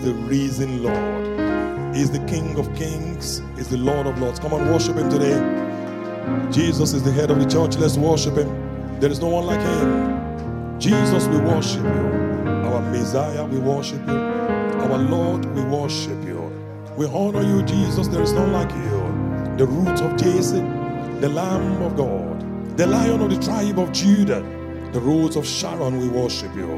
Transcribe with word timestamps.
is 0.00 0.06
the 0.06 0.14
risen 0.14 0.82
Lord. 0.82 1.94
He's 1.94 2.10
the 2.10 2.24
King 2.26 2.58
of 2.58 2.74
kings. 2.74 3.42
He's 3.56 3.68
the 3.68 3.76
Lord 3.76 4.06
of 4.06 4.18
lords. 4.18 4.38
Come 4.38 4.54
on, 4.54 4.70
worship 4.72 4.96
him 4.96 5.10
today. 5.10 5.38
Jesus 6.50 6.94
is 6.94 7.02
the 7.02 7.12
head 7.12 7.30
of 7.30 7.38
the 7.38 7.44
church. 7.44 7.76
Let's 7.76 7.96
worship 7.98 8.36
him. 8.36 8.48
There 9.00 9.10
is 9.10 9.20
no 9.20 9.28
one 9.28 9.46
like 9.46 9.60
him. 9.60 10.78
Jesus, 10.78 11.26
we 11.26 11.38
worship 11.38 11.82
you. 11.82 12.06
Our 12.68 12.80
Messiah, 12.90 13.44
we 13.44 13.58
worship 13.58 14.00
you. 14.06 14.18
Our 14.84 14.98
Lord, 14.98 15.44
we 15.54 15.62
worship 15.62 16.24
you. 16.24 16.50
We 16.96 17.06
honor 17.06 17.42
you, 17.42 17.62
Jesus. 17.64 18.08
There 18.08 18.22
is 18.22 18.32
none 18.32 18.52
like 18.52 18.72
you. 18.72 19.56
The 19.58 19.66
root 19.66 20.00
of 20.00 20.16
Jesse, 20.16 20.60
the 21.20 21.28
Lamb 21.28 21.82
of 21.82 21.96
God, 21.96 22.76
the 22.78 22.86
Lion 22.86 23.20
of 23.20 23.30
the 23.30 23.42
tribe 23.42 23.78
of 23.78 23.92
Judah, 23.92 24.40
the 24.92 25.00
rose 25.00 25.36
of 25.36 25.46
Sharon, 25.46 25.98
we 25.98 26.08
worship 26.08 26.54
you. 26.54 26.68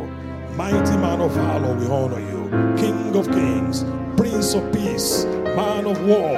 Mighty 0.57 0.97
man 0.97 1.21
of 1.21 1.31
valor, 1.33 1.75
we 1.77 1.87
honor 1.87 2.19
you. 2.19 2.42
King 2.77 3.17
of 3.17 3.27
kings, 3.29 3.85
Prince 4.17 4.55
of 4.55 4.71
peace, 4.75 5.25
man 5.25 5.87
of 5.87 5.99
war, 6.07 6.37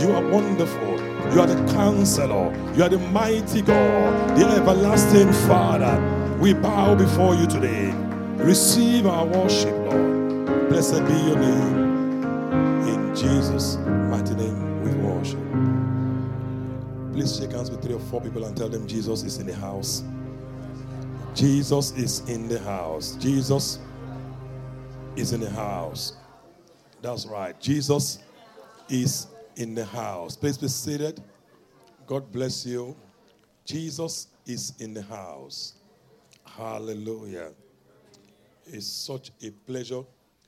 you 0.00 0.12
are 0.12 0.24
wonderful. 0.30 0.96
You 1.32 1.40
are 1.40 1.46
the 1.46 1.72
counselor. 1.72 2.54
You 2.74 2.84
are 2.84 2.88
the 2.88 2.98
mighty 2.98 3.62
God, 3.62 4.38
the 4.38 4.46
everlasting 4.46 5.32
Father. 5.48 5.98
We 6.40 6.54
bow 6.54 6.94
before 6.94 7.34
you 7.34 7.48
today. 7.48 7.90
Receive 8.36 9.06
our 9.06 9.26
worship, 9.26 9.74
Lord. 9.90 10.68
Blessed 10.68 11.04
be 11.04 11.14
your 11.14 11.38
name. 11.38 12.22
In 12.86 13.16
Jesus' 13.16 13.76
mighty 13.76 14.34
name, 14.34 14.82
we 14.84 14.92
worship. 15.02 15.40
Please 17.12 17.36
shake 17.36 17.50
hands 17.50 17.72
with 17.72 17.82
three 17.82 17.94
or 17.94 18.00
four 18.00 18.20
people 18.20 18.44
and 18.44 18.56
tell 18.56 18.68
them 18.68 18.86
Jesus 18.86 19.24
is 19.24 19.38
in 19.38 19.46
the 19.46 19.54
house. 19.54 20.04
Jesus 21.34 21.90
is 21.96 22.20
in 22.28 22.46
the 22.46 22.60
house. 22.60 23.16
Jesus 23.16 23.80
is 25.16 25.32
in 25.32 25.40
the 25.40 25.50
house. 25.50 26.12
That's 27.00 27.26
right. 27.26 27.58
Jesus 27.60 28.18
is 28.88 29.26
in 29.56 29.74
the 29.74 29.84
house. 29.84 30.36
Please 30.36 30.58
be 30.58 30.68
seated. 30.68 31.22
God 32.06 32.30
bless 32.30 32.66
you. 32.66 32.94
Jesus 33.64 34.28
is 34.44 34.74
in 34.78 34.92
the 34.92 35.02
house. 35.02 35.74
Hallelujah. 36.44 37.52
It's 38.66 38.86
such 38.86 39.30
a 39.42 39.50
pleasure 39.50 40.02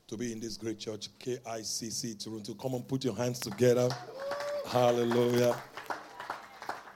to 0.07 0.17
be 0.17 0.31
in 0.31 0.39
this 0.39 0.57
great 0.57 0.79
church, 0.79 1.09
KICC 1.19 2.23
Toronto. 2.23 2.53
Come 2.53 2.75
and 2.75 2.87
put 2.87 3.03
your 3.03 3.15
hands 3.15 3.39
together. 3.39 3.89
Hallelujah. 4.67 5.55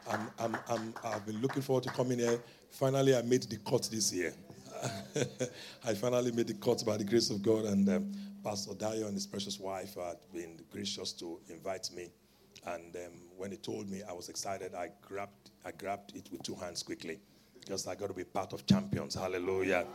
I'm, 0.09 0.29
I'm, 0.39 0.57
I'm, 0.69 0.93
I've 1.03 1.25
been 1.25 1.41
looking 1.41 1.61
forward 1.61 1.83
to 1.85 1.89
coming 1.89 2.19
here. 2.19 2.39
Finally, 2.69 3.15
I 3.15 3.21
made 3.23 3.43
the 3.43 3.57
cut 3.57 3.89
this 3.91 4.13
year. 4.13 4.33
I 5.85 5.93
finally 5.93 6.31
made 6.31 6.47
the 6.47 6.53
cut 6.55 6.83
by 6.85 6.97
the 6.97 7.03
grace 7.03 7.29
of 7.29 7.41
God, 7.41 7.65
and 7.65 7.87
um, 7.89 8.11
Pastor 8.43 8.73
Dio 8.73 9.05
and 9.07 9.13
his 9.13 9.25
precious 9.27 9.59
wife 9.59 9.95
had 9.95 10.17
been 10.33 10.59
gracious 10.71 11.13
to 11.13 11.39
invite 11.49 11.89
me. 11.95 12.11
And 12.65 12.95
um, 12.95 13.21
when 13.37 13.51
he 13.51 13.57
told 13.57 13.89
me, 13.89 14.01
I 14.07 14.13
was 14.13 14.29
excited. 14.29 14.73
I 14.73 14.89
grabbed, 15.01 15.51
I 15.65 15.71
grabbed 15.71 16.15
it 16.15 16.29
with 16.31 16.43
two 16.43 16.55
hands 16.55 16.83
quickly 16.83 17.19
because 17.59 17.87
I 17.87 17.95
got 17.95 18.07
to 18.07 18.13
be 18.13 18.23
part 18.23 18.53
of 18.53 18.65
champions. 18.65 19.15
Hallelujah. 19.15 19.85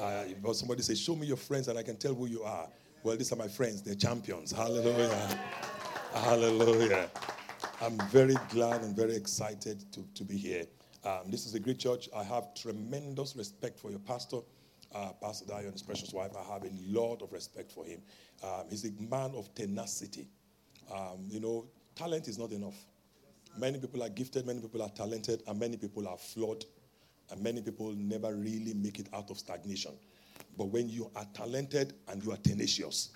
Uh, 0.00 0.24
but 0.42 0.54
somebody 0.54 0.82
say, 0.82 0.94
"Show 0.94 1.16
me 1.16 1.26
your 1.26 1.36
friends, 1.36 1.68
and 1.68 1.78
I 1.78 1.82
can 1.82 1.96
tell 1.96 2.14
who 2.14 2.26
you 2.26 2.42
are." 2.42 2.68
Well, 3.02 3.16
these 3.16 3.32
are 3.32 3.36
my 3.36 3.48
friends. 3.48 3.82
They're 3.82 3.94
champions. 3.94 4.50
Hallelujah. 4.52 5.38
Hallelujah. 6.14 7.10
I'm 7.80 7.98
very 8.08 8.36
glad 8.48 8.82
and 8.82 8.96
very 8.96 9.14
excited 9.14 9.84
to, 9.92 10.04
to 10.14 10.24
be 10.24 10.36
here. 10.36 10.64
Um, 11.04 11.30
this 11.30 11.44
is 11.44 11.54
a 11.54 11.60
great 11.60 11.78
church. 11.78 12.08
I 12.16 12.22
have 12.24 12.54
tremendous 12.54 13.36
respect 13.36 13.78
for 13.78 13.90
your 13.90 14.00
pastor, 14.00 14.38
uh, 14.94 15.10
Pastor 15.20 15.44
Dio 15.46 15.58
and 15.58 15.72
his 15.72 15.82
precious 15.82 16.12
wife. 16.14 16.30
I 16.34 16.52
have 16.52 16.64
a 16.64 16.70
lot 16.86 17.20
of 17.20 17.30
respect 17.32 17.70
for 17.70 17.84
him. 17.84 18.00
Um, 18.42 18.64
he's 18.70 18.86
a 18.86 18.92
man 19.10 19.32
of 19.36 19.54
tenacity. 19.54 20.28
Um, 20.90 21.26
you 21.28 21.40
know, 21.40 21.66
talent 21.94 22.26
is 22.26 22.38
not 22.38 22.52
enough. 22.52 22.76
Many 23.58 23.78
people 23.78 24.02
are 24.02 24.08
gifted, 24.08 24.46
many 24.46 24.60
people 24.60 24.82
are 24.82 24.88
talented, 24.88 25.42
and 25.46 25.60
many 25.60 25.76
people 25.76 26.08
are 26.08 26.16
flawed, 26.16 26.64
and 27.30 27.40
many 27.42 27.60
people 27.60 27.92
never 27.92 28.34
really 28.34 28.74
make 28.74 28.98
it 28.98 29.08
out 29.12 29.30
of 29.30 29.38
stagnation. 29.38 29.92
But 30.56 30.66
when 30.66 30.88
you 30.88 31.10
are 31.14 31.26
talented 31.34 31.94
and 32.08 32.24
you 32.24 32.32
are 32.32 32.36
tenacious, 32.38 33.10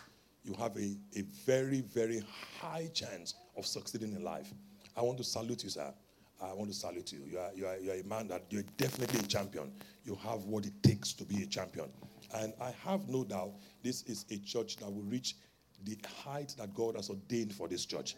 you 0.45 0.55
have 0.55 0.77
a, 0.77 0.97
a 1.17 1.23
very, 1.47 1.81
very 1.81 2.23
high 2.61 2.89
chance 2.93 3.35
of 3.57 3.67
succeeding 3.67 4.13
in 4.13 4.23
life. 4.23 4.53
I 4.97 5.03
want 5.03 5.19
to 5.19 5.25
salute 5.25 5.65
you, 5.65 5.71
sir. 5.71 5.93
I 6.41 6.53
want 6.53 6.71
to 6.71 6.77
salute 6.77 7.13
you. 7.13 7.21
You 7.29 7.39
are, 7.39 7.51
you, 7.55 7.67
are, 7.67 7.77
you 7.79 7.91
are 7.91 7.97
a 7.97 8.05
man 8.05 8.29
that 8.29 8.45
you're 8.51 8.63
definitely 8.77 9.21
a 9.21 9.23
champion. 9.25 9.73
You 10.05 10.17
have 10.17 10.45
what 10.45 10.67
it 10.67 10.83
takes 10.83 11.13
to 11.15 11.25
be 11.25 11.43
a 11.43 11.47
champion. 11.47 11.91
And 12.35 12.53
I 12.61 12.73
have 12.85 13.09
no 13.09 13.25
doubt 13.25 13.53
this 13.83 14.03
is 14.05 14.25
a 14.31 14.39
church 14.39 14.77
that 14.77 14.87
will 14.87 15.03
reach 15.03 15.37
the 15.85 15.97
height 16.23 16.55
that 16.59 16.75
God 16.75 16.97
has 16.97 17.11
ordained 17.11 17.53
for 17.55 17.69
this 17.69 17.85
church. 17.85 18.17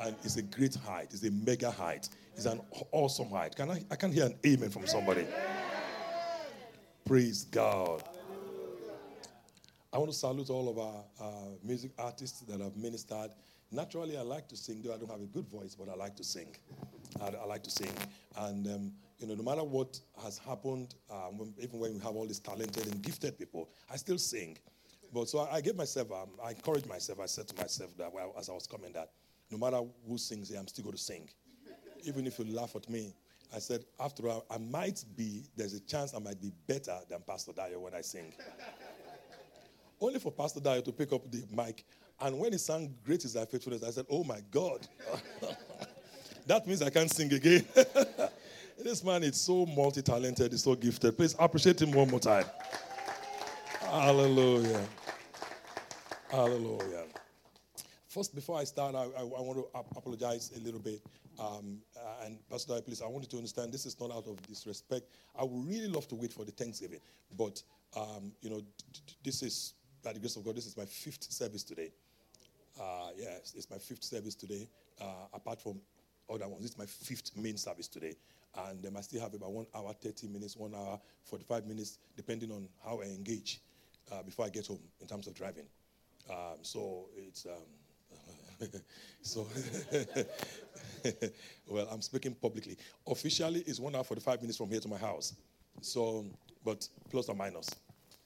And 0.00 0.16
it's 0.24 0.36
a 0.36 0.42
great 0.42 0.74
height, 0.74 1.08
it's 1.12 1.24
a 1.24 1.30
mega 1.30 1.70
height, 1.70 2.08
it's 2.34 2.46
an 2.46 2.60
awesome 2.90 3.28
height. 3.30 3.54
Can 3.54 3.70
I, 3.70 3.82
I 3.90 3.96
can 3.96 4.12
hear 4.12 4.26
an 4.26 4.34
amen 4.46 4.70
from 4.70 4.86
somebody. 4.86 5.26
Praise 7.04 7.44
God. 7.44 8.02
I 9.92 9.98
want 9.98 10.10
to 10.10 10.16
salute 10.16 10.48
all 10.48 10.70
of 10.70 10.78
our 10.78 11.04
uh, 11.20 11.50
music 11.62 11.90
artists 11.98 12.40
that 12.40 12.60
have 12.60 12.76
ministered. 12.76 13.32
Naturally, 13.70 14.16
I 14.16 14.22
like 14.22 14.48
to 14.48 14.56
sing, 14.56 14.80
though 14.82 14.94
I 14.94 14.96
don't 14.96 15.10
have 15.10 15.20
a 15.20 15.26
good 15.26 15.46
voice, 15.48 15.74
but 15.74 15.90
I 15.90 15.94
like 15.94 16.16
to 16.16 16.24
sing. 16.24 16.46
I, 17.20 17.28
I 17.42 17.44
like 17.44 17.62
to 17.64 17.70
sing. 17.70 17.92
And, 18.36 18.66
um, 18.66 18.92
you 19.18 19.26
know, 19.26 19.34
no 19.34 19.42
matter 19.42 19.62
what 19.64 20.00
has 20.22 20.38
happened, 20.38 20.94
um, 21.10 21.38
when, 21.38 21.54
even 21.58 21.78
when 21.78 21.94
we 21.94 22.00
have 22.00 22.16
all 22.16 22.26
these 22.26 22.40
talented 22.40 22.86
and 22.86 23.02
gifted 23.02 23.38
people, 23.38 23.68
I 23.90 23.96
still 23.96 24.18
sing. 24.18 24.58
But 25.12 25.28
so 25.28 25.40
I, 25.40 25.56
I 25.56 25.60
gave 25.60 25.76
myself, 25.76 26.10
um, 26.10 26.30
I 26.44 26.50
encouraged 26.50 26.86
myself, 26.86 27.20
I 27.20 27.26
said 27.26 27.48
to 27.48 27.56
myself 27.56 27.96
that 27.98 28.12
well, 28.12 28.34
as 28.38 28.48
I 28.48 28.52
was 28.52 28.66
coming 28.66 28.92
that 28.92 29.10
no 29.52 29.58
matter 29.58 29.80
who 30.08 30.18
sings 30.18 30.50
I'm 30.50 30.66
still 30.66 30.84
going 30.84 30.96
to 30.96 31.02
sing. 31.02 31.28
Even 32.04 32.26
if 32.26 32.38
you 32.38 32.46
laugh 32.46 32.74
at 32.74 32.88
me, 32.88 33.14
I 33.54 33.58
said, 33.58 33.84
after 34.00 34.28
all, 34.28 34.46
I 34.50 34.56
might 34.56 35.04
be, 35.14 35.44
there's 35.56 35.74
a 35.74 35.80
chance 35.80 36.14
I 36.14 36.18
might 36.18 36.40
be 36.40 36.50
better 36.66 36.98
than 37.08 37.20
Pastor 37.20 37.52
Dio 37.52 37.80
when 37.80 37.94
I 37.94 38.00
sing. 38.00 38.32
Only 40.00 40.18
for 40.18 40.32
Pastor 40.32 40.58
Dio 40.58 40.80
to 40.80 40.90
pick 40.90 41.12
up 41.12 41.30
the 41.30 41.44
mic. 41.54 41.84
And 42.20 42.38
when 42.38 42.52
he 42.52 42.58
sang 42.58 42.94
Great 43.04 43.24
is 43.24 43.34
Thy 43.34 43.44
Faithfulness, 43.44 43.82
I 43.82 43.90
said, 43.90 44.06
Oh 44.10 44.24
my 44.24 44.40
God. 44.50 44.86
that 46.46 46.66
means 46.66 46.82
I 46.82 46.90
can't 46.90 47.10
sing 47.10 47.32
again. 47.32 47.64
this 48.82 49.02
man 49.04 49.22
is 49.22 49.40
so 49.40 49.66
multi 49.66 50.02
talented, 50.02 50.52
he's 50.52 50.62
so 50.64 50.74
gifted. 50.74 51.16
Please 51.16 51.34
appreciate 51.38 51.80
him 51.80 51.92
one 51.92 52.08
more 52.10 52.20
time. 52.20 52.44
Hallelujah. 53.82 54.86
Hallelujah. 56.30 57.04
First, 58.08 58.34
before 58.34 58.58
I 58.58 58.64
start, 58.64 58.94
I, 58.94 59.04
I, 59.04 59.20
I 59.20 59.24
want 59.24 59.58
to 59.58 59.66
apologize 59.74 60.50
a 60.56 60.60
little 60.60 60.80
bit. 60.80 61.00
Um, 61.38 61.78
uh, 61.96 62.26
and 62.26 62.38
Pastor 62.50 62.80
please, 62.82 63.00
I 63.00 63.06
want 63.06 63.24
you 63.24 63.30
to 63.30 63.36
understand 63.38 63.72
this 63.72 63.86
is 63.86 63.98
not 63.98 64.10
out 64.10 64.26
of 64.26 64.40
disrespect. 64.46 65.06
I 65.38 65.44
would 65.44 65.66
really 65.66 65.88
love 65.88 66.06
to 66.08 66.14
wait 66.14 66.32
for 66.32 66.44
the 66.44 66.52
Thanksgiving, 66.52 67.00
but 67.38 67.62
um, 67.96 68.32
you 68.42 68.50
know, 68.50 68.60
d- 68.60 68.66
d- 68.92 69.14
this 69.24 69.42
is 69.42 69.74
by 70.02 70.12
the 70.12 70.18
grace 70.18 70.36
of 70.36 70.44
God. 70.44 70.56
This 70.56 70.66
is 70.66 70.76
my 70.76 70.84
fifth 70.84 71.24
service 71.32 71.62
today. 71.62 71.90
Uh, 72.80 73.08
yes, 73.16 73.54
it's 73.56 73.70
my 73.70 73.78
fifth 73.78 74.04
service 74.04 74.34
today. 74.34 74.68
Uh, 75.00 75.04
apart 75.32 75.60
from 75.60 75.80
other 76.34 76.48
ones, 76.48 76.62
this 76.62 76.72
is 76.72 76.78
my 76.78 76.86
fifth 76.86 77.36
main 77.36 77.56
service 77.56 77.88
today, 77.88 78.14
and 78.68 78.84
um, 78.86 78.96
I 78.96 79.00
still 79.00 79.20
have 79.20 79.34
about 79.34 79.52
one 79.52 79.66
hour, 79.74 79.92
thirty 79.94 80.28
minutes, 80.28 80.56
one 80.56 80.74
hour, 80.74 81.00
forty-five 81.24 81.66
minutes, 81.66 81.98
depending 82.16 82.50
on 82.50 82.68
how 82.84 83.00
I 83.00 83.04
engage 83.04 83.60
uh, 84.10 84.22
before 84.22 84.44
I 84.46 84.48
get 84.48 84.66
home 84.66 84.80
in 85.00 85.06
terms 85.06 85.26
of 85.26 85.34
driving. 85.34 85.66
Um, 86.30 86.58
so 86.62 87.08
it's. 87.16 87.46
Um, 87.46 87.62
so, 89.22 89.46
well, 91.66 91.88
I'm 91.90 92.00
speaking 92.00 92.34
publicly. 92.34 92.76
Officially, 93.06 93.60
it's 93.66 93.80
one 93.80 93.96
hour 93.96 94.04
45 94.04 94.40
minutes 94.40 94.58
from 94.58 94.70
here 94.70 94.78
to 94.78 94.88
my 94.88 94.98
house. 94.98 95.34
So, 95.80 96.26
but 96.64 96.88
plus 97.10 97.28
or 97.28 97.34
minus, 97.34 97.70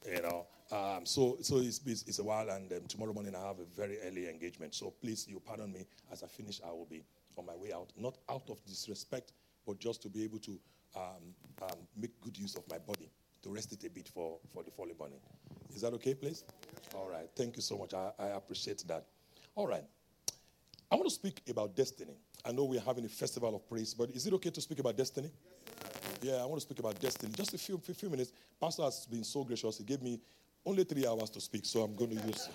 you 0.05 0.21
know. 0.21 0.47
Um, 0.71 1.07
so, 1.07 1.39
so 1.43 1.59
it's, 1.59 1.81
it's, 1.87 2.03
it's, 2.09 2.19
a 2.19 2.25
while, 2.25 2.51
and 2.51 2.73
um, 2.73 2.81
tomorrow 2.89 3.13
morning 3.13 3.35
I 3.37 3.47
have 3.47 3.61
a 3.61 3.65
very 3.77 3.99
early 4.01 4.29
engagement. 4.29 4.75
So 4.75 4.93
please, 5.01 5.27
you 5.29 5.41
pardon 5.41 5.73
me. 5.73 5.87
As 6.11 6.23
I 6.23 6.27
finish, 6.27 6.61
I 6.67 6.71
will 6.71 6.87
be 6.91 7.05
on 7.37 7.47
my 7.47 7.55
way 7.55 7.73
out. 7.73 7.93
Not 7.97 8.19
out 8.29 8.49
of 8.51 8.65
disrespect, 8.65 9.33
but 9.67 9.79
just 9.79 10.03
to 10.03 10.09
be 10.09 10.25
able 10.25 10.39
to 10.41 10.59
um, 10.97 11.35
um 11.63 11.79
make 11.97 12.19
good 12.21 12.37
use 12.37 12.57
of 12.57 12.63
my 12.71 12.79
body, 12.79 13.11
to 13.43 13.51
rest 13.51 13.73
it 13.73 13.85
a 13.85 13.91
bit 13.91 14.09
for, 14.09 14.39
for 14.53 14.63
the 14.63 14.71
following 14.71 14.99
morning. 14.99 15.19
Is 15.75 15.83
that 15.83 15.93
okay, 15.95 16.15
please? 16.15 16.45
All 16.95 17.09
right. 17.09 17.29
Thank 17.37 17.57
you 17.57 17.63
so 17.63 17.77
much. 17.77 17.95
I, 17.95 18.11
I 18.19 18.27
appreciate 18.29 18.83
that. 18.89 19.05
All 19.55 19.67
right. 19.67 19.85
I 20.91 20.95
want 20.95 21.09
to 21.09 21.15
speak 21.15 21.43
about 21.49 21.75
destiny. 21.75 22.15
I 22.45 22.53
know 22.53 22.65
we're 22.65 22.81
having 22.81 23.05
a 23.05 23.09
festival 23.09 23.55
of 23.57 23.69
praise, 23.69 23.93
but 23.93 24.11
is 24.11 24.27
it 24.27 24.33
okay 24.35 24.51
to 24.51 24.61
speak 24.61 24.79
about 24.79 24.97
destiny? 24.97 25.31
Yes, 25.45 26.19
yeah, 26.23 26.43
I 26.43 26.47
want 26.47 26.57
to 26.57 26.61
speak 26.61 26.79
about 26.79 26.99
destiny. 27.01 27.33
Just 27.37 27.55
a 27.55 27.59
few, 27.59 27.77
few, 27.79 27.95
few 27.95 28.09
minutes. 28.09 28.33
Pastor 28.61 28.85
has 28.85 29.05
been 29.07 29.25
so 29.25 29.43
gracious. 29.43 29.79
He 29.79 29.85
gave 29.85 30.01
me 30.01 30.21
only 30.67 30.85
three 30.85 31.07
hours 31.07 31.31
to 31.31 31.41
speak, 31.41 31.65
so 31.65 31.83
I'm 31.83 31.95
going 31.95 32.19
to 32.19 32.27
use 32.27 32.49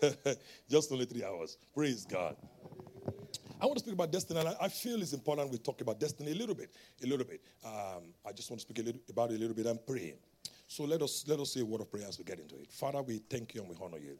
just 0.70 0.92
only 0.92 1.04
three 1.04 1.24
hours. 1.24 1.58
Praise 1.74 2.06
God. 2.06 2.36
I 3.60 3.66
want 3.66 3.78
to 3.78 3.80
speak 3.80 3.94
about 3.94 4.12
destiny, 4.12 4.40
and 4.40 4.56
I 4.60 4.68
feel 4.68 5.02
it's 5.02 5.12
important 5.12 5.50
we 5.50 5.58
talk 5.58 5.80
about 5.80 5.98
destiny 5.98 6.30
a 6.30 6.34
little 6.34 6.54
bit. 6.54 6.70
A 7.02 7.06
little 7.06 7.26
bit. 7.26 7.40
Um, 7.64 8.14
I 8.24 8.32
just 8.32 8.50
want 8.50 8.60
to 8.60 8.66
speak 8.66 8.78
a 8.78 8.82
little, 8.82 9.00
about 9.10 9.32
it 9.32 9.36
a 9.36 9.38
little 9.38 9.56
bit 9.56 9.66
and 9.66 9.84
pray. 9.84 10.14
So 10.68 10.84
let 10.84 11.02
us 11.02 11.24
let 11.26 11.40
us 11.40 11.52
say 11.52 11.60
a 11.60 11.64
word 11.64 11.80
of 11.80 11.90
prayer 11.90 12.06
as 12.08 12.18
we 12.18 12.24
get 12.24 12.38
into 12.38 12.56
it. 12.56 12.70
Father, 12.70 13.02
we 13.02 13.18
thank 13.18 13.54
you 13.54 13.62
and 13.62 13.70
we 13.70 13.76
honor 13.82 13.98
you. 13.98 14.18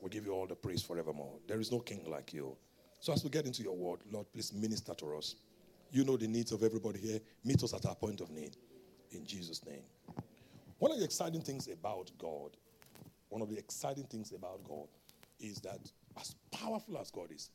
We 0.00 0.10
give 0.10 0.26
you 0.26 0.32
all 0.32 0.46
the 0.46 0.56
praise 0.56 0.82
forevermore. 0.82 1.38
There 1.46 1.60
is 1.60 1.70
no 1.70 1.80
king 1.80 2.04
like 2.08 2.32
you. 2.32 2.56
So 3.00 3.12
as 3.12 3.22
we 3.22 3.30
get 3.30 3.46
into 3.46 3.62
your 3.62 3.76
word, 3.76 4.00
Lord, 4.10 4.26
please 4.32 4.52
minister 4.52 4.94
to 4.94 5.16
us. 5.16 5.36
You 5.90 6.04
know 6.04 6.16
the 6.16 6.26
needs 6.26 6.52
of 6.52 6.62
everybody 6.62 6.98
here. 6.98 7.20
Meet 7.44 7.62
us 7.62 7.74
at 7.74 7.84
our 7.86 7.94
point 7.94 8.20
of 8.20 8.30
need. 8.30 8.56
In 9.10 9.26
Jesus' 9.26 9.64
name. 9.66 9.82
One 10.82 10.90
of 10.90 10.98
the 10.98 11.04
exciting 11.04 11.42
things 11.42 11.68
about 11.68 12.10
God, 12.18 12.56
one 13.28 13.40
of 13.40 13.48
the 13.48 13.56
exciting 13.56 14.02
things 14.02 14.32
about 14.32 14.64
God 14.64 14.88
is 15.38 15.60
that 15.60 15.78
as 16.18 16.34
powerful 16.50 16.98
as 16.98 17.08
God 17.12 17.30
is, 17.30 17.50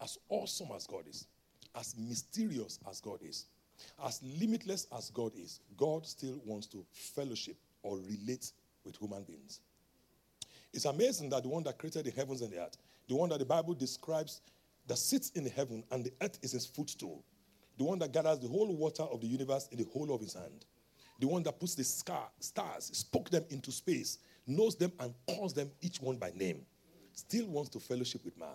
as 0.00 0.16
awesome 0.28 0.68
as 0.76 0.86
God 0.86 1.08
is, 1.08 1.26
as 1.74 1.96
mysterious 1.98 2.78
as 2.88 3.00
God 3.00 3.18
is, 3.20 3.46
as 4.06 4.22
limitless 4.22 4.86
as 4.96 5.10
God 5.10 5.32
is, 5.34 5.58
God 5.76 6.06
still 6.06 6.40
wants 6.44 6.68
to 6.68 6.86
fellowship 6.92 7.56
or 7.82 7.98
relate 7.98 8.52
with 8.84 8.96
human 8.96 9.24
beings. 9.24 9.58
It's 10.72 10.84
amazing 10.84 11.30
that 11.30 11.42
the 11.42 11.48
one 11.48 11.64
that 11.64 11.78
created 11.78 12.04
the 12.04 12.12
heavens 12.12 12.42
and 12.42 12.52
the 12.52 12.60
earth, 12.60 12.76
the 13.08 13.16
one 13.16 13.30
that 13.30 13.40
the 13.40 13.44
Bible 13.44 13.74
describes 13.74 14.40
that 14.86 14.98
sits 14.98 15.30
in 15.30 15.46
heaven 15.46 15.82
and 15.90 16.04
the 16.04 16.12
earth 16.22 16.38
is 16.42 16.52
his 16.52 16.66
footstool, 16.66 17.24
the 17.76 17.82
one 17.82 17.98
that 17.98 18.12
gathers 18.12 18.38
the 18.38 18.46
whole 18.46 18.72
water 18.72 19.02
of 19.02 19.20
the 19.20 19.26
universe 19.26 19.68
in 19.72 19.78
the 19.78 19.86
whole 19.92 20.14
of 20.14 20.20
his 20.20 20.34
hand, 20.34 20.64
the 21.18 21.26
one 21.26 21.42
that 21.42 21.58
puts 21.58 21.74
the 21.74 21.84
star, 21.84 22.28
stars, 22.40 22.90
spoke 22.92 23.30
them 23.30 23.44
into 23.50 23.72
space, 23.72 24.18
knows 24.46 24.76
them 24.76 24.92
and 25.00 25.14
calls 25.26 25.52
them 25.52 25.70
each 25.80 26.00
one 26.00 26.16
by 26.16 26.32
name, 26.34 26.64
still 27.12 27.46
wants 27.46 27.70
to 27.70 27.80
fellowship 27.80 28.24
with 28.24 28.38
man. 28.38 28.48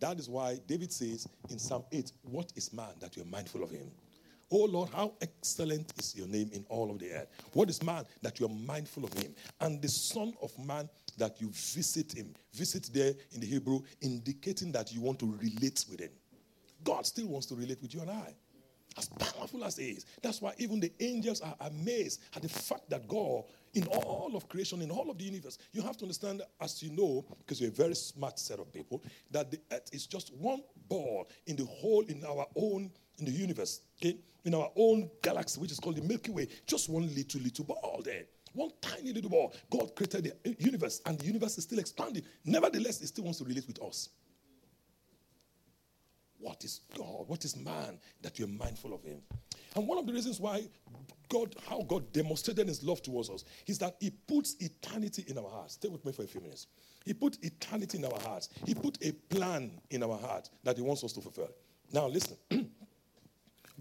That 0.00 0.18
is 0.18 0.28
why 0.28 0.58
David 0.66 0.92
says 0.92 1.28
in 1.50 1.58
Psalm 1.58 1.84
8, 1.92 2.12
What 2.22 2.52
is 2.56 2.72
man 2.72 2.94
that 3.00 3.16
you're 3.16 3.26
mindful 3.26 3.62
of 3.62 3.70
him? 3.70 3.90
Oh 4.52 4.64
Lord, 4.64 4.90
how 4.90 5.12
excellent 5.20 5.92
is 5.98 6.16
your 6.16 6.26
name 6.26 6.50
in 6.52 6.64
all 6.68 6.90
of 6.90 6.98
the 6.98 7.12
earth. 7.12 7.28
What 7.52 7.70
is 7.70 7.82
man 7.84 8.04
that 8.22 8.40
you 8.40 8.46
are 8.46 8.66
mindful 8.66 9.04
of 9.04 9.12
him? 9.12 9.32
And 9.60 9.80
the 9.80 9.88
Son 9.88 10.34
of 10.42 10.50
Man 10.58 10.88
that 11.18 11.40
you 11.40 11.50
visit 11.52 12.12
him. 12.12 12.34
Visit 12.54 12.90
there 12.92 13.12
in 13.32 13.40
the 13.40 13.46
Hebrew, 13.46 13.82
indicating 14.00 14.72
that 14.72 14.92
you 14.92 15.00
want 15.00 15.20
to 15.20 15.26
relate 15.40 15.84
with 15.88 16.00
him. 16.00 16.10
God 16.82 17.06
still 17.06 17.28
wants 17.28 17.46
to 17.46 17.54
relate 17.54 17.80
with 17.80 17.94
you 17.94 18.00
and 18.00 18.10
I. 18.10 18.34
As 18.98 19.08
powerful 19.08 19.64
as 19.64 19.76
he 19.76 19.90
is. 19.90 20.06
That's 20.20 20.42
why 20.42 20.52
even 20.58 20.80
the 20.80 20.92
angels 21.00 21.40
are 21.40 21.54
amazed 21.60 22.20
at 22.34 22.42
the 22.42 22.48
fact 22.48 22.90
that 22.90 23.06
God, 23.06 23.44
in 23.74 23.86
all 23.86 24.32
of 24.34 24.48
creation, 24.48 24.82
in 24.82 24.90
all 24.90 25.10
of 25.10 25.16
the 25.16 25.24
universe, 25.24 25.58
you 25.72 25.80
have 25.82 25.96
to 25.98 26.04
understand, 26.04 26.42
as 26.60 26.82
you 26.82 26.90
know, 26.90 27.24
because 27.38 27.60
you're 27.60 27.70
a 27.70 27.72
very 27.72 27.94
smart 27.94 28.38
set 28.38 28.58
of 28.58 28.72
people, 28.72 29.02
that 29.30 29.50
the 29.50 29.60
earth 29.72 29.88
is 29.92 30.06
just 30.06 30.34
one 30.34 30.62
ball 30.88 31.28
in 31.46 31.54
the 31.56 31.64
whole, 31.64 32.02
in 32.02 32.24
our 32.24 32.46
own, 32.56 32.90
in 33.18 33.24
the 33.24 33.30
universe, 33.30 33.82
okay? 34.02 34.18
In 34.44 34.54
our 34.54 34.70
own 34.74 35.08
galaxy, 35.22 35.60
which 35.60 35.70
is 35.70 35.78
called 35.78 35.96
the 35.96 36.02
Milky 36.02 36.32
Way. 36.32 36.48
Just 36.66 36.88
one 36.88 37.14
little, 37.14 37.40
little 37.40 37.64
ball 37.64 38.02
there. 38.04 38.24
One 38.54 38.70
tiny 38.80 39.12
little 39.12 39.30
ball. 39.30 39.54
God 39.70 39.94
created 39.94 40.34
the 40.42 40.56
universe, 40.58 41.00
and 41.06 41.16
the 41.16 41.26
universe 41.26 41.56
is 41.58 41.64
still 41.64 41.78
expanding. 41.78 42.24
Nevertheless, 42.44 43.00
it 43.02 43.06
still 43.06 43.24
wants 43.24 43.38
to 43.38 43.44
relate 43.44 43.68
with 43.68 43.80
us. 43.82 44.08
What 46.40 46.64
is 46.64 46.80
God? 46.96 47.28
What 47.28 47.44
is 47.44 47.56
man 47.56 47.98
that 48.22 48.38
you're 48.38 48.48
mindful 48.48 48.94
of 48.94 49.02
him? 49.02 49.20
And 49.76 49.86
one 49.86 49.98
of 49.98 50.06
the 50.06 50.12
reasons 50.12 50.40
why 50.40 50.68
God, 51.28 51.54
how 51.68 51.82
God 51.82 52.12
demonstrated 52.12 52.66
his 52.66 52.82
love 52.82 53.02
towards 53.02 53.30
us, 53.30 53.44
is 53.66 53.78
that 53.78 53.96
he 54.00 54.10
puts 54.10 54.56
eternity 54.58 55.24
in 55.28 55.38
our 55.38 55.48
hearts. 55.48 55.74
Stay 55.74 55.88
with 55.88 56.04
me 56.04 56.12
for 56.12 56.22
a 56.22 56.26
few 56.26 56.40
minutes. 56.40 56.66
He 57.04 57.14
put 57.14 57.38
eternity 57.42 57.98
in 57.98 58.04
our 58.04 58.20
hearts. 58.20 58.48
He 58.66 58.74
put 58.74 58.98
a 59.02 59.12
plan 59.12 59.70
in 59.90 60.02
our 60.02 60.18
hearts 60.18 60.50
that 60.64 60.76
he 60.76 60.82
wants 60.82 61.04
us 61.04 61.12
to 61.12 61.20
fulfill. 61.20 61.50
Now, 61.92 62.08
listen. 62.08 62.36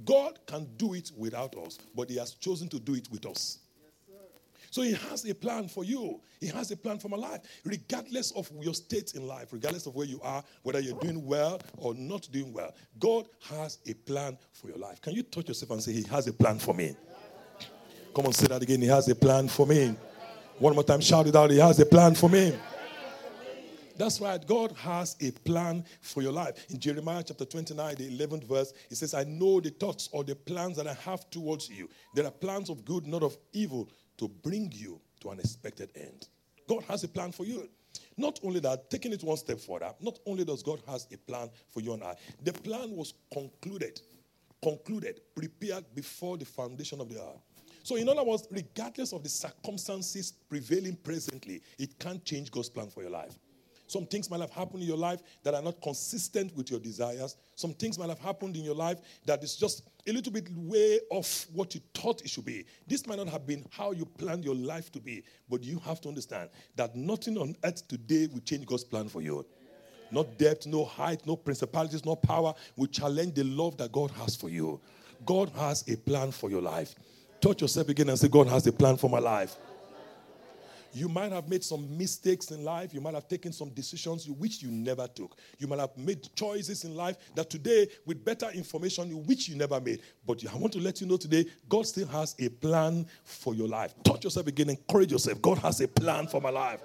God 0.05 0.39
can 0.45 0.67
do 0.77 0.93
it 0.93 1.11
without 1.17 1.57
us, 1.57 1.77
but 1.95 2.09
he 2.09 2.17
has 2.17 2.33
chosen 2.33 2.69
to 2.69 2.79
do 2.79 2.95
it 2.95 3.09
with 3.11 3.25
us. 3.25 3.59
So 4.71 4.81
he 4.81 4.93
has 4.93 5.25
a 5.29 5.33
plan 5.33 5.67
for 5.67 5.83
you. 5.83 6.21
He 6.39 6.47
has 6.47 6.71
a 6.71 6.77
plan 6.77 6.99
for 6.99 7.09
my 7.09 7.17
life, 7.17 7.41
regardless 7.63 8.31
of 8.31 8.49
your 8.61 8.73
state 8.73 9.13
in 9.15 9.27
life, 9.27 9.49
regardless 9.51 9.85
of 9.85 9.95
where 9.95 10.05
you 10.05 10.19
are, 10.21 10.43
whether 10.63 10.79
you're 10.79 10.99
doing 10.99 11.25
well 11.25 11.59
or 11.77 11.93
not 11.95 12.27
doing 12.31 12.53
well. 12.53 12.73
God 12.99 13.27
has 13.49 13.79
a 13.87 13.93
plan 13.93 14.37
for 14.51 14.67
your 14.67 14.77
life. 14.77 15.01
Can 15.01 15.13
you 15.13 15.23
touch 15.23 15.47
yourself 15.47 15.71
and 15.71 15.83
say, 15.83 15.93
He 15.93 16.03
has 16.03 16.27
a 16.27 16.33
plan 16.33 16.59
for 16.59 16.73
me? 16.73 16.95
Come 18.15 18.25
on, 18.25 18.33
say 18.33 18.47
that 18.47 18.61
again. 18.61 18.81
He 18.81 18.87
has 18.87 19.07
a 19.07 19.15
plan 19.15 19.47
for 19.47 19.65
me. 19.65 19.95
One 20.57 20.73
more 20.73 20.83
time, 20.83 21.01
shout 21.01 21.27
it 21.27 21.35
out. 21.35 21.51
He 21.51 21.57
has 21.57 21.79
a 21.79 21.85
plan 21.85 22.15
for 22.15 22.29
me. 22.29 22.53
That's 23.99 24.21
right. 24.21 24.45
God 24.47 24.71
has 24.77 25.17
a 25.19 25.31
plan 25.31 25.83
for 25.99 26.21
your 26.21 26.31
life. 26.31 26.65
In 26.69 26.79
Jeremiah 26.79 27.21
chapter 27.21 27.43
29, 27.43 27.95
the 27.95 28.09
11th 28.09 28.45
verse, 28.45 28.73
it 28.89 28.95
says, 28.95 29.13
I 29.13 29.25
know 29.25 29.59
the 29.59 29.71
thoughts 29.71 30.07
or 30.13 30.23
the 30.23 30.35
plans 30.35 30.77
that 30.77 30.87
I 30.87 30.93
have 30.93 31.29
towards 31.29 31.69
you. 31.69 31.89
There 32.15 32.25
are 32.25 32.31
plans 32.31 32.69
of 32.69 32.85
good, 32.85 33.05
not 33.05 33.23
of 33.23 33.37
evil, 33.51 33.89
to 34.19 34.27
bring 34.27 34.71
you 34.73 35.01
to 35.21 35.29
an 35.29 35.39
expected 35.39 35.89
end. 35.95 36.27
God 36.67 36.83
has 36.87 37.03
a 37.03 37.07
plan 37.07 37.31
for 37.31 37.45
you. 37.45 37.67
Not 38.17 38.39
only 38.43 38.59
that, 38.59 38.89
taking 38.89 39.13
it 39.13 39.23
one 39.23 39.37
step 39.37 39.59
further, 39.59 39.91
not 39.99 40.19
only 40.25 40.45
does 40.45 40.61
God 40.61 40.81
has 40.87 41.07
a 41.11 41.17
plan 41.17 41.49
for 41.69 41.79
you 41.79 41.93
and 41.93 42.03
I, 42.03 42.15
the 42.43 42.53
plan 42.53 42.95
was 42.95 43.13
concluded, 43.33 44.01
concluded, 44.61 45.21
prepared 45.35 45.85
before 45.95 46.37
the 46.37 46.45
foundation 46.45 47.01
of 47.01 47.09
the 47.09 47.15
earth. 47.15 47.41
So, 47.81 47.95
in 47.95 48.09
other 48.09 48.23
words, 48.23 48.47
regardless 48.51 49.13
of 49.13 49.23
the 49.23 49.29
circumstances 49.29 50.33
prevailing 50.49 50.97
presently, 50.97 51.61
it 51.79 51.97
can't 51.97 52.23
change 52.23 52.51
God's 52.51 52.69
plan 52.69 52.89
for 52.89 53.01
your 53.01 53.11
life. 53.11 53.39
Some 53.87 54.05
things 54.05 54.29
might 54.29 54.41
have 54.41 54.51
happened 54.51 54.83
in 54.83 54.87
your 54.87 54.97
life 54.97 55.21
that 55.41 55.55
are 55.55 55.63
not 55.63 55.81
consistent 55.81 56.55
with 56.55 56.69
your 56.69 56.79
desires. 56.79 57.35
Some 57.55 57.73
things 57.73 57.97
might 57.97 58.09
have 58.09 58.19
happened 58.19 58.55
in 58.55 58.63
your 58.63 58.75
life 58.75 58.99
that 59.25 59.43
is 59.43 59.55
just 59.55 59.89
a 60.09 60.13
little 60.13 60.31
bit 60.31 60.49
way 60.55 60.99
off 61.09 61.47
what 61.53 61.75
you 61.75 61.81
thought 61.93 62.21
it 62.21 62.29
should 62.29 62.45
be. 62.45 62.65
This 62.87 63.05
might 63.05 63.17
not 63.17 63.29
have 63.29 63.45
been 63.45 63.65
how 63.71 63.91
you 63.91 64.05
planned 64.05 64.43
your 64.43 64.55
life 64.55 64.91
to 64.93 64.99
be, 64.99 65.23
but 65.49 65.63
you 65.63 65.79
have 65.79 66.01
to 66.01 66.09
understand 66.09 66.49
that 66.75 66.95
nothing 66.95 67.37
on 67.37 67.55
earth 67.63 67.87
today 67.87 68.27
will 68.31 68.41
change 68.41 68.65
God's 68.65 68.83
plan 68.83 69.07
for 69.07 69.21
you. 69.21 69.45
Not 70.11 70.37
depth, 70.37 70.65
no 70.65 70.85
height, 70.85 71.25
no 71.25 71.35
principalities, 71.35 72.03
no 72.05 72.15
power 72.15 72.53
will 72.75 72.87
challenge 72.87 73.35
the 73.35 73.43
love 73.43 73.77
that 73.77 73.91
God 73.91 74.11
has 74.11 74.35
for 74.35 74.49
you. 74.49 74.81
God 75.25 75.49
has 75.55 75.87
a 75.87 75.95
plan 75.95 76.31
for 76.31 76.49
your 76.49 76.61
life. 76.61 76.95
Touch 77.41 77.61
yourself 77.61 77.89
again 77.89 78.09
and 78.09 78.17
say, 78.17 78.27
God 78.27 78.47
has 78.47 78.65
a 78.67 78.71
plan 78.71 78.97
for 78.97 79.09
my 79.09 79.19
life. 79.19 79.57
You 80.93 81.07
might 81.07 81.31
have 81.31 81.47
made 81.47 81.63
some 81.63 81.97
mistakes 81.97 82.51
in 82.51 82.63
life. 82.63 82.93
You 82.93 83.01
might 83.01 83.13
have 83.13 83.27
taken 83.27 83.51
some 83.51 83.69
decisions 83.69 84.27
which 84.29 84.61
you 84.61 84.71
never 84.71 85.07
took. 85.07 85.37
You 85.57 85.67
might 85.67 85.79
have 85.79 85.95
made 85.97 86.27
choices 86.35 86.83
in 86.83 86.95
life 86.95 87.17
that 87.35 87.49
today, 87.49 87.87
with 88.05 88.23
better 88.23 88.49
information, 88.49 89.09
which 89.25 89.47
you 89.47 89.55
never 89.55 89.79
made. 89.79 90.01
But 90.25 90.43
I 90.51 90.55
want 90.57 90.73
to 90.73 90.79
let 90.79 91.01
you 91.01 91.07
know 91.07 91.17
today, 91.17 91.45
God 91.67 91.85
still 91.85 92.07
has 92.07 92.35
a 92.39 92.49
plan 92.49 93.05
for 93.23 93.53
your 93.53 93.67
life. 93.67 93.93
Touch 94.03 94.23
yourself 94.23 94.47
again, 94.47 94.69
encourage 94.69 95.11
yourself. 95.11 95.41
God 95.41 95.59
has 95.59 95.81
a 95.81 95.87
plan 95.87 96.27
for 96.27 96.41
my 96.41 96.49
life. 96.49 96.81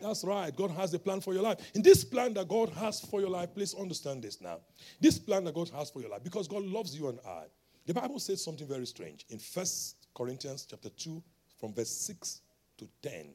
That's 0.00 0.24
right. 0.24 0.54
God 0.54 0.72
has 0.72 0.92
a 0.94 0.98
plan 0.98 1.20
for 1.20 1.32
your 1.32 1.44
life. 1.44 1.58
In 1.74 1.82
this 1.82 2.02
plan 2.02 2.34
that 2.34 2.48
God 2.48 2.70
has 2.70 3.00
for 3.00 3.20
your 3.20 3.30
life, 3.30 3.54
please 3.54 3.72
understand 3.74 4.22
this 4.22 4.40
now. 4.40 4.58
This 5.00 5.18
plan 5.18 5.44
that 5.44 5.54
God 5.54 5.68
has 5.70 5.90
for 5.90 6.00
your 6.00 6.10
life, 6.10 6.24
because 6.24 6.48
God 6.48 6.64
loves 6.64 6.98
you 6.98 7.08
and 7.08 7.20
I. 7.24 7.44
The 7.86 7.94
Bible 7.94 8.18
says 8.18 8.42
something 8.42 8.66
very 8.66 8.86
strange 8.86 9.26
in 9.28 9.38
First 9.38 10.08
Corinthians 10.14 10.66
chapter 10.68 10.88
2, 10.88 11.22
from 11.60 11.72
verse 11.72 11.90
6 11.90 12.40
to 12.82 13.08
10. 13.08 13.34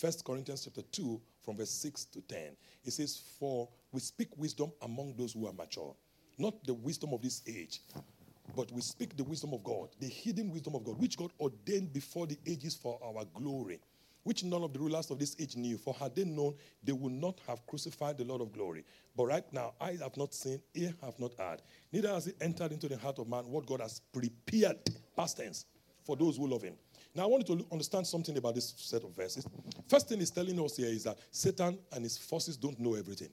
1 0.00 0.12
Corinthians 0.24 0.64
chapter 0.64 0.82
2, 0.82 1.20
from 1.42 1.56
verse 1.56 1.70
6 1.70 2.06
to 2.06 2.20
10. 2.22 2.56
It 2.84 2.92
says, 2.92 3.20
For 3.38 3.68
we 3.92 4.00
speak 4.00 4.28
wisdom 4.36 4.72
among 4.82 5.14
those 5.16 5.32
who 5.32 5.46
are 5.46 5.52
mature, 5.52 5.94
not 6.38 6.64
the 6.64 6.74
wisdom 6.74 7.12
of 7.12 7.22
this 7.22 7.42
age, 7.46 7.80
but 8.56 8.70
we 8.72 8.80
speak 8.80 9.16
the 9.16 9.24
wisdom 9.24 9.52
of 9.52 9.62
God, 9.62 9.88
the 10.00 10.06
hidden 10.06 10.50
wisdom 10.50 10.74
of 10.74 10.84
God, 10.84 10.98
which 11.00 11.16
God 11.16 11.30
ordained 11.40 11.92
before 11.92 12.26
the 12.26 12.38
ages 12.46 12.74
for 12.74 12.98
our 13.04 13.24
glory, 13.34 13.80
which 14.22 14.42
none 14.42 14.62
of 14.62 14.72
the 14.72 14.78
rulers 14.78 15.10
of 15.10 15.18
this 15.18 15.36
age 15.38 15.56
knew. 15.56 15.76
For 15.76 15.92
had 15.94 16.14
they 16.14 16.24
known, 16.24 16.54
they 16.82 16.92
would 16.92 17.12
not 17.12 17.40
have 17.46 17.66
crucified 17.66 18.16
the 18.16 18.24
Lord 18.24 18.40
of 18.40 18.52
glory. 18.52 18.84
But 19.16 19.26
right 19.26 19.52
now, 19.52 19.74
eyes 19.80 20.00
have 20.00 20.16
not 20.16 20.32
seen, 20.32 20.62
ear 20.74 20.94
have 21.02 21.18
not 21.18 21.34
heard, 21.38 21.60
neither 21.92 22.08
has 22.08 22.26
it 22.26 22.36
entered 22.40 22.72
into 22.72 22.88
the 22.88 22.96
heart 22.96 23.18
of 23.18 23.28
man 23.28 23.44
what 23.48 23.66
God 23.66 23.80
has 23.80 24.00
prepared, 24.12 24.78
past 25.16 25.36
tense, 25.36 25.66
for 26.04 26.16
those 26.16 26.36
who 26.36 26.46
love 26.46 26.62
him. 26.62 26.74
Now, 27.14 27.24
I 27.24 27.26
want 27.26 27.48
you 27.48 27.56
to 27.56 27.66
understand 27.70 28.06
something 28.06 28.36
about 28.36 28.56
this 28.56 28.74
set 28.76 29.04
of 29.04 29.14
verses. 29.14 29.46
First 29.88 30.08
thing 30.08 30.18
he's 30.18 30.30
telling 30.30 30.58
us 30.58 30.76
here 30.76 30.88
is 30.88 31.04
that 31.04 31.18
Satan 31.30 31.78
and 31.92 32.02
his 32.02 32.18
forces 32.18 32.56
don't 32.56 32.78
know 32.80 32.94
everything. 32.94 33.28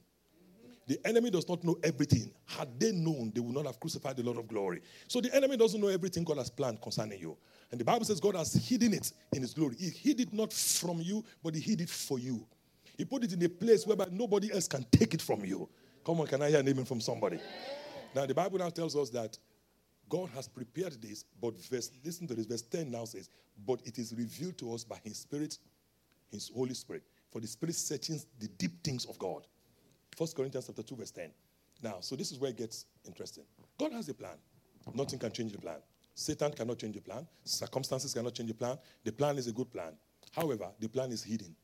The 0.88 1.00
enemy 1.06 1.30
does 1.30 1.48
not 1.48 1.64
know 1.64 1.78
everything. 1.84 2.32
Had 2.46 2.80
they 2.80 2.92
known, 2.92 3.32
they 3.34 3.40
would 3.40 3.56
not 3.56 3.66
have 3.66 3.80
crucified 3.80 4.18
the 4.18 4.24
Lord 4.24 4.38
of 4.38 4.48
glory. 4.48 4.82
So 5.08 5.22
the 5.22 5.34
enemy 5.34 5.58
doesn't 5.58 5.80
know 5.80 5.88
everything 5.88 6.24
God 6.24 6.38
has 6.38 6.50
planned 6.50 6.82
concerning 6.82 7.20
you. 7.20 7.38
And 7.72 7.80
the 7.80 7.86
Bible 7.86 8.06
says 8.06 8.20
God 8.20 8.36
has 8.36 8.54
hidden 8.54 8.94
it 8.94 9.12
in 9.32 9.42
his 9.42 9.54
glory. 9.54 9.76
He 9.80 9.90
hid 9.90 10.20
it 10.20 10.34
not 10.34 10.52
from 10.52 11.00
you, 11.00 11.24
but 11.44 11.56
he 11.56 11.62
hid 11.62 11.82
it 11.82 11.90
for 11.90 12.20
you. 12.20 12.46
He 12.98 13.06
put 13.06 13.24
it 13.24 13.34
in 13.34 13.42
a 13.44 13.50
place 13.50 13.88
whereby 13.88 14.08
nobody 14.12 14.52
else 14.52 14.68
can 14.68 14.86
take 14.92 15.14
it 15.14 15.22
from 15.22 15.46
you. 15.46 15.70
Come 16.06 16.20
on, 16.20 16.28
can 16.28 16.42
I 16.42 16.50
hear 16.50 16.60
an 16.60 16.68
amen 16.68 16.86
from 16.86 17.00
somebody? 17.00 17.40
Now, 18.14 18.26
the 18.26 18.34
Bible 18.34 18.60
now 18.60 18.70
tells 18.70 18.96
us 18.96 19.10
that 19.12 19.38
God 20.12 20.30
has 20.36 20.46
prepared 20.46 21.02
this, 21.02 21.24
but 21.42 21.58
verse, 21.68 21.90
listen 22.04 22.28
to 22.28 22.36
this, 22.36 22.46
verse 22.46 22.64
10 22.64 22.92
now 22.92 23.06
says, 23.06 23.30
but 23.66 23.80
it 23.86 23.98
is 23.98 24.14
revealed 24.14 24.58
to 24.58 24.74
us 24.74 24.84
by 24.84 24.98
his 25.06 25.18
spirit, 25.18 25.58
his 26.30 26.52
Holy 26.54 26.74
Spirit. 26.74 27.04
For 27.30 27.40
the 27.40 27.48
Spirit 27.48 27.76
searches 27.76 28.28
the 28.38 28.50
deep 28.50 28.84
things 28.84 29.06
of 29.06 29.18
God. 29.18 29.48
1 30.18 30.30
Corinthians 30.36 30.68
chapter 30.68 30.84
2, 30.84 30.96
verse 30.98 31.12
10. 31.12 31.30
Now, 31.82 31.96
so 32.02 32.18
this 32.18 32.30
is 32.34 32.40
where 32.40 32.50
it 32.50 32.58
gets 32.58 32.88
interesting. 33.06 33.46
God 33.80 33.94
has 33.94 34.10
a 34.10 34.14
plan. 34.14 34.36
Nothing 34.94 35.18
can 35.18 35.32
change 35.32 35.54
the 35.54 35.60
plan. 35.60 35.78
Satan 36.14 36.52
cannot 36.52 36.78
change 36.78 36.96
the 36.96 37.02
plan. 37.02 37.26
Circumstances 37.46 38.14
cannot 38.14 38.34
change 38.34 38.50
the 38.50 38.56
plan. 38.56 38.78
The 39.06 39.14
plan 39.14 39.38
is 39.38 39.48
a 39.48 39.54
good 39.54 39.72
plan. 39.72 39.94
However, 40.34 40.68
the 40.82 40.90
plan 40.90 41.14
is 41.14 41.24
hidden. 41.24 41.56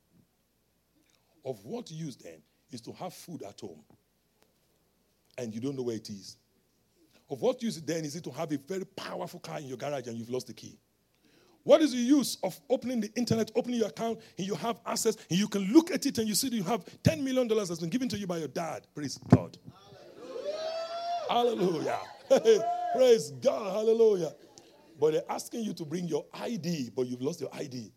Of 1.44 1.66
what 1.66 1.92
use 1.92 2.16
then 2.16 2.42
is 2.72 2.80
to 2.82 2.94
have 2.94 3.13
food 3.13 3.44
at 3.44 3.60
home 3.60 3.84
and 5.38 5.54
you 5.54 5.60
don't 5.60 5.75
know 5.75 5.84
where 5.84 5.98
it 5.98 6.10
is? 6.10 6.38
Of 7.29 7.41
what 7.41 7.62
use 7.62 7.81
then 7.81 8.05
is 8.05 8.15
it 8.15 8.24
to 8.24 8.31
have 8.31 8.51
a 8.51 8.57
very 8.57 8.86
powerful 8.86 9.39
car 9.39 9.60
in 9.60 9.67
your 9.67 9.77
garage 9.77 10.07
and 10.07 10.17
you've 10.17 10.29
lost 10.29 10.48
the 10.48 10.53
key? 10.53 10.79
What 11.63 11.81
is 11.81 11.91
the 11.91 11.98
use 11.98 12.38
of 12.43 12.57
opening 12.69 13.01
the 13.01 13.12
internet, 13.15 13.51
opening 13.53 13.79
your 13.79 13.89
account, 13.89 14.19
and 14.38 14.48
you 14.48 14.55
have 14.55 14.79
access, 14.86 15.17
and 15.29 15.38
you 15.38 15.50
can 15.50 15.63
look 15.74 15.91
at 15.91 16.05
it 16.05 16.17
and 16.17 16.25
you 16.25 16.34
see 16.34 16.48
that 16.48 16.55
you 16.55 16.63
have 16.63 16.86
$10 17.03 17.22
million 17.22 17.46
that's 17.50 17.81
been 17.81 17.89
given 17.89 18.07
to 18.07 18.17
you 18.17 18.25
by 18.25 18.38
your 18.38 18.48
dad? 18.48 18.88
Praise 18.96 19.17
God. 19.17 19.57
Hallelujah. 21.29 22.00
Hallelujah. 22.29 22.72
Praise 22.96 23.31
God. 23.31 23.74
Hallelujah. 23.74 24.34
But 24.98 25.12
they're 25.12 25.29
asking 25.29 25.63
you 25.63 25.74
to 25.74 25.84
bring 25.84 26.07
your 26.07 26.25
ID, 26.34 26.91
but 26.96 27.05
you've 27.05 27.22
lost 27.22 27.41
your 27.41 27.53
ID. 27.53 27.91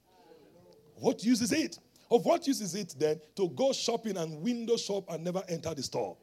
What 0.97 1.23
use 1.23 1.41
is 1.41 1.53
it? 1.53 1.79
Of 2.11 2.25
what 2.25 2.49
use 2.49 2.61
is 2.61 2.75
it 2.75 2.97
then 2.99 3.21
to 3.37 3.49
go 3.51 3.73
shopping 3.73 4.17
and 4.17 4.43
window 4.43 4.77
shop 4.77 5.05
and 5.09 5.23
never 5.23 5.45
enter 5.49 5.73
the 5.75 5.83
store? 5.85 6.17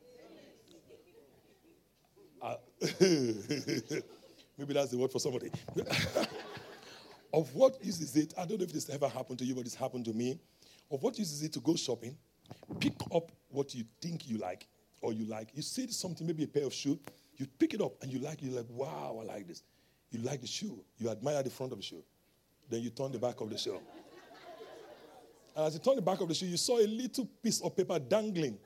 Maybe 4.58 4.74
that's 4.74 4.92
the 4.92 4.98
word 4.98 5.12
for 5.12 5.20
somebody. 5.20 5.52
of 7.34 7.54
what 7.54 7.84
use 7.84 8.02
is 8.02 8.16
it? 8.16 8.34
I 8.38 8.46
don't 8.46 8.60
know 8.60 8.66
if 8.66 8.74
this 8.74 8.90
ever 8.90 9.08
happened 9.08 9.40
to 9.40 9.46
you, 9.46 9.56
but 9.56 9.66
it's 9.66 9.76
happened 9.76 10.06
to 10.06 10.14
me. 10.14 10.40
Of 10.90 11.02
what 11.04 11.18
use 11.18 11.32
is 11.32 11.44
it 11.44 11.54
to 11.54 11.60
go 11.60 11.76
shopping, 11.76 12.18
pick 12.80 12.94
up 13.14 13.32
what 13.50 13.74
you 13.76 13.84
think 14.02 14.30
you 14.30 14.38
like, 14.38 14.68
or 15.02 15.14
you 15.14 15.26
like, 15.26 15.50
you 15.54 15.62
see 15.62 15.88
something, 15.88 16.26
maybe 16.26 16.44
a 16.44 16.48
pair 16.48 16.66
of 16.66 16.74
shoes, 16.74 16.98
you 17.36 17.46
pick 17.60 17.74
it 17.74 17.82
up 17.82 17.94
and 18.02 18.12
you 18.12 18.20
like, 18.20 18.42
you're 18.42 18.56
like, 18.56 18.66
wow, 18.70 19.20
I 19.22 19.26
like 19.26 19.48
this. 19.48 19.64
You 20.12 20.22
like 20.22 20.42
the 20.42 20.48
shoe, 20.48 20.84
you 20.98 21.10
admire 21.10 21.44
the 21.44 21.50
front 21.50 21.72
of 21.72 21.78
the 21.78 21.84
shoe. 21.84 22.04
Then 22.70 22.82
you 22.82 22.90
turn 22.90 23.12
the 23.12 23.20
back 23.20 23.40
of 23.42 23.50
the 23.50 23.58
shoe. 23.58 23.80
And 25.56 25.66
as 25.66 25.74
you 25.74 25.80
turn 25.80 25.96
the 25.96 26.02
back 26.02 26.22
of 26.22 26.28
the 26.28 26.34
shoe, 26.34 26.46
you 26.46 26.58
saw 26.58 26.78
a 26.78 26.88
little 26.88 27.26
piece 27.42 27.62
of 27.62 27.76
paper 27.76 28.00
dangling, 28.00 28.58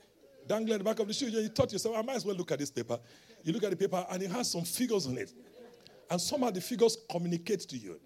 dangling 0.47 0.73
at 0.73 0.77
the 0.79 0.83
back 0.83 0.99
of 0.99 1.07
the 1.07 1.13
shoe. 1.13 1.27
You 1.27 1.47
thought 1.49 1.71
yourself, 1.71 1.95
I 1.97 2.01
might 2.01 2.17
as 2.17 2.25
well 2.25 2.35
look 2.35 2.51
at 2.51 2.59
this 2.59 2.69
paper. 2.69 2.99
You 3.43 3.53
look 3.53 3.63
at 3.63 3.71
the 3.71 3.75
paper 3.75 4.05
and 4.09 4.21
it 4.21 4.31
has 4.31 4.51
some 4.51 4.63
figures 4.63 5.07
on 5.07 5.17
it. 5.17 5.33
And 6.09 6.19
somehow 6.19 6.51
the 6.51 6.61
figures 6.61 6.97
communicate 7.09 7.61
to 7.61 7.77
you. 7.77 7.99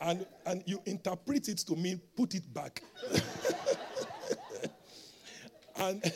And, 0.00 0.26
and 0.44 0.62
you 0.66 0.80
interpret 0.86 1.48
it 1.48 1.58
to 1.58 1.76
mean 1.76 2.00
put 2.16 2.34
it 2.34 2.52
back. 2.52 2.82
and, 5.76 6.02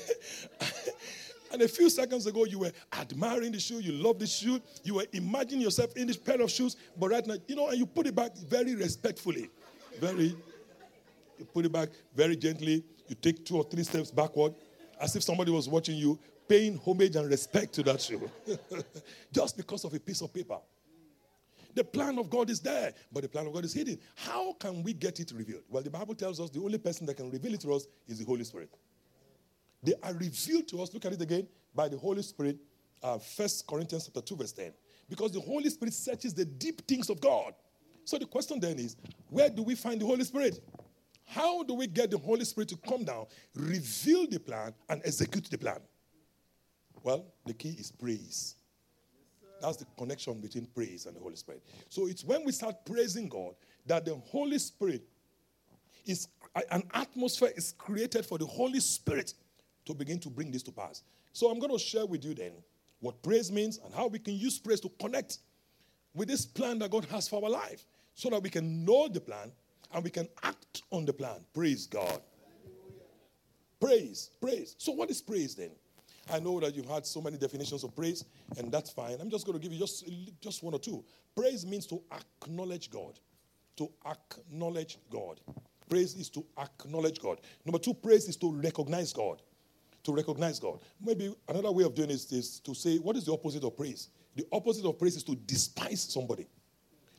and 1.52 1.62
a 1.62 1.68
few 1.68 1.90
seconds 1.90 2.26
ago, 2.26 2.44
you 2.44 2.60
were 2.60 2.72
admiring 2.92 3.52
the 3.52 3.60
shoe, 3.60 3.80
you 3.80 3.92
love 3.92 4.18
the 4.18 4.26
shoe, 4.26 4.60
you 4.84 4.94
were 4.94 5.06
imagining 5.12 5.62
yourself 5.62 5.96
in 5.96 6.06
this 6.06 6.16
pair 6.16 6.40
of 6.40 6.50
shoes, 6.50 6.76
but 6.98 7.10
right 7.10 7.26
now, 7.26 7.36
you 7.46 7.56
know, 7.56 7.68
and 7.68 7.78
you 7.78 7.86
put 7.86 8.06
it 8.06 8.14
back 8.14 8.36
very 8.36 8.74
respectfully. 8.74 9.50
Very, 9.98 10.36
you 11.38 11.44
put 11.52 11.64
it 11.64 11.72
back 11.72 11.88
very 12.14 12.36
gently, 12.36 12.84
you 13.08 13.16
take 13.20 13.44
two 13.44 13.56
or 13.56 13.64
three 13.64 13.82
steps 13.82 14.10
backward, 14.10 14.54
as 15.00 15.16
if 15.16 15.22
somebody 15.22 15.50
was 15.50 15.68
watching 15.68 15.96
you, 15.96 16.18
paying 16.50 16.80
homage 16.84 17.14
and 17.14 17.30
respect 17.30 17.72
to 17.72 17.82
that 17.84 18.00
shoe 18.00 18.28
just 19.32 19.56
because 19.56 19.84
of 19.84 19.94
a 19.94 20.00
piece 20.00 20.20
of 20.20 20.34
paper. 20.34 20.58
The 21.76 21.84
plan 21.84 22.18
of 22.18 22.28
God 22.28 22.50
is 22.50 22.58
there, 22.58 22.92
but 23.12 23.22
the 23.22 23.28
plan 23.28 23.46
of 23.46 23.52
God 23.52 23.64
is 23.64 23.72
hidden. 23.72 24.00
How 24.16 24.54
can 24.54 24.82
we 24.82 24.92
get 24.92 25.20
it 25.20 25.30
revealed? 25.32 25.62
Well, 25.68 25.84
the 25.84 25.90
Bible 25.90 26.16
tells 26.16 26.40
us 26.40 26.50
the 26.50 26.60
only 26.60 26.78
person 26.78 27.06
that 27.06 27.16
can 27.16 27.30
reveal 27.30 27.54
it 27.54 27.60
to 27.60 27.72
us 27.72 27.86
is 28.08 28.18
the 28.18 28.24
Holy 28.24 28.42
Spirit. 28.42 28.68
They 29.84 29.94
are 30.02 30.12
revealed 30.12 30.66
to 30.68 30.82
us, 30.82 30.92
look 30.92 31.04
at 31.04 31.12
it 31.12 31.22
again, 31.22 31.46
by 31.72 31.88
the 31.88 31.96
Holy 31.96 32.22
Spirit, 32.22 32.56
uh, 33.00 33.18
1 33.18 33.48
Corinthians 33.68 34.06
chapter 34.06 34.20
2, 34.20 34.36
verse 34.36 34.50
10. 34.50 34.72
Because 35.08 35.30
the 35.30 35.40
Holy 35.40 35.70
Spirit 35.70 35.94
searches 35.94 36.34
the 36.34 36.44
deep 36.44 36.84
things 36.88 37.10
of 37.10 37.20
God. 37.20 37.54
So 38.04 38.18
the 38.18 38.26
question 38.26 38.58
then 38.58 38.80
is, 38.80 38.96
where 39.28 39.50
do 39.50 39.62
we 39.62 39.76
find 39.76 40.00
the 40.00 40.06
Holy 40.06 40.24
Spirit? 40.24 40.58
How 41.26 41.62
do 41.62 41.74
we 41.74 41.86
get 41.86 42.10
the 42.10 42.18
Holy 42.18 42.44
Spirit 42.44 42.70
to 42.70 42.76
come 42.76 43.04
down, 43.04 43.26
reveal 43.54 44.26
the 44.26 44.40
plan, 44.40 44.74
and 44.88 45.00
execute 45.04 45.48
the 45.48 45.56
plan? 45.56 45.78
Well, 47.02 47.24
the 47.46 47.54
key 47.54 47.76
is 47.78 47.90
praise. 47.90 48.56
That's 49.60 49.76
the 49.76 49.86
connection 49.98 50.40
between 50.40 50.66
praise 50.66 51.06
and 51.06 51.16
the 51.16 51.20
Holy 51.20 51.36
Spirit. 51.36 51.62
So 51.88 52.06
it's 52.06 52.24
when 52.24 52.44
we 52.44 52.52
start 52.52 52.76
praising 52.84 53.28
God 53.28 53.54
that 53.86 54.04
the 54.04 54.14
Holy 54.14 54.58
Spirit 54.58 55.02
is 56.06 56.28
an 56.70 56.82
atmosphere 56.94 57.50
is 57.56 57.74
created 57.76 58.24
for 58.24 58.38
the 58.38 58.46
Holy 58.46 58.80
Spirit 58.80 59.34
to 59.84 59.94
begin 59.94 60.18
to 60.20 60.30
bring 60.30 60.50
this 60.50 60.62
to 60.64 60.72
pass. 60.72 61.02
So 61.32 61.50
I'm 61.50 61.58
going 61.58 61.72
to 61.72 61.78
share 61.78 62.06
with 62.06 62.24
you 62.24 62.34
then 62.34 62.52
what 63.00 63.22
praise 63.22 63.52
means 63.52 63.78
and 63.84 63.94
how 63.94 64.06
we 64.08 64.18
can 64.18 64.34
use 64.34 64.58
praise 64.58 64.80
to 64.80 64.90
connect 65.00 65.38
with 66.14 66.28
this 66.28 66.44
plan 66.44 66.78
that 66.80 66.90
God 66.90 67.04
has 67.06 67.28
for 67.28 67.42
our 67.42 67.50
life 67.50 67.84
so 68.14 68.30
that 68.30 68.42
we 68.42 68.50
can 68.50 68.84
know 68.84 69.08
the 69.08 69.20
plan 69.20 69.52
and 69.92 70.04
we 70.04 70.10
can 70.10 70.28
act 70.42 70.82
on 70.90 71.04
the 71.04 71.12
plan. 71.12 71.44
Praise 71.54 71.86
God. 71.86 72.20
Praise, 73.80 74.30
praise. 74.40 74.74
So 74.78 74.92
what 74.92 75.10
is 75.10 75.22
praise 75.22 75.54
then? 75.54 75.70
I 76.30 76.38
know 76.38 76.60
that 76.60 76.74
you've 76.74 76.88
had 76.88 77.06
so 77.06 77.20
many 77.20 77.36
definitions 77.36 77.84
of 77.84 77.94
praise, 77.94 78.24
and 78.56 78.70
that's 78.70 78.90
fine. 78.90 79.16
I'm 79.20 79.30
just 79.30 79.46
going 79.46 79.58
to 79.58 79.62
give 79.62 79.72
you 79.72 79.78
just, 79.78 80.08
just 80.40 80.62
one 80.62 80.74
or 80.74 80.80
two. 80.80 81.04
Praise 81.36 81.66
means 81.66 81.86
to 81.86 82.00
acknowledge 82.12 82.90
God. 82.90 83.18
To 83.76 83.90
acknowledge 84.06 84.98
God. 85.10 85.40
Praise 85.88 86.14
is 86.14 86.28
to 86.30 86.44
acknowledge 86.58 87.20
God. 87.20 87.40
Number 87.64 87.78
two, 87.78 87.94
praise 87.94 88.28
is 88.28 88.36
to 88.36 88.52
recognize 88.52 89.12
God. 89.12 89.42
To 90.04 90.12
recognize 90.14 90.58
God. 90.58 90.80
Maybe 91.04 91.34
another 91.48 91.72
way 91.72 91.84
of 91.84 91.94
doing 91.94 92.08
this 92.08 92.30
is 92.32 92.60
to 92.60 92.74
say, 92.74 92.98
what 92.98 93.16
is 93.16 93.24
the 93.24 93.32
opposite 93.32 93.64
of 93.64 93.76
praise? 93.76 94.08
The 94.36 94.46
opposite 94.52 94.86
of 94.86 94.98
praise 94.98 95.16
is 95.16 95.24
to 95.24 95.34
despise 95.34 96.02
somebody. 96.02 96.46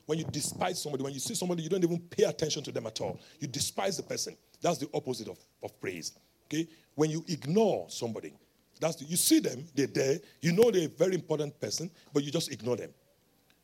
When 0.06 0.18
you 0.18 0.24
despise 0.24 0.82
somebody, 0.82 1.04
when 1.04 1.12
you 1.12 1.20
see 1.20 1.34
somebody, 1.34 1.62
you 1.62 1.68
don't 1.68 1.84
even 1.84 2.00
pay 2.00 2.24
attention 2.24 2.62
to 2.64 2.72
them 2.72 2.86
at 2.86 3.00
all. 3.00 3.20
You 3.38 3.46
despise 3.46 3.96
the 3.98 4.02
person. 4.02 4.36
That's 4.60 4.78
the 4.78 4.88
opposite 4.94 5.28
of, 5.28 5.38
of 5.62 5.78
praise. 5.80 6.12
Okay? 6.46 6.68
When 6.94 7.10
you 7.10 7.24
ignore 7.28 7.88
somebody, 7.88 8.34
that's 8.82 8.96
the, 8.96 9.04
you 9.04 9.16
see 9.16 9.38
them, 9.38 9.64
they're 9.76 9.86
there, 9.86 10.18
you 10.40 10.50
know 10.50 10.72
they're 10.72 10.86
a 10.86 10.90
very 10.90 11.14
important 11.14 11.58
person, 11.60 11.88
but 12.12 12.24
you 12.24 12.32
just 12.32 12.50
ignore 12.50 12.76
them. 12.76 12.90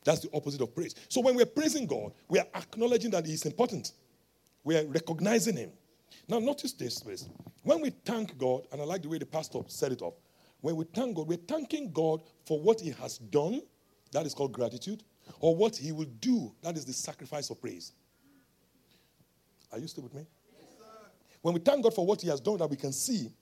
That's 0.04 0.20
the 0.20 0.30
opposite 0.32 0.60
of 0.60 0.72
praise. 0.72 0.94
So 1.08 1.20
when 1.20 1.34
we're 1.34 1.44
praising 1.44 1.88
God, 1.88 2.12
we 2.28 2.38
are 2.38 2.46
acknowledging 2.54 3.10
that 3.10 3.26
He's 3.26 3.44
important. 3.44 3.94
We 4.62 4.76
are 4.76 4.86
recognizing 4.86 5.56
Him. 5.56 5.72
Now, 6.28 6.38
notice 6.38 6.72
this, 6.72 7.00
please. 7.00 7.28
When 7.64 7.80
we 7.80 7.90
thank 7.90 8.38
God, 8.38 8.68
and 8.70 8.80
I 8.80 8.84
like 8.84 9.02
the 9.02 9.08
way 9.08 9.18
the 9.18 9.26
pastor 9.26 9.58
set 9.66 9.90
it 9.90 10.02
up, 10.02 10.14
when 10.60 10.76
we 10.76 10.84
thank 10.84 11.16
God, 11.16 11.26
we're 11.26 11.36
thanking 11.36 11.90
God 11.90 12.22
for 12.46 12.60
what 12.60 12.80
He 12.80 12.90
has 12.92 13.18
done, 13.18 13.60
that 14.12 14.24
is 14.24 14.34
called 14.34 14.52
gratitude, 14.52 15.02
or 15.40 15.56
what 15.56 15.76
He 15.76 15.90
will 15.90 16.06
do, 16.20 16.54
that 16.62 16.76
is 16.76 16.84
the 16.84 16.92
sacrifice 16.92 17.50
of 17.50 17.60
praise. 17.60 17.90
Are 19.72 19.80
you 19.80 19.88
still 19.88 20.04
with 20.04 20.14
me? 20.14 20.26
Yes, 20.60 20.68
sir. 20.78 20.84
when 21.42 21.54
we 21.54 21.60
thank 21.60 21.82
God 21.82 21.92
for 21.92 22.06
what 22.06 22.22
He 22.22 22.28
has 22.28 22.40
done 22.40 22.58
that 22.58 22.70
we 22.70 22.76
can 22.76 22.92
see, 22.92 23.32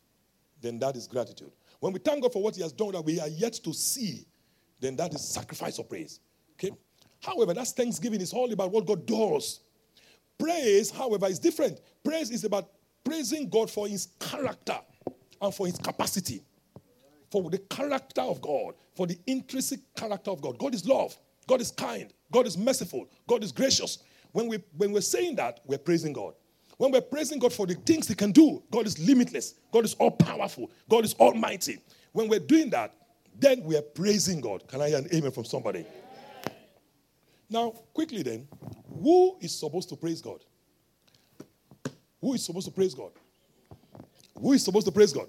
then 0.61 0.79
that 0.79 0.97
is 0.97 1.07
gratitude. 1.07 1.53
When 1.81 1.93
we 1.93 1.99
thank 1.99 2.23
God 2.23 2.33
for 2.33 2.43
what 2.43 2.57
He 2.57 2.63
has 2.63 2.73
done 2.73 2.93
that 2.93 3.05
we 3.05 3.21
are 3.21 3.29
yet 3.29 3.55
to 3.65 3.73
see, 3.73 4.27
then 4.81 4.97
that 4.97 5.15
is 5.15 5.27
sacrifice 5.27 5.79
of 5.79 5.89
praise. 5.89 6.21
Okay? 6.55 6.75
However, 7.23 7.55
that's 7.55 7.73
thanksgiving 7.73 8.21
is 8.21 8.33
all 8.33 8.53
about 8.53 8.71
what 8.71 8.87
God 8.87 9.07
does. 9.07 9.61
Praise, 10.39 10.91
however, 10.91 11.27
is 11.27 11.39
different. 11.39 11.81
Praise 12.05 12.31
is 12.31 12.45
about 12.45 12.69
praising 13.05 13.49
God 13.49 13.71
for 13.71 13.89
His 13.89 14.09
character 14.19 14.79
and 15.41 15.55
for 15.55 15.67
His 15.67 15.79
capacity. 15.79 16.43
For 17.31 17.51
the 17.51 17.59
character 17.59 18.23
of 18.23 18.41
God, 18.41 18.75
for 18.95 19.07
the 19.07 19.19
intrinsic 19.27 19.81
character 19.95 20.31
of 20.31 20.41
God. 20.41 20.59
God 20.59 20.75
is 20.75 20.87
love. 20.87 21.17
God 21.47 21.61
is 21.61 21.71
kind. 21.71 22.13
God 22.33 22.47
is 22.47 22.57
merciful. 22.57 23.09
God 23.27 23.45
is 23.45 23.53
gracious. 23.53 23.99
When, 24.33 24.49
we, 24.49 24.63
when 24.77 24.93
we're 24.93 25.01
saying 25.01 25.37
that, 25.37 25.61
we're 25.65 25.79
praising 25.79 26.13
God. 26.13 26.35
When 26.79 26.93
we're 26.93 27.01
praising 27.01 27.39
God 27.39 27.53
for 27.53 27.67
the 27.67 27.75
things 27.75 28.09
He 28.09 28.15
can 28.15 28.33
do, 28.33 28.63
God 28.71 28.87
is 28.87 28.99
limitless. 28.99 29.55
God 29.73 29.85
is 29.85 29.95
all 29.95 30.11
powerful. 30.11 30.71
God 30.89 31.05
is 31.05 31.15
almighty. 31.15 31.79
When 32.13 32.29
we're 32.29 32.41
doing 32.41 32.71
that, 32.71 32.95
then 33.39 33.63
we 33.65 33.77
are 33.77 33.83
praising 33.83 34.41
God. 34.41 34.67
Can 34.69 34.81
I 34.81 34.89
hear 34.89 34.99
an 34.99 35.09
amen 35.13 35.31
from 35.31 35.45
somebody? 35.45 35.85
Now, 37.49 37.71
quickly 37.95 38.23
then, 38.23 38.49
who 39.03 39.37
is 39.41 39.59
supposed 39.59 39.89
to 39.91 39.97
praise 39.97 40.21
God? 40.21 40.45
Who 42.21 42.35
is 42.35 42.45
supposed 42.45 42.67
to 42.67 42.73
praise 42.73 42.95
God? 42.95 43.13
Who 44.41 44.53
is 44.53 44.65
supposed 44.65 44.87
to 44.87 44.93
praise 44.93 45.13
God? 45.13 45.29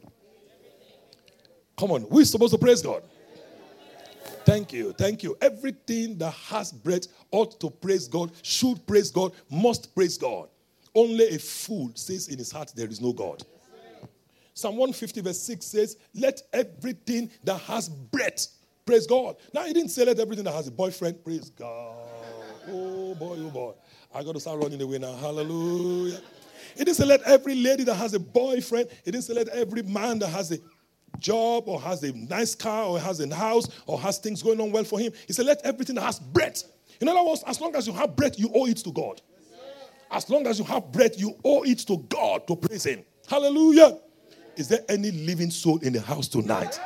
Come 1.77 1.91
on, 1.91 2.01
who 2.09 2.19
is 2.19 2.31
supposed 2.31 2.53
to 2.53 2.57
praise 2.57 2.81
God? 2.81 3.03
Thank 4.45 4.73
you, 4.73 4.93
thank 4.93 5.23
you. 5.23 5.37
Everything 5.41 6.17
that 6.17 6.33
has 6.33 6.71
breath 6.71 7.07
ought 7.31 7.59
to 7.59 7.69
praise 7.69 8.07
God, 8.07 8.31
should 8.41 8.85
praise 8.87 9.11
God, 9.11 9.33
must 9.49 9.93
praise 9.93 10.17
God. 10.17 10.47
Only 10.97 11.35
a 11.35 11.37
fool 11.37 11.91
says 11.93 12.27
in 12.27 12.39
his 12.39 12.51
heart, 12.51 12.73
There 12.75 12.87
is 12.87 12.99
no 12.99 13.13
God. 13.13 13.43
Psalm 14.55 14.77
150, 14.77 15.21
verse 15.21 15.39
6 15.41 15.63
says, 15.63 15.97
Let 16.15 16.41
everything 16.51 17.29
that 17.43 17.59
has 17.61 17.87
breath 17.87 18.47
praise 18.83 19.05
God. 19.05 19.35
Now, 19.53 19.63
he 19.65 19.73
didn't 19.73 19.89
say, 19.89 20.05
Let 20.05 20.17
everything 20.19 20.45
that 20.45 20.55
has 20.55 20.67
a 20.67 20.71
boyfriend 20.71 21.23
praise 21.23 21.51
God. 21.51 21.95
Oh 22.67 23.13
boy, 23.13 23.35
oh 23.37 23.49
boy. 23.51 23.73
I 24.11 24.23
got 24.23 24.33
to 24.33 24.39
start 24.39 24.59
running 24.63 24.81
away 24.81 24.97
now. 24.97 25.13
Hallelujah. 25.13 26.19
He 26.75 26.83
didn't 26.83 26.97
say, 26.97 27.05
Let 27.05 27.21
every 27.21 27.53
lady 27.53 27.83
that 27.83 27.93
has 27.93 28.15
a 28.15 28.19
boyfriend, 28.19 28.89
he 29.05 29.11
didn't 29.11 29.25
say, 29.25 29.35
Let 29.35 29.49
every 29.49 29.83
man 29.83 30.17
that 30.17 30.29
has 30.29 30.51
a 30.51 30.57
job 31.19 31.65
or 31.67 31.79
has 31.79 32.01
a 32.01 32.11
nice 32.13 32.55
car 32.55 32.85
or 32.85 32.99
has 32.99 33.19
a 33.19 33.35
house 33.35 33.69
or 33.85 33.99
has 33.99 34.17
things 34.17 34.41
going 34.41 34.59
on 34.59 34.71
well 34.71 34.83
for 34.83 34.97
him. 34.97 35.13
He 35.27 35.33
said, 35.33 35.45
Let 35.45 35.61
everything 35.63 35.93
that 35.97 36.05
has 36.05 36.19
breath 36.19 36.63
In 36.99 37.07
other 37.07 37.23
words, 37.23 37.43
as 37.45 37.61
long 37.61 37.75
as 37.75 37.85
you 37.85 37.93
have 37.93 38.15
breath, 38.15 38.39
you 38.39 38.49
owe 38.55 38.65
it 38.65 38.77
to 38.77 38.91
God. 38.91 39.21
As 40.09 40.29
long 40.29 40.47
as 40.47 40.59
you 40.59 40.65
have 40.65 40.91
breath, 40.91 41.19
you 41.19 41.35
owe 41.43 41.63
it 41.63 41.79
to 41.79 41.97
God 42.09 42.47
to 42.47 42.55
praise 42.55 42.85
Him. 42.85 43.03
Hallelujah. 43.27 43.99
Is 44.55 44.69
there 44.69 44.83
any 44.89 45.11
living 45.11 45.51
soul 45.51 45.77
in 45.79 45.93
the 45.93 46.01
house 46.01 46.27
tonight? 46.27 46.79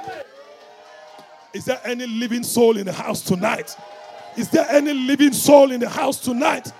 Is 1.53 1.65
there 1.65 1.79
any 1.83 2.07
living 2.07 2.43
soul 2.43 2.77
in 2.77 2.85
the 2.85 2.93
house 2.93 3.21
tonight? 3.21 3.75
Is 4.37 4.49
there 4.49 4.65
any 4.69 4.93
living 4.93 5.33
soul 5.33 5.71
in 5.71 5.79
the 5.79 5.89
house 5.89 6.19
tonight? 6.19 6.71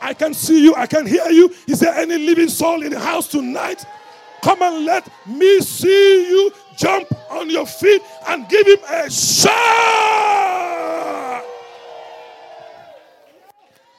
I 0.00 0.14
can 0.14 0.34
see 0.34 0.62
you, 0.62 0.74
I 0.74 0.86
can 0.86 1.06
hear 1.06 1.26
you. 1.30 1.54
Is 1.66 1.80
there 1.80 1.94
any 1.94 2.18
living 2.18 2.48
soul 2.48 2.82
in 2.82 2.90
the 2.90 3.00
house 3.00 3.28
tonight? 3.28 3.84
Come 4.42 4.60
and 4.62 4.84
let 4.84 5.08
me 5.26 5.60
see 5.60 6.28
you 6.28 6.52
jump 6.76 7.08
on 7.30 7.48
your 7.48 7.66
feet 7.66 8.02
and 8.28 8.46
give 8.48 8.66
him 8.66 8.78
a 8.90 9.10
shout. 9.10 10.53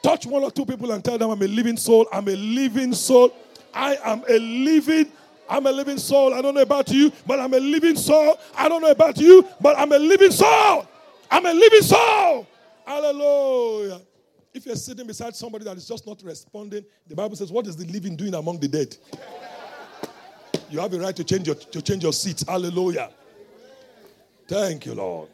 Touch 0.06 0.24
one 0.24 0.44
or 0.44 0.52
two 0.52 0.64
people 0.64 0.92
and 0.92 1.04
tell 1.04 1.18
them, 1.18 1.30
I'm 1.30 1.42
a 1.42 1.48
living 1.48 1.76
soul. 1.76 2.06
I'm 2.12 2.28
a 2.28 2.36
living 2.36 2.94
soul. 2.94 3.34
I 3.74 3.96
am 4.04 4.22
a 4.28 4.38
living 4.38 5.10
I'm 5.48 5.66
a 5.66 5.72
living 5.72 5.98
soul. 5.98 6.32
I 6.32 6.40
don't 6.42 6.54
know 6.54 6.62
about 6.62 6.90
you, 6.90 7.12
but 7.26 7.40
I'm 7.40 7.52
a 7.52 7.58
living 7.58 7.96
soul. 7.96 8.38
I 8.56 8.68
don't 8.68 8.82
know 8.82 8.90
about 8.92 9.18
you, 9.18 9.44
but 9.60 9.76
I'm 9.76 9.90
a 9.90 9.98
living 9.98 10.30
soul. 10.30 10.86
I'm 11.28 11.44
a 11.44 11.52
living 11.52 11.82
soul. 11.82 12.46
Hallelujah. 12.86 14.00
If 14.54 14.64
you're 14.66 14.76
sitting 14.76 15.08
beside 15.08 15.34
somebody 15.34 15.64
that 15.64 15.76
is 15.76 15.88
just 15.88 16.06
not 16.06 16.22
responding, 16.22 16.84
the 17.08 17.16
Bible 17.16 17.34
says, 17.34 17.50
What 17.50 17.66
is 17.66 17.76
the 17.76 17.86
living 17.86 18.14
doing 18.14 18.34
among 18.34 18.60
the 18.60 18.68
dead? 18.68 18.96
You 20.70 20.78
have 20.78 20.94
a 20.94 21.00
right 21.00 21.16
to 21.16 21.24
change 21.24 21.48
your, 21.48 21.56
to 21.56 21.82
change 21.82 22.04
your 22.04 22.12
seat. 22.12 22.44
Hallelujah. 22.46 23.10
Thank 24.46 24.86
you, 24.86 24.94
Lord. 24.94 25.30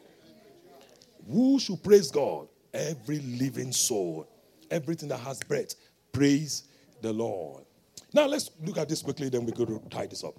Who 1.29 1.59
should 1.59 1.83
praise 1.83 2.09
God? 2.09 2.47
Every 2.73 3.19
living 3.19 3.71
soul. 3.71 4.27
Everything 4.73 5.07
that 5.09 5.19
has 5.19 5.39
breath. 5.39 5.75
Praise 6.11 6.63
the 7.01 7.13
Lord. 7.13 7.63
Now 8.11 8.25
let's 8.25 8.49
look 8.65 8.77
at 8.77 8.89
this 8.89 9.01
quickly, 9.01 9.29
then 9.29 9.45
we 9.45 9.51
go 9.51 9.65
to 9.65 9.79
tie 9.89 10.07
this 10.07 10.23
up. 10.23 10.35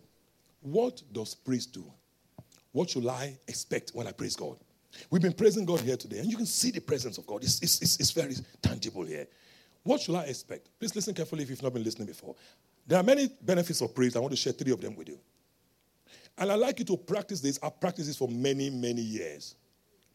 What 0.61 1.03
does 1.13 1.35
praise 1.35 1.67
do? 1.67 1.85
What 2.73 2.91
should 2.91 3.07
I 3.07 3.39
expect 3.47 3.93
when 3.95 4.07
I 4.07 4.13
praise 4.13 4.35
God? 4.35 4.57
We've 5.11 5.23
been 5.23 5.33
praising 5.33 5.65
God 5.65 5.81
here 5.81 5.97
today, 5.97 6.19
and 6.19 6.31
you 6.31 6.37
can 6.37 6.47
see 6.47 6.71
the 6.71 6.81
presence 6.81 7.19
of 7.19 7.27
God. 7.27 7.43
It's, 7.45 7.61
it's, 7.63 7.81
it's, 7.83 8.01
it's 8.01 8.11
very 8.11 8.35
tangible 8.63 9.05
here. 9.05 9.27
What 9.83 10.01
should 10.01 10.15
I 10.17 10.25
expect? 10.25 10.69
Please 10.79 10.95
listen 10.95 11.15
carefully 11.15 11.43
if 11.43 11.51
you've 11.51 11.63
not 11.63 11.73
been 11.73 11.85
listening 11.85 12.09
before. 12.09 12.35
There 12.87 12.99
are 12.99 13.03
many 13.03 13.29
benefits 13.43 13.81
of 13.81 13.95
praise. 13.95 14.17
I 14.17 14.19
want 14.19 14.33
to 14.33 14.37
share 14.37 14.53
three 14.53 14.73
of 14.73 14.81
them 14.81 14.97
with 14.97 15.09
you. 15.09 15.19
And 16.39 16.51
I'd 16.51 16.59
like 16.59 16.79
you 16.79 16.85
to 16.87 16.97
practice 16.97 17.41
this. 17.41 17.59
I've 17.63 17.79
practiced 17.81 18.09
this 18.09 18.17
for 18.17 18.29
many, 18.29 18.71
many 18.71 19.03
years. 19.03 19.55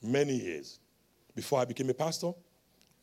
Many 0.02 0.34
years. 0.34 0.80
Before 1.36 1.60
I 1.60 1.66
became 1.66 1.90
a 1.90 1.94
pastor, 1.94 2.32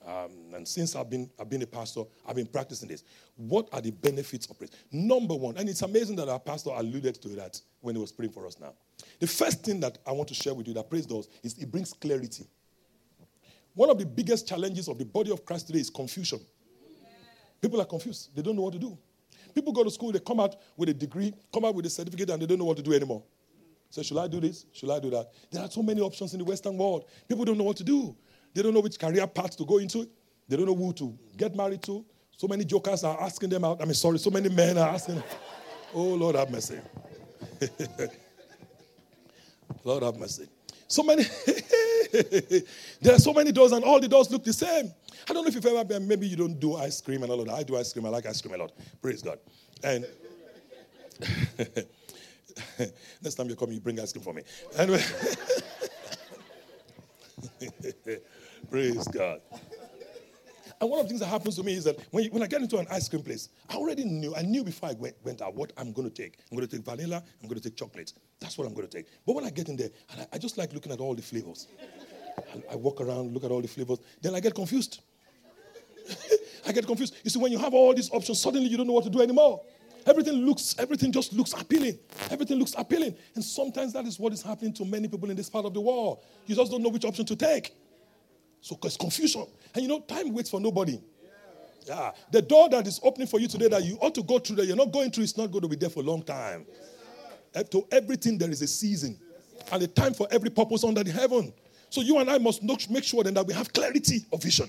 um, 0.07 0.31
and 0.55 0.67
since 0.67 0.95
I've 0.95 1.11
been, 1.11 1.29
I've 1.39 1.51
been 1.51 1.63
a 1.63 1.67
pastor, 1.67 2.03
I've 2.27 2.37
been 2.37 2.47
practicing 2.47 2.89
this. 2.89 3.03
What 3.35 3.69
are 3.73 3.81
the 3.81 3.91
benefits 3.91 4.49
of 4.49 4.57
praise? 4.57 4.71
Number 4.93 5.35
one, 5.35 5.57
and 5.57 5.69
it's 5.69 5.83
amazing 5.83 6.15
that 6.17 6.29
our 6.29 6.39
pastor 6.39 6.71
alluded 6.71 7.17
to 7.23 7.29
that 7.31 7.61
when 7.81 7.97
he 7.97 8.01
was 8.01 8.13
praying 8.13 8.31
for 8.31 8.47
us 8.47 8.59
now. 8.61 8.73
The 9.19 9.27
first 9.27 9.65
thing 9.65 9.81
that 9.81 9.99
I 10.07 10.13
want 10.13 10.29
to 10.29 10.35
share 10.35 10.55
with 10.55 10.69
you 10.69 10.75
that 10.75 10.89
praise 10.89 11.07
does 11.07 11.29
is 11.43 11.59
it 11.59 11.71
brings 11.73 11.93
clarity. 11.93 12.47
One 13.75 13.91
of 13.91 13.99
the 13.99 14.07
biggest 14.07 14.47
challenges 14.47 14.89
of 14.89 14.97
the 14.97 15.05
body 15.05 15.33
of 15.33 15.45
Christ 15.45 15.67
today 15.67 15.81
is 15.81 15.91
confusion. 15.91 16.41
People 17.61 17.81
are 17.81 17.87
confused, 17.87 18.31
they 18.35 18.43
don't 18.43 18.55
know 18.55 18.63
what 18.63 18.75
to 18.75 18.79
do. 18.79 18.97
People 19.55 19.73
go 19.73 19.83
to 19.83 19.91
school, 19.91 20.13
they 20.13 20.21
come 20.21 20.39
out 20.39 20.55
with 20.77 20.89
a 20.91 20.95
degree, 20.95 21.35
come 21.53 21.65
out 21.65 21.75
with 21.75 21.87
a 21.87 21.91
certificate, 21.91 22.31
and 22.31 22.41
they 22.41 22.47
don't 22.47 22.59
know 22.59 22.65
what 22.65 22.77
to 22.77 22.83
do 22.83 22.93
anymore. 22.93 23.23
So, 23.91 24.03
should 24.03 24.19
I 24.19 24.29
do 24.29 24.41
this? 24.41 24.67
Should 24.73 24.91
I 24.91 25.01
do 25.01 25.11
that? 25.11 25.31
There 25.51 25.63
are 25.63 25.71
so 25.71 25.83
many 25.83 26.01
options 26.01 26.33
in 26.35 26.39
the 26.39 26.45
Western 26.45 26.77
world. 26.77 27.07
People 27.29 27.45
don't 27.45 27.57
know 27.57 27.65
what 27.65 27.77
to 27.79 27.85
do. 27.85 28.15
They 28.57 28.63
don't 28.63 28.73
know 28.73 28.81
which 28.81 28.99
career 28.99 29.27
path 29.27 29.55
to 29.59 29.67
go 29.67 29.77
into. 29.77 30.09
They 30.49 30.57
don't 30.57 30.65
know 30.65 30.75
who 30.75 30.91
to 30.95 31.15
get 31.37 31.55
married 31.55 31.83
to. 31.83 32.03
So 32.35 32.49
many 32.49 32.65
jokers 32.65 33.05
are 33.05 33.21
asking 33.21 33.51
them 33.51 33.67
out. 33.67 33.83
I 33.83 33.85
mean, 33.85 33.93
sorry, 33.93 34.19
so 34.19 34.31
many 34.31 34.49
men 34.49 34.79
are 34.79 34.89
asking. 34.89 35.23
Oh, 35.93 36.15
Lord 36.15 36.37
have 36.37 36.51
mercy. 36.51 36.79
Lord 39.85 40.03
have 40.05 40.17
mercy. 40.17 40.49
So 40.89 41.03
many, 41.03 41.25
there 43.03 43.15
are 43.15 43.19
so 43.19 43.35
many 43.35 43.53
doors, 43.53 43.73
and 43.73 43.85
all 43.85 44.01
the 44.01 44.09
doors 44.09 44.31
look 44.31 44.43
the 44.43 44.55
same. 44.55 44.91
I 45.29 45.35
don't 45.35 45.43
know 45.43 45.49
if 45.49 45.55
you've 45.55 45.67
ever 45.67 45.85
been, 45.85 46.09
maybe 46.09 46.27
you 46.27 46.37
don't 46.37 46.59
do 46.59 46.77
ice 46.77 47.03
cream 47.03 47.25
and 47.25 47.33
all 47.33 47.41
of 47.41 47.49
that. 47.49 47.57
I 47.57 47.63
do 47.63 47.77
ice 47.77 47.93
cream, 47.93 48.07
I 48.07 48.09
like 48.09 48.25
ice 48.25 48.41
cream 48.41 48.55
a 48.55 48.59
lot. 48.59 48.73
Praise 49.03 49.21
God. 49.21 49.39
And 49.85 50.07
next 53.23 53.35
time 53.35 53.51
you 53.51 53.57
come, 53.57 53.71
you 53.71 53.81
bring 53.81 54.01
ice 54.01 54.13
cream 54.15 54.25
for 54.25 54.33
me. 54.33 54.45
Anyway. 54.79 55.03
Praise 58.71 59.07
God. 59.09 59.41
And 60.81 60.91
one 60.91 61.01
of 61.01 61.07
the 61.07 61.09
things 61.09 61.21
that 61.21 61.29
happens 61.29 61.57
to 61.57 61.63
me 61.63 61.73
is 61.73 61.85
that 61.85 61.99
when, 62.11 62.25
you, 62.25 62.31
when 62.31 62.43
I 62.43 62.47
get 62.47 62.61
into 62.61 62.77
an 62.77 62.87
ice 62.91 63.09
cream 63.09 63.23
place, 63.23 63.49
I 63.71 63.77
already 63.77 64.05
knew, 64.05 64.35
I 64.35 64.43
knew 64.43 64.63
before 64.63 64.91
I 64.91 64.93
went, 64.93 65.17
went 65.25 65.41
out 65.41 65.55
what 65.55 65.73
I'm 65.79 65.93
going 65.93 66.11
to 66.11 66.15
take. 66.15 66.39
I'm 66.51 66.57
going 66.57 66.69
to 66.69 66.77
take 66.77 66.85
vanilla, 66.85 67.23
I'm 67.43 67.49
going 67.49 67.61
to 67.61 67.67
take 67.67 67.77
chocolate. 67.77 68.13
That's 68.41 68.59
what 68.59 68.67
I'm 68.67 68.75
going 68.75 68.87
to 68.87 68.95
take. 68.95 69.07
But 69.25 69.37
when 69.37 69.45
I 69.45 69.51
get 69.51 69.69
in 69.69 69.77
there, 69.77 69.89
I, 70.11 70.27
I, 70.35 70.39
just 70.39 70.59
like 70.59 70.75
looking 70.75 70.93
at 70.93 71.01
all 71.01 71.15
the 71.15 71.23
flavors. 71.23 71.69
I, 72.37 72.73
I 72.73 72.77
walk 72.77 73.01
around, 73.01 73.33
look 73.33 73.45
at 73.45 73.51
all 73.51 73.63
the 73.63 73.69
flavors. 73.69 74.01
Then 74.21 74.35
I 74.35 74.41
get 74.41 74.55
confused. 74.55 75.01
I 76.67 76.73
get 76.73 76.87
confused. 76.87 77.17
You 77.25 77.31
see, 77.31 77.39
when 77.39 77.53
you 77.53 77.59
have 77.59 77.73
all 77.73 77.95
these 77.95 78.11
options, 78.11 78.41
suddenly 78.41 78.69
you 78.69 78.77
don't 78.77 78.87
know 78.87 78.93
what 78.93 79.05
to 79.05 79.11
do 79.11 79.23
anymore. 79.23 79.63
Everything 80.05 80.35
looks, 80.45 80.77
everything 80.79 81.11
just 81.11 81.33
looks 81.33 81.55
appealing. 81.55 81.99
Everything 82.31 82.59
looks 82.59 82.75
appealing. 82.77 83.17
And 83.35 83.43
sometimes 83.43 83.95
that 83.95 84.05
is 84.05 84.21
what 84.21 84.33
is 84.35 84.43
happening 84.43 84.75
to 84.75 84.85
many 84.85 85.09
people 85.09 85.31
in 85.31 85.37
this 85.37 85.49
part 85.49 85.65
of 85.65 85.73
the 85.73 85.81
world. 85.81 86.23
You 86.47 86.55
just 86.55 86.71
don't 86.71 86.83
know 86.83 86.91
which 86.91 87.05
option 87.05 87.25
to 87.25 87.35
take. 87.35 87.75
So 88.67 88.77
it's 88.83 88.97
confusion. 88.97 89.47
And 89.73 89.83
you 89.85 89.89
know, 89.89 90.01
time 90.01 90.35
waits 90.35 90.51
for 90.51 90.59
nobody. 90.59 91.01
Yeah. 91.87 92.11
The 92.33 92.43
door 92.43 92.69
that 92.71 92.85
is 92.89 92.99
opening 93.01 93.29
for 93.29 93.39
you 93.39 93.47
today 93.47 93.69
that 93.69 93.85
you 93.85 93.97
ought 94.01 94.13
to 94.17 94.25
go 94.25 94.41
through 94.41 94.57
that 94.57 94.67
you're 94.67 94.75
not 94.75 94.91
going 94.91 95.13
through, 95.13 95.23
is 95.23 95.37
not 95.37 95.53
going 95.53 95.63
to 95.63 95.69
be 95.69 95.77
there 95.77 95.89
for 95.89 96.01
a 96.01 96.03
long 96.03 96.25
time. 96.25 96.67
Yes, 97.55 97.69
to 97.69 97.87
everything, 97.93 98.39
there 98.39 98.51
is 98.51 98.63
a 98.63 98.67
season 98.67 99.21
and 99.71 99.85
a 99.85 99.87
time 99.87 100.15
for 100.15 100.27
every 100.33 100.51
purpose 100.51 100.83
under 100.83 101.05
the 101.05 101.13
heaven. 101.13 101.53
So 101.91 102.01
you 102.01 102.19
and 102.19 102.29
I 102.29 102.39
must 102.39 102.61
make 102.91 103.05
sure 103.05 103.23
then 103.23 103.35
that 103.35 103.47
we 103.47 103.55
have 103.55 103.73
clarity 103.73 104.27
of 104.33 104.43
vision. 104.43 104.69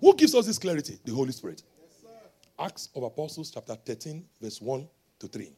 Who 0.00 0.14
gives 0.16 0.34
us 0.34 0.46
this 0.46 0.58
clarity? 0.58 0.98
The 1.04 1.12
Holy 1.12 1.32
Spirit. 1.32 1.64
Yes, 1.78 2.12
Acts 2.58 2.88
of 2.96 3.02
Apostles, 3.02 3.50
chapter 3.50 3.74
13, 3.74 4.24
verse 4.40 4.58
1 4.58 4.88
to 5.18 5.28
3. 5.28 5.52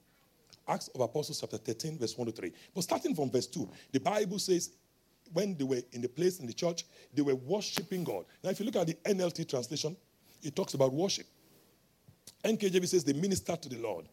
Acts 0.66 0.88
of 0.88 1.01
Apostles, 1.03 1.40
chapter 1.40 1.59
13, 1.59 1.99
verse 1.99 2.18
1 2.18 2.27
to 2.27 2.33
3. 2.33 2.53
But 2.75 2.83
starting 2.83 3.14
from 3.14 3.31
verse 3.31 3.46
2, 3.46 3.70
the 3.92 4.01
Bible 4.01 4.40
says, 4.40 4.72
when 5.32 5.56
they 5.56 5.64
were 5.64 5.80
in 5.92 6.00
the 6.00 6.08
place 6.08 6.40
in 6.40 6.46
the 6.46 6.52
church, 6.52 6.84
they 7.14 7.22
were 7.22 7.34
worshiping 7.34 8.04
God. 8.04 8.24
Now, 8.42 8.50
if 8.50 8.60
you 8.60 8.66
look 8.66 8.76
at 8.76 8.86
the 8.86 8.94
NLT 8.94 9.48
translation, 9.48 9.96
it 10.42 10.54
talks 10.54 10.74
about 10.74 10.92
worship. 10.92 11.26
NKJV 12.44 12.86
says 12.86 13.04
they 13.04 13.12
ministered 13.12 13.62
to 13.62 13.68
the 13.68 13.78
Lord. 13.78 14.06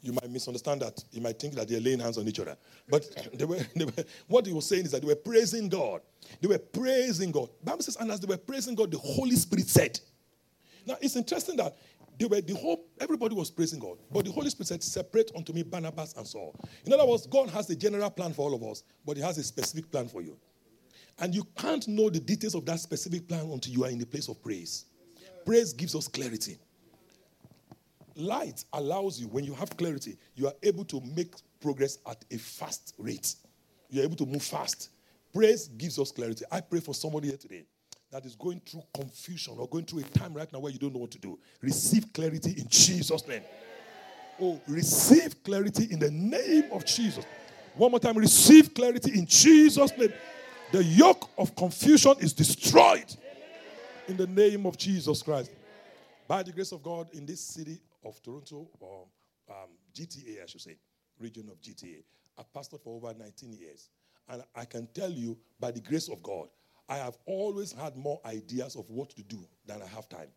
You 0.00 0.12
might 0.12 0.30
misunderstand 0.30 0.82
that. 0.82 1.02
You 1.10 1.20
might 1.20 1.38
think 1.38 1.54
that 1.54 1.68
they're 1.68 1.80
laying 1.80 2.00
hands 2.00 2.18
on 2.18 2.26
each 2.28 2.40
other. 2.40 2.56
But 2.88 3.04
they 3.34 3.44
were, 3.44 3.58
they 3.74 3.84
were, 3.84 4.04
what 4.28 4.46
he 4.46 4.52
was 4.52 4.66
saying 4.66 4.86
is 4.86 4.92
that 4.92 5.02
they 5.02 5.08
were 5.08 5.16
praising 5.16 5.68
God. 5.68 6.00
They 6.40 6.48
were 6.48 6.58
praising 6.58 7.30
God. 7.30 7.50
Bible 7.62 7.82
says, 7.82 7.96
and 7.96 8.10
as 8.10 8.20
they 8.20 8.26
were 8.26 8.36
praising 8.36 8.74
God, 8.74 8.90
the 8.90 8.98
Holy 8.98 9.36
Spirit 9.36 9.68
said. 9.68 10.00
Now, 10.86 10.96
it's 11.00 11.16
interesting 11.16 11.56
that 11.56 11.76
they 12.18 12.26
were 12.26 12.40
the 12.40 12.54
whole 12.54 12.86
everybody 12.98 13.34
was 13.34 13.50
praising 13.50 13.78
God, 13.78 13.98
but 14.10 14.24
the 14.24 14.32
Holy 14.32 14.48
Spirit 14.48 14.68
said, 14.68 14.82
"Separate 14.82 15.30
unto 15.36 15.52
me 15.52 15.62
Barnabas 15.62 16.14
and 16.16 16.26
Saul." 16.26 16.54
In 16.84 16.92
other 16.92 17.04
words, 17.04 17.26
God 17.26 17.50
has 17.50 17.68
a 17.68 17.76
general 17.76 18.08
plan 18.10 18.32
for 18.32 18.48
all 18.48 18.54
of 18.54 18.62
us, 18.62 18.84
but 19.04 19.16
He 19.16 19.22
has 19.22 19.36
a 19.36 19.42
specific 19.42 19.90
plan 19.90 20.08
for 20.08 20.22
you. 20.22 20.36
And 21.18 21.34
you 21.34 21.44
can't 21.56 21.86
know 21.88 22.10
the 22.10 22.20
details 22.20 22.54
of 22.54 22.66
that 22.66 22.80
specific 22.80 23.26
plan 23.26 23.50
until 23.50 23.72
you 23.72 23.84
are 23.84 23.90
in 23.90 23.98
the 23.98 24.06
place 24.06 24.28
of 24.28 24.42
praise. 24.42 24.84
Praise 25.44 25.72
gives 25.72 25.94
us 25.94 26.08
clarity. 26.08 26.58
Light 28.16 28.64
allows 28.72 29.20
you, 29.20 29.28
when 29.28 29.44
you 29.44 29.54
have 29.54 29.76
clarity, 29.76 30.16
you 30.34 30.46
are 30.46 30.54
able 30.62 30.84
to 30.86 31.00
make 31.14 31.34
progress 31.60 31.98
at 32.08 32.24
a 32.30 32.38
fast 32.38 32.94
rate. 32.98 33.34
You're 33.90 34.04
able 34.04 34.16
to 34.16 34.26
move 34.26 34.42
fast. 34.42 34.90
Praise 35.32 35.68
gives 35.68 35.98
us 35.98 36.10
clarity. 36.10 36.44
I 36.50 36.60
pray 36.60 36.80
for 36.80 36.94
somebody 36.94 37.28
here 37.28 37.36
today 37.36 37.64
that 38.10 38.24
is 38.24 38.34
going 38.34 38.60
through 38.60 38.82
confusion 38.94 39.54
or 39.58 39.68
going 39.68 39.84
through 39.84 40.00
a 40.00 40.18
time 40.18 40.32
right 40.34 40.50
now 40.52 40.60
where 40.60 40.72
you 40.72 40.78
don't 40.78 40.94
know 40.94 41.00
what 41.00 41.10
to 41.10 41.18
do. 41.18 41.38
Receive 41.60 42.12
clarity 42.12 42.52
in 42.58 42.66
Jesus' 42.68 43.26
name. 43.26 43.42
Oh, 44.40 44.60
receive 44.66 45.42
clarity 45.42 45.88
in 45.90 45.98
the 45.98 46.10
name 46.10 46.64
of 46.72 46.84
Jesus. 46.84 47.24
One 47.74 47.90
more 47.90 48.00
time, 48.00 48.16
receive 48.16 48.72
clarity 48.74 49.18
in 49.18 49.26
Jesus' 49.26 49.96
name. 49.96 50.12
The 50.76 50.84
yoke 50.84 51.30
of 51.38 51.56
confusion 51.56 52.16
is 52.20 52.34
destroyed 52.34 53.16
in 54.08 54.18
the 54.18 54.26
name 54.26 54.66
of 54.66 54.76
Jesus 54.76 55.22
Christ. 55.22 55.50
By 56.28 56.42
the 56.42 56.52
grace 56.52 56.70
of 56.70 56.82
God, 56.82 57.08
in 57.14 57.24
this 57.24 57.40
city 57.40 57.80
of 58.04 58.22
Toronto, 58.22 58.68
or 58.78 59.06
um, 59.48 59.70
GTA, 59.94 60.42
I 60.42 60.46
should 60.46 60.60
say, 60.60 60.76
region 61.18 61.48
of 61.50 61.62
GTA, 61.62 62.02
I've 62.36 62.52
pastored 62.52 62.82
for 62.82 62.94
over 62.94 63.14
19 63.18 63.54
years. 63.54 63.88
And 64.28 64.42
I 64.54 64.66
can 64.66 64.86
tell 64.88 65.10
you, 65.10 65.38
by 65.58 65.70
the 65.70 65.80
grace 65.80 66.10
of 66.10 66.22
God, 66.22 66.48
I 66.90 66.96
have 66.96 67.16
always 67.24 67.72
had 67.72 67.96
more 67.96 68.20
ideas 68.26 68.76
of 68.76 68.84
what 68.90 69.08
to 69.16 69.22
do 69.22 69.48
than 69.64 69.80
I 69.80 69.86
have 69.86 70.10
time. 70.10 70.28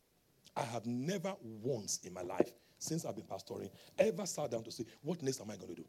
I 0.56 0.64
have 0.64 0.86
never 0.86 1.36
once 1.42 2.00
in 2.06 2.14
my 2.14 2.22
life, 2.22 2.54
since 2.78 3.04
I've 3.04 3.18
been 3.18 3.26
pastoring, 3.26 3.72
ever 3.98 4.26
sat 4.26 4.52
down 4.52 4.64
to 4.64 4.72
say, 4.72 4.86
What 5.02 5.22
next 5.22 5.42
am 5.42 5.52
I 5.52 5.58
going 5.58 5.76
to 5.76 5.82
do? 5.82 5.86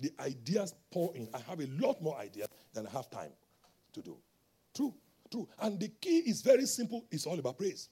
The 0.00 0.12
ideas 0.20 0.74
pour 0.92 1.16
in. 1.16 1.26
I 1.32 1.38
have 1.48 1.60
a 1.60 1.68
lot 1.80 2.02
more 2.02 2.18
ideas 2.18 2.48
than 2.74 2.86
I 2.86 2.90
have 2.90 3.08
time 3.08 3.30
to 3.94 4.02
do. 4.02 4.16
True. 4.74 4.94
true. 5.30 5.48
And 5.60 5.80
the 5.80 5.88
key 6.00 6.18
is 6.18 6.42
very 6.42 6.66
simple. 6.66 7.04
It's 7.10 7.26
all 7.26 7.38
about 7.38 7.58
praise. 7.58 7.88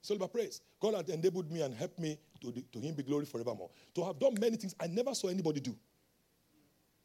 It's 0.00 0.10
all 0.10 0.16
about 0.16 0.32
praise. 0.32 0.60
God 0.80 0.94
had 0.94 1.08
enabled 1.08 1.50
me 1.50 1.62
and 1.62 1.74
helped 1.74 1.98
me 1.98 2.18
to, 2.40 2.52
to 2.52 2.78
Him 2.78 2.94
be 2.94 3.02
glory 3.02 3.24
forevermore. 3.24 3.70
To 3.94 4.04
have 4.04 4.18
done 4.18 4.34
many 4.40 4.56
things 4.56 4.74
I 4.78 4.86
never 4.86 5.14
saw 5.14 5.28
anybody 5.28 5.60
do. 5.60 5.76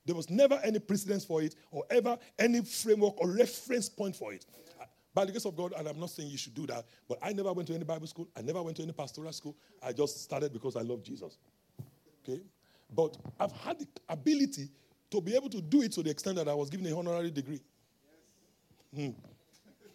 There 0.06 0.16
was 0.16 0.30
never 0.30 0.60
any 0.64 0.80
precedence 0.80 1.24
for 1.24 1.42
it 1.42 1.56
or 1.72 1.84
ever 1.90 2.18
any 2.40 2.62
framework 2.62 3.22
or 3.22 3.30
reference 3.32 3.88
point 3.88 4.16
for 4.16 4.34
it. 4.34 4.46
By 5.14 5.26
the 5.26 5.32
grace 5.32 5.46
of 5.46 5.56
God, 5.58 5.74
and 5.78 5.88
I'm 5.88 6.00
not 6.00 6.10
saying 6.10 6.30
you 6.30 6.38
should 6.38 6.54
do 6.54 6.66
that, 6.68 6.86
but 7.08 7.20
I 7.22 7.34
never 7.34 7.52
went 7.52 7.68
to 7.68 7.76
any 7.76 7.84
Bible 7.84 8.08
school. 8.08 8.30
I 8.36 8.42
never 8.42 8.62
went 8.64 8.78
to 8.78 8.84
any 8.84 8.94
pastoral 8.94 9.32
school. 9.34 9.58
I 9.84 9.92
just 9.92 10.24
started 10.24 10.54
because 10.54 10.76
I 10.78 10.82
love 10.82 11.04
Jesus. 11.04 11.38
Okay? 12.24 12.42
But 12.96 13.18
I've 13.40 13.52
had 13.52 13.80
the 13.80 13.88
ability 14.08 14.70
to 15.12 15.22
be 15.22 15.36
able 15.36 15.50
to 15.50 15.62
do 15.62 15.82
it 15.82 15.92
to 15.94 16.04
the 16.04 16.10
extent 16.10 16.38
that 16.38 16.48
I 16.48 16.54
was 16.54 16.70
given 16.70 16.88
a 16.88 16.98
honorary 16.98 17.30
degree. 17.30 17.62
Yes. 18.94 19.14
Hmm. 19.14 19.22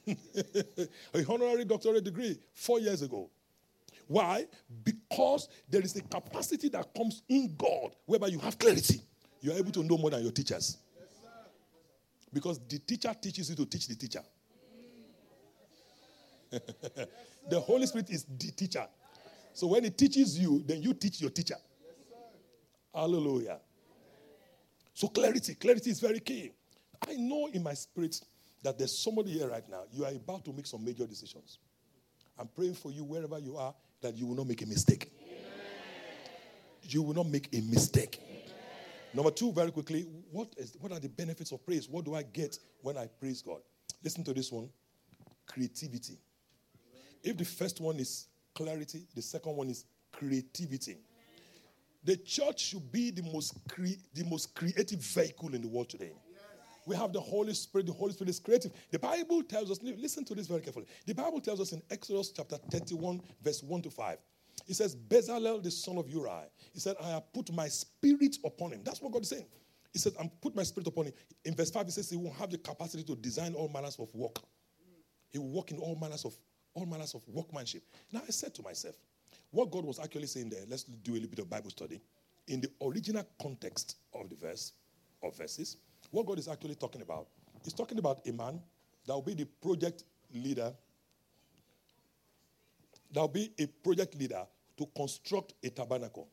a 1.14 1.24
honorary 1.32 1.64
doctorate 1.64 2.04
degree 2.04 2.38
four 2.52 2.78
years 2.78 3.02
ago. 3.02 3.28
Why? 4.06 4.46
Because 4.84 5.48
there 5.68 5.80
is 5.80 5.96
a 5.96 6.02
capacity 6.02 6.68
that 6.68 6.94
comes 6.94 7.22
in 7.28 7.54
God 7.56 7.96
whereby 8.04 8.28
you 8.28 8.38
have 8.38 8.58
clarity. 8.58 9.00
You 9.40 9.52
are 9.52 9.56
able 9.56 9.72
to 9.72 9.82
know 9.82 9.98
more 9.98 10.10
than 10.10 10.22
your 10.22 10.32
teachers. 10.32 10.78
Because 12.32 12.60
the 12.68 12.78
teacher 12.78 13.14
teaches 13.20 13.50
you 13.50 13.56
to 13.56 13.66
teach 13.66 13.88
the 13.88 13.96
teacher. 13.96 14.22
the 17.50 17.60
Holy 17.60 17.86
Spirit 17.86 18.10
is 18.10 18.24
the 18.24 18.52
teacher. 18.52 18.86
So 19.52 19.66
when 19.68 19.84
he 19.84 19.90
teaches 19.90 20.38
you, 20.38 20.62
then 20.66 20.82
you 20.82 20.94
teach 20.94 21.20
your 21.20 21.30
teacher. 21.30 21.56
Hallelujah. 22.94 23.58
So 24.94 25.08
clarity, 25.08 25.54
clarity 25.54 25.90
is 25.90 26.00
very 26.00 26.20
key. 26.20 26.52
I 27.06 27.14
know 27.14 27.48
in 27.52 27.62
my 27.62 27.74
spirit 27.74 28.20
that 28.66 28.76
there's 28.76 28.98
somebody 28.98 29.30
here 29.30 29.48
right 29.48 29.62
now. 29.70 29.82
You 29.92 30.04
are 30.04 30.10
about 30.10 30.44
to 30.44 30.52
make 30.52 30.66
some 30.66 30.84
major 30.84 31.06
decisions. 31.06 31.60
I'm 32.36 32.48
praying 32.48 32.74
for 32.74 32.90
you 32.90 33.04
wherever 33.04 33.38
you 33.38 33.56
are 33.56 33.72
that 34.00 34.16
you 34.16 34.26
will 34.26 34.34
not 34.34 34.48
make 34.48 34.60
a 34.60 34.66
mistake. 34.66 35.12
Amen. 35.22 35.40
You 36.82 37.02
will 37.02 37.14
not 37.14 37.28
make 37.28 37.48
a 37.52 37.60
mistake. 37.60 38.18
Amen. 38.28 38.42
Number 39.14 39.30
two, 39.30 39.52
very 39.52 39.70
quickly, 39.70 40.08
what, 40.32 40.48
is, 40.56 40.76
what 40.80 40.90
are 40.90 40.98
the 40.98 41.08
benefits 41.08 41.52
of 41.52 41.64
praise? 41.64 41.88
What 41.88 42.04
do 42.04 42.16
I 42.16 42.24
get 42.24 42.58
when 42.82 42.98
I 42.98 43.06
praise 43.06 43.40
God? 43.40 43.60
Listen 44.02 44.24
to 44.24 44.34
this 44.34 44.50
one 44.50 44.68
creativity. 45.46 46.18
If 47.22 47.36
the 47.36 47.44
first 47.44 47.80
one 47.80 48.00
is 48.00 48.26
clarity, 48.52 49.04
the 49.14 49.22
second 49.22 49.54
one 49.54 49.68
is 49.68 49.84
creativity. 50.10 50.96
The 52.02 52.16
church 52.16 52.64
should 52.64 52.90
be 52.90 53.12
the 53.12 53.22
most, 53.22 53.54
cre- 53.68 54.02
the 54.12 54.24
most 54.24 54.56
creative 54.56 54.98
vehicle 54.98 55.54
in 55.54 55.62
the 55.62 55.68
world 55.68 55.88
today. 55.88 56.10
We 56.86 56.96
have 56.96 57.12
the 57.12 57.20
Holy 57.20 57.52
Spirit. 57.52 57.86
The 57.86 57.92
Holy 57.92 58.12
Spirit 58.12 58.30
is 58.30 58.38
creative. 58.38 58.72
The 58.90 58.98
Bible 58.98 59.42
tells 59.42 59.70
us, 59.70 59.80
listen 59.82 60.24
to 60.24 60.34
this 60.34 60.46
very 60.46 60.60
carefully. 60.60 60.86
The 61.04 61.14
Bible 61.14 61.40
tells 61.40 61.60
us 61.60 61.72
in 61.72 61.82
Exodus 61.90 62.30
chapter 62.30 62.56
31, 62.70 63.20
verse 63.42 63.62
1 63.62 63.82
to 63.82 63.90
5. 63.90 64.18
It 64.68 64.74
says, 64.74 64.96
Bezalel, 64.96 65.62
the 65.62 65.70
son 65.70 65.98
of 65.98 66.08
Uri, 66.08 66.30
he 66.72 66.80
said, 66.80 66.96
I 67.02 67.10
have 67.10 67.32
put 67.32 67.52
my 67.52 67.68
spirit 67.68 68.38
upon 68.44 68.72
him. 68.72 68.80
That's 68.84 69.02
what 69.02 69.12
God 69.12 69.22
is 69.22 69.28
saying. 69.28 69.46
He 69.92 69.98
said, 69.98 70.12
I'm 70.18 70.30
put 70.40 70.54
my 70.54 70.62
spirit 70.62 70.86
upon 70.86 71.06
him. 71.06 71.12
In 71.44 71.54
verse 71.54 71.70
5, 71.70 71.86
he 71.86 71.92
says 71.92 72.08
he 72.08 72.16
will 72.16 72.32
have 72.32 72.50
the 72.50 72.58
capacity 72.58 73.02
to 73.04 73.16
design 73.16 73.54
all 73.54 73.68
manners 73.68 73.96
of 73.98 74.14
work. 74.14 74.38
He 75.30 75.38
will 75.38 75.50
work 75.50 75.72
in 75.72 75.78
all 75.78 75.96
manners 76.00 76.24
of 76.24 76.34
all 76.74 76.86
manners 76.86 77.14
of 77.14 77.22
workmanship. 77.28 77.82
Now 78.12 78.22
I 78.26 78.30
said 78.30 78.54
to 78.54 78.62
myself, 78.62 78.94
what 79.50 79.70
God 79.70 79.84
was 79.84 79.98
actually 79.98 80.26
saying 80.26 80.50
there, 80.50 80.64
let's 80.68 80.84
do 80.84 81.12
a 81.12 81.14
little 81.14 81.30
bit 81.30 81.38
of 81.38 81.48
Bible 81.48 81.70
study. 81.70 82.00
In 82.48 82.60
the 82.60 82.70
original 82.82 83.24
context 83.40 83.96
of 84.14 84.28
the 84.28 84.36
verse, 84.36 84.72
of 85.22 85.36
verses, 85.36 85.78
what 86.10 86.26
God 86.26 86.38
is 86.38 86.48
actually 86.48 86.74
talking 86.74 87.02
about, 87.02 87.28
He's 87.62 87.72
talking 87.72 87.98
about 87.98 88.26
a 88.26 88.32
man 88.32 88.60
that 89.06 89.14
will 89.14 89.22
be 89.22 89.34
the 89.34 89.44
project 89.44 90.04
leader, 90.32 90.72
that 93.12 93.20
will 93.20 93.28
be 93.28 93.52
a 93.58 93.66
project 93.66 94.14
leader 94.16 94.44
to 94.76 94.86
construct 94.96 95.54
a 95.62 95.70
tabernacle. 95.70 96.28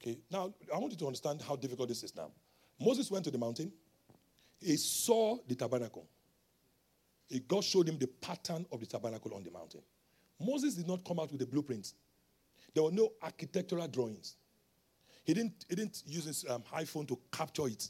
Okay, 0.00 0.18
now 0.30 0.52
I 0.74 0.78
want 0.78 0.92
you 0.92 0.98
to 0.98 1.06
understand 1.06 1.42
how 1.42 1.56
difficult 1.56 1.88
this 1.88 2.02
is 2.02 2.14
now. 2.14 2.30
Moses 2.78 3.10
went 3.10 3.24
to 3.24 3.30
the 3.30 3.38
mountain, 3.38 3.72
he 4.60 4.76
saw 4.76 5.36
the 5.48 5.54
tabernacle. 5.54 6.06
God 7.48 7.64
showed 7.64 7.88
him 7.88 7.98
the 7.98 8.06
pattern 8.06 8.66
of 8.70 8.80
the 8.80 8.86
tabernacle 8.86 9.34
on 9.34 9.42
the 9.42 9.50
mountain. 9.50 9.80
Moses 10.38 10.74
did 10.74 10.86
not 10.86 11.04
come 11.04 11.18
out 11.18 11.30
with 11.32 11.40
the 11.40 11.46
blueprints. 11.46 11.94
There 12.74 12.84
were 12.84 12.92
no 12.92 13.12
architectural 13.22 13.88
drawings. 13.88 14.36
He 15.24 15.34
didn't, 15.34 15.64
he 15.68 15.74
didn't 15.74 16.02
use 16.06 16.24
his 16.24 16.44
um, 16.48 16.62
iPhone 16.74 17.08
to 17.08 17.18
capture 17.32 17.66
it. 17.66 17.88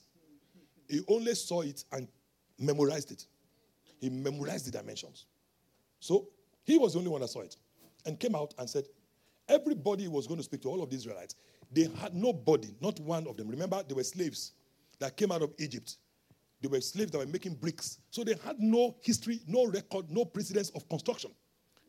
He 0.88 1.00
only 1.08 1.34
saw 1.34 1.62
it 1.62 1.84
and 1.92 2.08
memorized 2.58 3.12
it. 3.12 3.26
He 4.00 4.10
memorized 4.10 4.66
the 4.66 4.70
dimensions. 4.70 5.26
So 6.00 6.28
he 6.64 6.78
was 6.78 6.92
the 6.92 6.98
only 6.98 7.10
one 7.10 7.20
that 7.20 7.28
saw 7.28 7.40
it 7.40 7.56
and 8.04 8.18
came 8.18 8.34
out 8.34 8.54
and 8.58 8.68
said, 8.68 8.84
Everybody 9.48 10.08
was 10.08 10.26
going 10.26 10.38
to 10.38 10.44
speak 10.44 10.62
to 10.62 10.68
all 10.68 10.82
of 10.82 10.90
the 10.90 10.96
Israelites. 10.96 11.36
They 11.70 11.88
had 12.00 12.14
nobody, 12.14 12.74
not 12.80 12.98
one 13.00 13.26
of 13.28 13.36
them. 13.36 13.48
Remember, 13.48 13.82
they 13.86 13.94
were 13.94 14.02
slaves 14.02 14.52
that 14.98 15.16
came 15.16 15.30
out 15.30 15.42
of 15.42 15.52
Egypt. 15.58 15.98
They 16.60 16.68
were 16.68 16.80
slaves 16.80 17.12
that 17.12 17.18
were 17.18 17.26
making 17.26 17.54
bricks. 17.54 17.98
So 18.10 18.24
they 18.24 18.34
had 18.44 18.58
no 18.58 18.96
history, 19.02 19.40
no 19.46 19.66
record, 19.66 20.10
no 20.10 20.24
precedence 20.24 20.70
of 20.70 20.88
construction. 20.88 21.30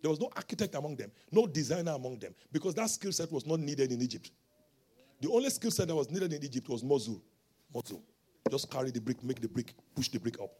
There 0.01 0.11
was 0.11 0.19
no 0.19 0.29
architect 0.35 0.75
among 0.75 0.95
them, 0.97 1.11
no 1.31 1.47
designer 1.47 1.93
among 1.93 2.19
them, 2.19 2.35
because 2.51 2.75
that 2.75 2.89
skill 2.89 3.11
set 3.11 3.31
was 3.31 3.45
not 3.45 3.59
needed 3.59 3.91
in 3.91 4.01
Egypt. 4.01 4.31
The 5.21 5.31
only 5.31 5.49
skill 5.49 5.71
set 5.71 5.87
that 5.87 5.95
was 5.95 6.11
needed 6.11 6.33
in 6.33 6.43
Egypt 6.43 6.69
was 6.69 6.83
muscle. 6.83 7.21
muscle. 7.73 8.03
Just 8.49 8.71
carry 8.71 8.91
the 8.91 9.01
brick, 9.01 9.23
make 9.23 9.41
the 9.41 9.47
brick, 9.47 9.73
push 9.95 10.09
the 10.09 10.19
brick 10.19 10.39
up. 10.39 10.51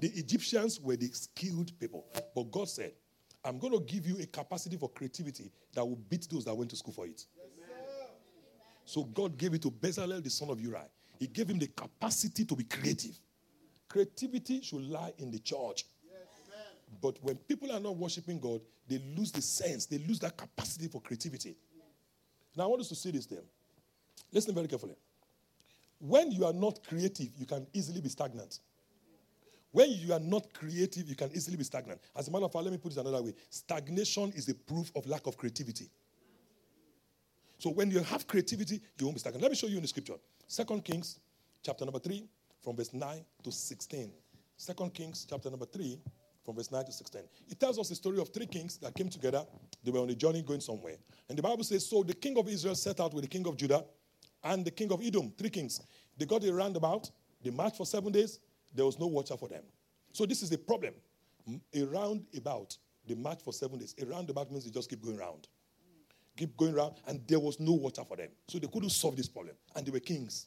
The 0.00 0.08
Egyptians 0.08 0.80
were 0.80 0.96
the 0.96 1.08
skilled 1.08 1.78
people. 1.78 2.06
But 2.34 2.50
God 2.50 2.68
said, 2.68 2.92
I'm 3.44 3.58
going 3.58 3.72
to 3.72 3.80
give 3.80 4.06
you 4.06 4.18
a 4.20 4.26
capacity 4.26 4.76
for 4.76 4.88
creativity 4.88 5.50
that 5.74 5.84
will 5.84 5.96
beat 6.08 6.28
those 6.30 6.44
that 6.44 6.54
went 6.54 6.70
to 6.70 6.76
school 6.76 6.92
for 6.92 7.06
it. 7.06 7.24
Yes, 7.36 7.46
so 8.84 9.04
God 9.04 9.38
gave 9.38 9.54
it 9.54 9.62
to 9.62 9.70
Bezalel, 9.70 10.22
the 10.22 10.30
son 10.30 10.50
of 10.50 10.60
Uri. 10.60 10.80
He 11.18 11.26
gave 11.26 11.48
him 11.48 11.58
the 11.58 11.68
capacity 11.68 12.44
to 12.44 12.56
be 12.56 12.64
creative. 12.64 13.18
Creativity 13.88 14.62
should 14.62 14.82
lie 14.82 15.12
in 15.18 15.30
the 15.30 15.38
church. 15.38 15.84
Yes, 16.04 16.26
but 17.00 17.16
when 17.22 17.36
people 17.36 17.70
are 17.72 17.80
not 17.80 17.96
worshiping 17.96 18.40
God, 18.40 18.60
they 18.88 19.00
lose 19.16 19.30
the 19.32 19.42
sense, 19.42 19.86
they 19.86 19.98
lose 19.98 20.18
that 20.20 20.36
capacity 20.36 20.88
for 20.88 21.00
creativity. 21.00 21.56
Now, 22.56 22.64
I 22.64 22.66
want 22.66 22.80
us 22.80 22.88
to 22.88 22.94
see 22.94 23.10
this 23.10 23.26
there. 23.26 23.44
Listen 24.32 24.54
very 24.54 24.66
carefully. 24.66 24.96
When 26.00 26.32
you 26.32 26.46
are 26.46 26.52
not 26.52 26.80
creative, 26.86 27.28
you 27.36 27.46
can 27.46 27.66
easily 27.74 28.00
be 28.00 28.08
stagnant. 28.08 28.58
When 29.70 29.90
you 29.90 30.12
are 30.12 30.20
not 30.20 30.52
creative, 30.52 31.08
you 31.08 31.14
can 31.14 31.30
easily 31.32 31.56
be 31.56 31.62
stagnant. 31.62 32.00
As 32.16 32.26
a 32.26 32.30
matter 32.30 32.46
of 32.46 32.52
fact, 32.52 32.64
let 32.64 32.72
me 32.72 32.78
put 32.78 32.92
it 32.92 32.98
another 32.98 33.22
way 33.22 33.34
stagnation 33.50 34.32
is 34.34 34.48
a 34.48 34.54
proof 34.54 34.90
of 34.96 35.06
lack 35.06 35.26
of 35.26 35.36
creativity. 35.36 35.88
So 37.58 37.70
when 37.70 37.90
you 37.90 38.00
have 38.00 38.26
creativity, 38.26 38.80
you 38.98 39.06
won't 39.06 39.16
be 39.16 39.20
stagnant. 39.20 39.42
Let 39.42 39.52
me 39.52 39.56
show 39.56 39.66
you 39.66 39.76
in 39.76 39.82
the 39.82 39.88
scripture. 39.88 40.14
Second 40.48 40.84
Kings, 40.84 41.20
chapter 41.62 41.84
number 41.84 42.00
3, 42.00 42.26
from 42.64 42.76
verse 42.76 42.94
9 42.94 43.24
to 43.44 43.52
16. 43.52 44.10
Second 44.56 44.94
Kings, 44.94 45.26
chapter 45.28 45.50
number 45.50 45.66
3, 45.66 46.00
from 46.42 46.56
verse 46.56 46.72
9 46.72 46.86
to 46.86 46.92
16. 46.92 47.22
It 47.50 47.60
tells 47.60 47.78
us 47.78 47.90
the 47.90 47.94
story 47.94 48.18
of 48.18 48.30
three 48.30 48.46
kings 48.46 48.78
that 48.78 48.94
came 48.94 49.10
together. 49.10 49.44
They 49.84 49.90
were 49.90 50.00
on 50.00 50.08
a 50.08 50.14
journey 50.14 50.42
going 50.42 50.60
somewhere. 50.60 50.96
And 51.28 51.36
the 51.36 51.42
Bible 51.42 51.62
says, 51.62 51.86
So 51.86 52.02
the 52.02 52.14
king 52.14 52.38
of 52.38 52.48
Israel 52.48 52.74
set 52.74 52.98
out 52.98 53.12
with 53.12 53.24
the 53.24 53.28
king 53.28 53.46
of 53.46 53.56
Judah 53.58 53.84
and 54.44 54.64
the 54.64 54.70
king 54.70 54.92
of 54.92 55.02
Edom, 55.02 55.32
three 55.36 55.50
kings. 55.50 55.80
They 56.16 56.26
got 56.26 56.44
a 56.44 56.52
roundabout. 56.52 57.10
They 57.42 57.50
marched 57.50 57.76
for 57.76 57.86
seven 57.86 58.12
days. 58.12 58.40
There 58.74 58.84
was 58.84 58.98
no 58.98 59.06
water 59.06 59.36
for 59.36 59.48
them. 59.48 59.62
So 60.12 60.26
this 60.26 60.42
is 60.42 60.50
the 60.50 60.58
problem. 60.58 60.94
Mm, 61.48 61.60
a 61.74 61.84
roundabout, 61.84 62.76
they 63.06 63.14
marched 63.14 63.42
for 63.42 63.52
seven 63.52 63.78
days. 63.78 63.94
A 64.00 64.06
roundabout 64.06 64.50
means 64.50 64.64
they 64.64 64.70
just 64.70 64.90
keep 64.90 65.02
going 65.02 65.16
round. 65.16 65.48
Keep 66.36 66.56
going 66.56 66.74
round, 66.74 66.94
and 67.06 67.20
there 67.26 67.40
was 67.40 67.58
no 67.60 67.72
water 67.72 68.02
for 68.06 68.16
them. 68.16 68.28
So 68.48 68.58
they 68.58 68.66
couldn't 68.66 68.90
solve 68.90 69.16
this 69.16 69.28
problem. 69.28 69.56
And 69.74 69.86
they 69.86 69.90
were 69.90 70.00
kings. 70.00 70.46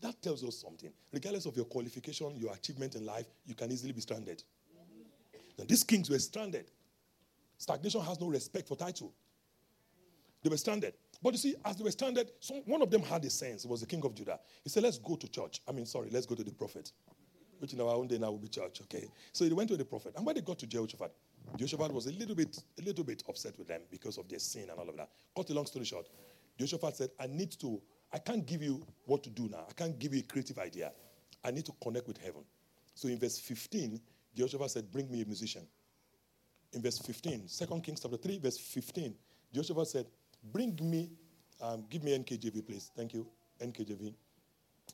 That 0.00 0.20
tells 0.20 0.44
us 0.44 0.58
something. 0.58 0.90
Regardless 1.12 1.46
of 1.46 1.56
your 1.56 1.64
qualification, 1.64 2.36
your 2.36 2.52
achievement 2.52 2.94
in 2.94 3.06
life, 3.06 3.26
you 3.46 3.54
can 3.54 3.72
easily 3.72 3.92
be 3.92 4.00
stranded. 4.00 4.42
Now, 5.58 5.64
these 5.66 5.84
kings 5.84 6.10
were 6.10 6.18
stranded. 6.18 6.70
Stagnation 7.58 8.00
has 8.02 8.20
no 8.20 8.28
respect 8.28 8.68
for 8.68 8.76
title. 8.76 9.12
They 10.42 10.50
were 10.50 10.56
stranded. 10.56 10.94
But 11.24 11.32
you 11.32 11.38
see, 11.38 11.54
as 11.64 11.76
they 11.76 11.84
were 11.84 11.90
standing, 11.90 12.26
some, 12.38 12.58
one 12.66 12.82
of 12.82 12.90
them 12.90 13.02
had 13.02 13.24
a 13.24 13.30
sense. 13.30 13.64
It 13.64 13.70
was 13.70 13.80
the 13.80 13.86
king 13.86 14.04
of 14.04 14.14
Judah. 14.14 14.38
He 14.62 14.68
said, 14.68 14.82
Let's 14.82 14.98
go 14.98 15.16
to 15.16 15.26
church. 15.26 15.62
I 15.66 15.72
mean, 15.72 15.86
sorry, 15.86 16.10
let's 16.12 16.26
go 16.26 16.34
to 16.34 16.44
the 16.44 16.52
prophet, 16.52 16.92
which 17.60 17.72
in 17.72 17.80
our 17.80 17.94
own 17.94 18.08
day 18.08 18.18
now 18.18 18.30
will 18.30 18.38
be 18.38 18.48
church, 18.48 18.82
okay? 18.82 19.08
So 19.32 19.46
they 19.46 19.54
went 19.54 19.70
to 19.70 19.78
the 19.78 19.86
prophet. 19.86 20.12
And 20.16 20.26
when 20.26 20.34
they 20.34 20.42
got 20.42 20.58
to 20.58 20.66
Jehoshaphat, 20.66 21.10
Jehoshaphat 21.56 21.94
was 21.94 22.08
a 22.08 22.12
little 22.12 22.34
bit, 22.34 22.62
a 22.78 22.82
little 22.82 23.04
bit 23.04 23.22
upset 23.26 23.56
with 23.56 23.68
them 23.68 23.80
because 23.90 24.18
of 24.18 24.28
their 24.28 24.38
sin 24.38 24.68
and 24.68 24.78
all 24.78 24.86
of 24.86 24.98
that. 24.98 25.08
Cut 25.34 25.48
a 25.48 25.54
long 25.54 25.64
story 25.64 25.86
short, 25.86 26.10
Jehoshaphat 26.58 26.94
said, 26.94 27.10
I 27.18 27.26
need 27.26 27.52
to, 27.52 27.80
I 28.12 28.18
can't 28.18 28.44
give 28.44 28.62
you 28.62 28.86
what 29.06 29.22
to 29.22 29.30
do 29.30 29.48
now. 29.48 29.64
I 29.66 29.72
can't 29.72 29.98
give 29.98 30.12
you 30.12 30.20
a 30.20 30.24
creative 30.24 30.58
idea. 30.58 30.92
I 31.42 31.52
need 31.52 31.64
to 31.64 31.72
connect 31.82 32.06
with 32.06 32.18
heaven. 32.18 32.42
So 32.94 33.08
in 33.08 33.18
verse 33.18 33.38
15, 33.38 33.98
Jehoshaphat 34.36 34.70
said, 34.70 34.92
Bring 34.92 35.10
me 35.10 35.22
a 35.22 35.24
musician. 35.24 35.62
In 36.74 36.82
verse 36.82 36.98
15, 36.98 37.48
2 37.48 37.80
Kings 37.80 38.00
chapter 38.00 38.18
3, 38.18 38.40
verse 38.40 38.58
15, 38.58 39.14
Jehoshaphat 39.54 39.88
said, 39.88 40.06
Bring 40.52 40.78
me, 40.82 41.10
um, 41.60 41.84
give 41.88 42.02
me 42.02 42.16
NKJV, 42.16 42.66
please. 42.66 42.90
Thank 42.96 43.14
you, 43.14 43.26
NKJV. 43.60 44.14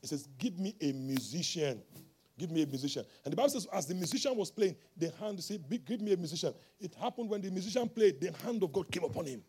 He 0.01 0.07
says, 0.07 0.29
Give 0.39 0.59
me 0.59 0.75
a 0.81 0.93
musician. 0.93 1.83
Give 2.39 2.51
me 2.51 2.63
a 2.63 2.67
musician. 2.67 3.05
And 3.23 3.33
the 3.33 3.37
Bible 3.37 3.51
says, 3.51 3.67
as 3.71 3.85
the 3.85 3.95
musician 3.95 4.35
was 4.35 4.51
playing, 4.51 4.75
the 4.97 5.13
hand, 5.21 5.43
say, 5.45 5.59
give 5.85 6.01
me 6.01 6.15
a 6.15 6.17
musician. 6.17 6.55
It 6.81 6.95
happened 6.95 7.29
when 7.29 7.43
the 7.43 7.51
musician 7.51 7.87
played, 7.87 8.19
the 8.19 8.33
hand 8.43 8.63
of 8.63 8.73
God 8.73 8.91
came 8.91 9.05
upon 9.05 9.27
him. 9.27 9.43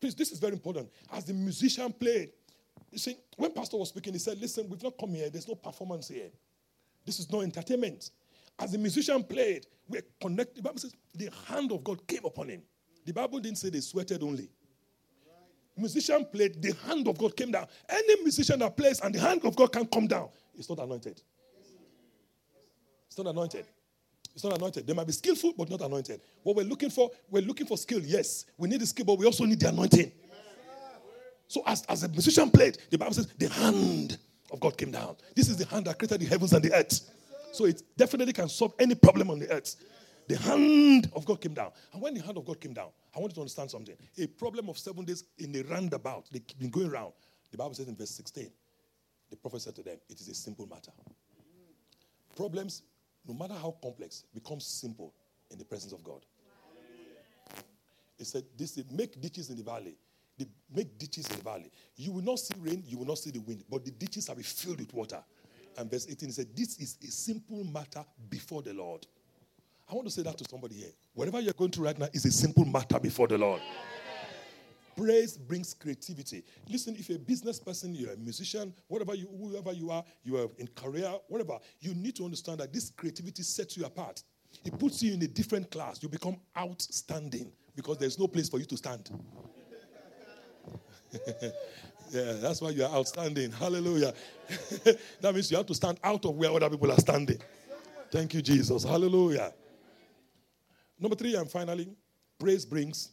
Please, 0.00 0.14
this 0.14 0.30
is 0.30 0.38
very 0.38 0.52
important. 0.52 0.88
As 1.12 1.24
the 1.24 1.32
musician 1.32 1.92
played, 1.92 2.30
you 2.92 2.98
see, 2.98 3.16
when 3.36 3.50
Pastor 3.52 3.76
was 3.76 3.88
speaking, 3.88 4.12
he 4.12 4.20
said, 4.20 4.40
Listen, 4.40 4.68
we've 4.68 4.82
not 4.82 4.96
come 4.96 5.14
here, 5.14 5.30
there's 5.30 5.48
no 5.48 5.56
performance 5.56 6.06
here. 6.06 6.30
This 7.04 7.18
is 7.18 7.30
no 7.32 7.40
entertainment. 7.40 8.10
As 8.56 8.70
the 8.70 8.78
musician 8.78 9.24
played, 9.24 9.66
we're 9.88 10.02
connected. 10.20 10.58
The 10.58 10.62
Bible 10.62 10.78
says, 10.78 10.94
the 11.14 11.28
hand 11.48 11.72
of 11.72 11.82
God 11.82 12.06
came 12.06 12.24
upon 12.24 12.50
him. 12.50 12.62
The 13.04 13.12
Bible 13.12 13.40
didn't 13.40 13.58
say 13.58 13.70
they 13.70 13.80
sweated 13.80 14.22
only. 14.22 14.48
Musician 15.76 16.24
played, 16.26 16.60
the 16.60 16.74
hand 16.86 17.08
of 17.08 17.16
God 17.18 17.36
came 17.36 17.50
down. 17.50 17.66
Any 17.88 18.22
musician 18.22 18.58
that 18.60 18.76
plays 18.76 19.00
and 19.00 19.14
the 19.14 19.20
hand 19.20 19.44
of 19.44 19.56
God 19.56 19.72
can 19.72 19.86
come 19.86 20.06
down, 20.06 20.28
it's 20.56 20.68
not 20.68 20.78
anointed. 20.78 21.20
It's 23.06 23.18
not 23.18 23.26
anointed. 23.26 23.66
It's 24.34 24.44
not 24.44 24.56
anointed. 24.56 24.86
They 24.86 24.94
might 24.94 25.06
be 25.06 25.12
skillful, 25.12 25.52
but 25.56 25.68
not 25.68 25.80
anointed. 25.82 26.20
What 26.42 26.56
we're 26.56 26.66
looking 26.66 26.90
for, 26.90 27.10
we're 27.30 27.42
looking 27.42 27.66
for 27.66 27.76
skill. 27.76 28.00
Yes, 28.02 28.46
we 28.56 28.68
need 28.68 28.80
the 28.80 28.86
skill, 28.86 29.04
but 29.04 29.18
we 29.18 29.26
also 29.26 29.44
need 29.44 29.60
the 29.60 29.68
anointing. 29.68 30.10
So 31.48 31.62
as, 31.66 31.84
as 31.86 32.02
a 32.02 32.08
musician 32.08 32.50
played, 32.50 32.78
the 32.88 32.96
Bible 32.96 33.12
says 33.12 33.26
the 33.38 33.48
hand 33.48 34.16
of 34.50 34.58
God 34.58 34.76
came 34.78 34.90
down. 34.90 35.16
This 35.34 35.50
is 35.50 35.56
the 35.58 35.66
hand 35.66 35.86
that 35.86 35.98
created 35.98 36.20
the 36.20 36.26
heavens 36.26 36.54
and 36.54 36.64
the 36.64 36.72
earth. 36.72 37.00
So 37.52 37.66
it 37.66 37.82
definitely 37.96 38.32
can 38.32 38.48
solve 38.48 38.72
any 38.78 38.94
problem 38.94 39.30
on 39.30 39.38
the 39.38 39.50
earth. 39.50 39.76
The 40.28 40.36
hand 40.38 41.10
of 41.14 41.24
God 41.24 41.40
came 41.40 41.54
down. 41.54 41.72
And 41.92 42.00
when 42.00 42.14
the 42.14 42.22
hand 42.22 42.38
of 42.38 42.44
God 42.44 42.60
came 42.60 42.72
down, 42.72 42.88
I 43.14 43.18
want 43.18 43.32
you 43.32 43.34
to 43.36 43.40
understand 43.40 43.70
something. 43.70 43.96
A 44.18 44.26
problem 44.26 44.68
of 44.68 44.78
seven 44.78 45.04
days 45.04 45.24
in 45.38 45.54
a 45.56 45.62
roundabout, 45.62 46.26
they've 46.30 46.42
been 46.58 46.70
going 46.70 46.90
around. 46.90 47.12
The 47.50 47.58
Bible 47.58 47.74
says 47.74 47.88
in 47.88 47.96
verse 47.96 48.10
16, 48.10 48.50
the 49.30 49.36
prophet 49.36 49.62
said 49.62 49.74
to 49.76 49.82
them, 49.82 49.98
It 50.08 50.20
is 50.20 50.28
a 50.28 50.34
simple 50.34 50.66
matter. 50.66 50.92
Problems 52.36 52.82
no 53.26 53.34
matter 53.34 53.54
how 53.54 53.74
complex, 53.82 54.24
becomes 54.34 54.66
simple 54.66 55.14
in 55.50 55.58
the 55.58 55.64
presence 55.64 55.92
of 55.92 56.02
God. 56.02 56.24
He 58.18 58.24
said, 58.24 58.44
This 58.56 58.78
make 58.90 59.20
ditches 59.20 59.50
in 59.50 59.56
the 59.56 59.62
valley. 59.62 59.96
They 60.38 60.46
make 60.74 60.98
ditches 60.98 61.28
in 61.28 61.36
the 61.36 61.42
valley. 61.42 61.70
You 61.96 62.12
will 62.12 62.22
not 62.22 62.38
see 62.38 62.54
rain, 62.58 62.82
you 62.86 62.98
will 62.98 63.06
not 63.06 63.18
see 63.18 63.30
the 63.30 63.40
wind, 63.40 63.64
but 63.70 63.84
the 63.84 63.90
ditches 63.90 64.28
be 64.28 64.42
filled 64.42 64.80
with 64.80 64.92
water. 64.92 65.22
And 65.76 65.90
verse 65.90 66.06
18 66.08 66.28
he 66.28 66.32
said, 66.32 66.48
This 66.54 66.78
is 66.78 66.98
a 67.02 67.10
simple 67.10 67.64
matter 67.64 68.04
before 68.28 68.62
the 68.62 68.74
Lord. 68.74 69.06
I 69.90 69.94
want 69.94 70.06
to 70.06 70.12
say 70.12 70.22
that 70.22 70.38
to 70.38 70.44
somebody 70.48 70.76
here. 70.76 70.92
Whatever 71.14 71.40
you're 71.40 71.52
going 71.52 71.70
through 71.70 71.86
right 71.86 71.98
now 71.98 72.08
is 72.12 72.24
a 72.24 72.30
simple 72.30 72.64
matter 72.64 72.98
before 72.98 73.28
the 73.28 73.38
Lord. 73.38 73.60
Praise 74.96 75.38
brings 75.38 75.72
creativity. 75.74 76.44
Listen, 76.68 76.94
if 76.96 77.08
you're 77.08 77.16
a 77.16 77.20
business 77.20 77.58
person, 77.58 77.94
you're 77.94 78.12
a 78.12 78.16
musician, 78.16 78.74
whatever 78.88 79.14
you, 79.14 79.26
whoever 79.38 79.72
you 79.72 79.90
are, 79.90 80.04
you 80.22 80.36
are 80.36 80.48
in 80.58 80.68
career, 80.68 81.10
whatever, 81.28 81.58
you 81.80 81.94
need 81.94 82.14
to 82.16 82.24
understand 82.24 82.60
that 82.60 82.72
this 82.72 82.90
creativity 82.90 83.42
sets 83.42 83.76
you 83.76 83.84
apart. 83.86 84.22
It 84.64 84.78
puts 84.78 85.02
you 85.02 85.14
in 85.14 85.22
a 85.22 85.26
different 85.26 85.70
class. 85.70 86.02
You 86.02 86.08
become 86.08 86.36
outstanding 86.58 87.50
because 87.74 87.96
there's 87.98 88.18
no 88.18 88.28
place 88.28 88.50
for 88.50 88.58
you 88.58 88.66
to 88.66 88.76
stand. 88.76 89.10
yeah, 92.10 92.32
that's 92.34 92.60
why 92.60 92.70
you 92.70 92.84
are 92.84 92.90
outstanding. 92.90 93.50
Hallelujah. 93.50 94.12
that 95.20 95.34
means 95.34 95.50
you 95.50 95.56
have 95.56 95.66
to 95.66 95.74
stand 95.74 95.98
out 96.04 96.24
of 96.24 96.34
where 96.36 96.50
other 96.50 96.68
people 96.68 96.92
are 96.92 97.00
standing. 97.00 97.40
Thank 98.10 98.34
you, 98.34 98.42
Jesus. 98.42 98.84
Hallelujah. 98.84 99.54
Number 101.02 101.16
three, 101.16 101.34
and 101.34 101.50
finally, 101.50 101.88
praise 102.38 102.64
brings 102.64 103.10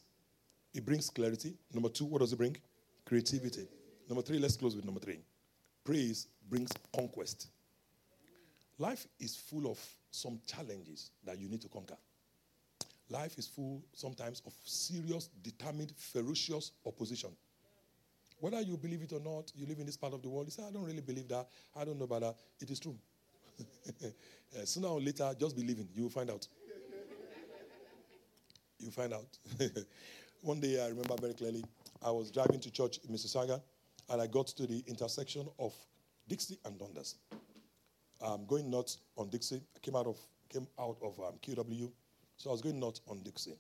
it 0.76 0.86
brings 0.86 1.10
clarity. 1.10 1.56
Number 1.74 1.90
two, 1.90 2.06
what 2.06 2.20
does 2.20 2.32
it 2.32 2.36
bring? 2.36 2.56
Creativity. 3.04 3.68
Number 4.08 4.22
three, 4.22 4.38
let's 4.38 4.56
close 4.56 4.76
with 4.76 4.86
number 4.86 5.00
three. 5.00 5.18
Praise 5.84 6.28
brings 6.48 6.70
conquest. 6.96 7.48
Life 8.78 9.08
is 9.20 9.36
full 9.36 9.72
of 9.72 9.80
some 10.12 10.40
challenges 10.46 11.10
that 11.26 11.40
you 11.40 11.50
need 11.50 11.62
to 11.62 11.68
conquer. 11.68 11.98
Life 13.10 13.40
is 13.40 13.48
full 13.48 13.82
sometimes 13.94 14.44
of 14.46 14.54
serious, 14.64 15.32
determined, 15.42 15.92
ferocious 15.98 16.74
opposition. 16.86 17.32
Whether 18.40 18.62
you 18.62 18.78
believe 18.78 19.02
it 19.02 19.14
or 19.14 19.20
not, 19.20 19.52
you 19.56 19.66
live 19.66 19.80
in 19.80 19.88
this 19.88 19.98
part 19.98 20.14
of 20.14 20.22
the 20.22 20.30
world. 20.30 20.46
You 20.46 20.52
say, 20.52 20.64
I 20.64 20.72
don't 20.72 20.86
really 20.86 21.02
believe 21.02 21.28
that. 21.30 21.48
I 21.76 21.86
don't 21.86 21.98
know 21.98 22.06
about 22.06 22.22
that. 22.22 22.36
It 22.62 22.70
is 22.70 22.80
true. 22.80 22.96
uh, 23.60 24.06
sooner 24.64 24.90
or 24.90 25.02
later, 25.02 25.34
just 25.40 25.56
believe 25.56 25.80
in. 25.80 25.90
You 25.96 26.04
will 26.04 26.12
find 26.12 26.30
out. 26.30 26.48
You 28.80 28.92
find 28.92 29.14
out. 29.14 29.38
One 30.42 30.60
day 30.62 30.82
I 30.82 30.88
remember 30.88 31.16
very 31.20 31.34
clearly, 31.34 31.64
I 32.02 32.12
was 32.12 32.32
driving 32.32 32.62
to 32.62 32.72
church 32.72 33.00
in 33.08 33.14
Mississauga, 33.14 33.62
and 34.10 34.22
I 34.22 34.28
got 34.28 34.48
to 34.48 34.66
the 34.66 34.82
intersection 34.88 35.48
of 35.60 35.74
Dixie 36.30 36.58
and 36.64 36.80
Dundas. 36.80 37.16
I'm 38.22 38.46
going 38.46 38.70
north 38.70 38.96
on 39.18 39.30
Dixie, 39.30 39.62
I 39.76 39.80
came 39.80 39.96
out 39.96 40.08
of 40.08 40.18
came 40.50 40.68
out 40.80 40.98
of 41.04 41.20
um, 41.20 41.34
QEW, 41.46 41.92
so 42.38 42.50
I 42.50 42.54
was 42.54 42.62
going 42.62 42.80
north 42.80 43.02
on 43.08 43.22
Dixie. 43.22 43.58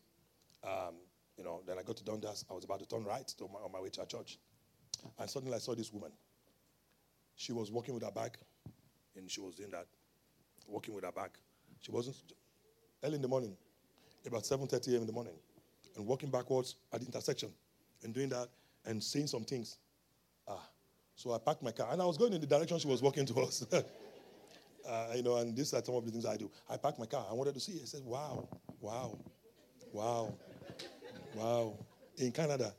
Um, 0.63 0.95
you 1.37 1.43
know, 1.43 1.61
then 1.67 1.77
I 1.77 1.83
got 1.83 1.97
to 1.97 2.03
Dundas. 2.03 2.45
I 2.49 2.53
was 2.53 2.63
about 2.63 2.79
to 2.79 2.87
turn 2.87 3.03
right 3.03 3.27
to 3.27 3.43
my, 3.43 3.59
on 3.59 3.71
my 3.71 3.79
way 3.79 3.89
to 3.89 4.01
our 4.01 4.07
church, 4.07 4.39
and 5.19 5.29
suddenly 5.29 5.55
I 5.55 5.59
saw 5.59 5.75
this 5.75 5.91
woman. 5.93 6.11
She 7.35 7.51
was 7.51 7.71
walking 7.71 7.93
with 7.93 8.03
her 8.03 8.11
bag, 8.11 8.37
and 9.15 9.29
she 9.29 9.41
was 9.41 9.55
doing 9.55 9.71
that, 9.71 9.85
walking 10.65 10.93
with 10.93 11.03
her 11.03 11.11
bag. 11.11 11.31
She 11.81 11.91
wasn't 11.91 12.15
early 13.03 13.15
in 13.15 13.21
the 13.21 13.27
morning, 13.27 13.55
about 14.25 14.43
7:30 14.43 14.93
a.m. 14.93 15.01
in 15.01 15.07
the 15.07 15.13
morning 15.13 15.33
and 15.95 16.05
walking 16.05 16.29
backwards 16.29 16.75
at 16.93 17.01
the 17.01 17.05
intersection 17.05 17.53
and 18.03 18.13
doing 18.13 18.29
that 18.29 18.49
and 18.85 19.03
saying 19.03 19.27
some 19.27 19.43
things. 19.43 19.77
Ah, 20.47 20.69
so 21.15 21.33
I 21.33 21.37
parked 21.37 21.63
my 21.63 21.71
car 21.71 21.89
and 21.91 22.01
I 22.01 22.05
was 22.05 22.17
going 22.17 22.33
in 22.33 22.41
the 22.41 22.47
direction 22.47 22.79
she 22.79 22.87
was 22.87 23.01
walking 23.01 23.25
towards. 23.27 23.65
uh, 24.87 25.13
you 25.15 25.23
know, 25.23 25.37
and 25.37 25.55
these 25.55 25.73
are 25.73 25.83
some 25.83 25.95
of 25.95 26.05
the 26.05 26.11
things 26.11 26.25
I 26.25 26.37
do. 26.37 26.49
I 26.69 26.77
parked 26.77 26.99
my 26.99 27.05
car. 27.05 27.25
I 27.29 27.33
wanted 27.33 27.53
to 27.55 27.59
see. 27.59 27.79
I 27.81 27.85
said, 27.85 28.03
"Wow, 28.03 28.47
wow, 28.79 29.17
wow, 29.93 30.33
wow!" 31.35 31.77
In 32.17 32.31
Canada. 32.31 32.73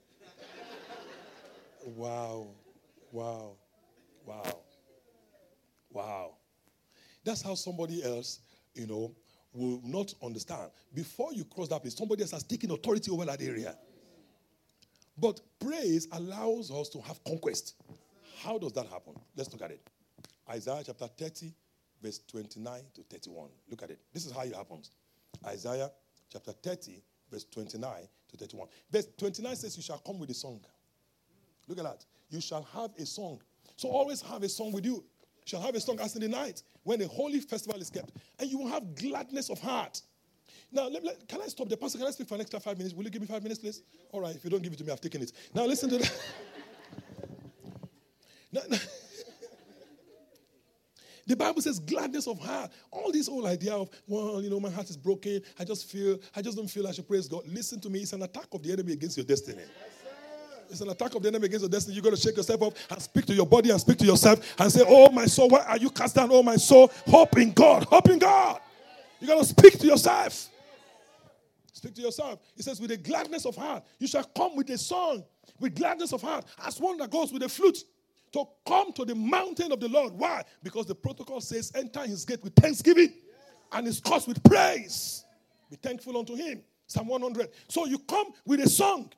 Wow, 1.84 2.48
wow, 3.10 3.56
wow, 4.26 4.58
wow. 5.90 6.36
That's 7.24 7.42
how 7.42 7.54
somebody 7.54 8.02
else, 8.04 8.40
you 8.74 8.86
know, 8.86 9.14
will 9.52 9.80
not 9.84 10.14
understand. 10.22 10.70
Before 10.94 11.32
you 11.32 11.44
cross 11.44 11.68
that 11.68 11.80
place, 11.80 11.96
somebody 11.96 12.22
else 12.22 12.30
has 12.32 12.42
taken 12.42 12.70
authority 12.70 13.10
over 13.10 13.24
that 13.24 13.42
area. 13.42 13.76
But 15.18 15.40
praise 15.58 16.08
allows 16.12 16.70
us 16.70 16.88
to 16.90 17.00
have 17.00 17.22
conquest. 17.24 17.74
How 18.42 18.58
does 18.58 18.72
that 18.72 18.86
happen? 18.86 19.14
Let's 19.36 19.52
look 19.52 19.62
at 19.62 19.70
it. 19.70 19.80
Isaiah 20.48 20.82
chapter 20.84 21.06
30, 21.06 21.52
verse 22.02 22.20
29 22.26 22.82
to 22.94 23.02
31. 23.02 23.48
Look 23.68 23.82
at 23.82 23.90
it. 23.90 24.00
This 24.12 24.24
is 24.24 24.32
how 24.32 24.42
it 24.42 24.54
happens. 24.54 24.90
Isaiah 25.46 25.90
chapter 26.32 26.52
30, 26.52 27.02
verse 27.30 27.44
29 27.44 27.92
to 28.30 28.36
31. 28.36 28.68
Verse 28.90 29.06
29 29.18 29.56
says, 29.56 29.76
You 29.76 29.82
shall 29.82 29.98
come 29.98 30.18
with 30.18 30.30
a 30.30 30.34
song. 30.34 30.60
Look 31.68 31.78
at 31.78 31.84
that. 31.84 32.04
You 32.30 32.40
shall 32.40 32.66
have 32.74 32.90
a 32.98 33.04
song. 33.04 33.42
So 33.76 33.88
always 33.88 34.22
have 34.22 34.42
a 34.42 34.48
song 34.48 34.72
with 34.72 34.84
you 34.84 35.04
shall 35.50 35.60
have 35.60 35.74
a 35.74 35.80
song 35.80 35.98
as 36.00 36.14
in 36.14 36.22
the 36.22 36.28
night 36.28 36.62
when 36.84 37.02
a 37.02 37.08
holy 37.08 37.40
festival 37.40 37.80
is 37.80 37.90
kept, 37.90 38.12
and 38.38 38.50
you 38.50 38.58
will 38.58 38.68
have 38.68 38.94
gladness 38.94 39.50
of 39.50 39.60
heart. 39.60 40.00
Now, 40.72 40.88
let, 40.88 41.04
let, 41.04 41.28
can 41.28 41.42
I 41.42 41.46
stop 41.46 41.68
the 41.68 41.76
pastor? 41.76 41.98
Can 41.98 42.06
I 42.06 42.10
speak 42.10 42.28
for 42.28 42.36
an 42.36 42.42
extra 42.42 42.60
five 42.60 42.78
minutes? 42.78 42.94
Will 42.94 43.04
you 43.04 43.10
give 43.10 43.20
me 43.20 43.26
five 43.26 43.42
minutes, 43.42 43.60
please? 43.60 43.82
All 44.12 44.20
right. 44.20 44.36
If 44.36 44.44
you 44.44 44.50
don't 44.50 44.62
give 44.62 44.72
it 44.72 44.76
to 44.76 44.84
me, 44.84 44.92
I've 44.92 45.00
taken 45.00 45.22
it. 45.22 45.32
Now, 45.52 45.66
listen 45.66 45.90
to 45.90 45.98
that. 45.98 46.12
now, 48.52 48.60
now, 48.70 48.78
the 51.26 51.36
Bible 51.36 51.60
says 51.60 51.80
gladness 51.80 52.28
of 52.28 52.38
heart. 52.38 52.70
All 52.92 53.10
this 53.10 53.26
whole 53.26 53.48
idea 53.48 53.74
of, 53.74 53.90
well, 54.06 54.40
you 54.40 54.48
know, 54.48 54.60
my 54.60 54.70
heart 54.70 54.90
is 54.90 54.96
broken. 54.96 55.42
I 55.58 55.64
just 55.64 55.90
feel, 55.90 56.18
I 56.36 56.42
just 56.42 56.56
don't 56.56 56.68
feel 56.68 56.86
I 56.86 56.92
should 56.92 57.08
praise 57.08 57.26
God. 57.26 57.42
Listen 57.48 57.80
to 57.80 57.90
me. 57.90 58.00
It's 58.00 58.12
an 58.12 58.22
attack 58.22 58.46
of 58.52 58.62
the 58.62 58.72
enemy 58.72 58.92
against 58.92 59.16
your 59.16 59.26
destiny. 59.26 59.64
It's 60.70 60.80
an 60.80 60.88
attack 60.88 61.14
of 61.14 61.22
the 61.22 61.28
enemy 61.28 61.46
against 61.46 61.62
your 61.62 61.70
destiny. 61.70 61.96
You've 61.96 62.04
got 62.04 62.10
to 62.10 62.16
shake 62.16 62.36
yourself 62.36 62.62
up 62.62 62.74
and 62.90 63.02
speak 63.02 63.26
to 63.26 63.34
your 63.34 63.46
body 63.46 63.70
and 63.70 63.80
speak 63.80 63.98
to 63.98 64.04
yourself 64.04 64.54
and 64.58 64.70
say, 64.70 64.84
Oh, 64.86 65.10
my 65.10 65.26
soul, 65.26 65.48
why 65.48 65.60
are 65.60 65.76
you 65.76 65.90
cast 65.90 66.14
down? 66.14 66.28
Oh, 66.32 66.42
my 66.42 66.56
soul, 66.56 66.90
hope 67.06 67.36
in 67.38 67.52
God, 67.52 67.84
hope 67.84 68.08
in 68.08 68.18
God. 68.18 68.60
You 69.20 69.26
got 69.26 69.38
to 69.38 69.44
speak 69.44 69.78
to 69.80 69.86
yourself. 69.86 70.48
Speak 71.72 71.94
to 71.94 72.02
yourself. 72.02 72.40
He 72.56 72.62
says, 72.62 72.80
With 72.80 72.90
a 72.92 72.96
gladness 72.96 73.46
of 73.46 73.56
heart, 73.56 73.84
you 73.98 74.06
shall 74.06 74.24
come 74.24 74.56
with 74.56 74.70
a 74.70 74.78
song, 74.78 75.24
with 75.58 75.74
gladness 75.74 76.12
of 76.12 76.22
heart, 76.22 76.44
as 76.64 76.78
one 76.80 76.96
that 76.98 77.10
goes 77.10 77.32
with 77.32 77.42
a 77.42 77.48
flute 77.48 77.78
to 78.32 78.44
come 78.66 78.92
to 78.92 79.04
the 79.04 79.14
mountain 79.14 79.72
of 79.72 79.80
the 79.80 79.88
Lord. 79.88 80.12
Why? 80.12 80.44
Because 80.62 80.86
the 80.86 80.94
protocol 80.94 81.40
says, 81.40 81.72
Enter 81.74 82.02
his 82.02 82.24
gate 82.24 82.42
with 82.42 82.54
thanksgiving 82.54 83.12
and 83.72 83.86
his 83.86 84.00
course 84.00 84.26
with 84.26 84.42
praise. 84.44 85.24
Be 85.70 85.76
thankful 85.76 86.16
unto 86.16 86.34
him. 86.34 86.62
Psalm 86.86 87.06
100. 87.06 87.48
So 87.68 87.86
you 87.86 87.98
come 88.00 88.32
with 88.44 88.60
a 88.60 88.68
song. 88.68 89.12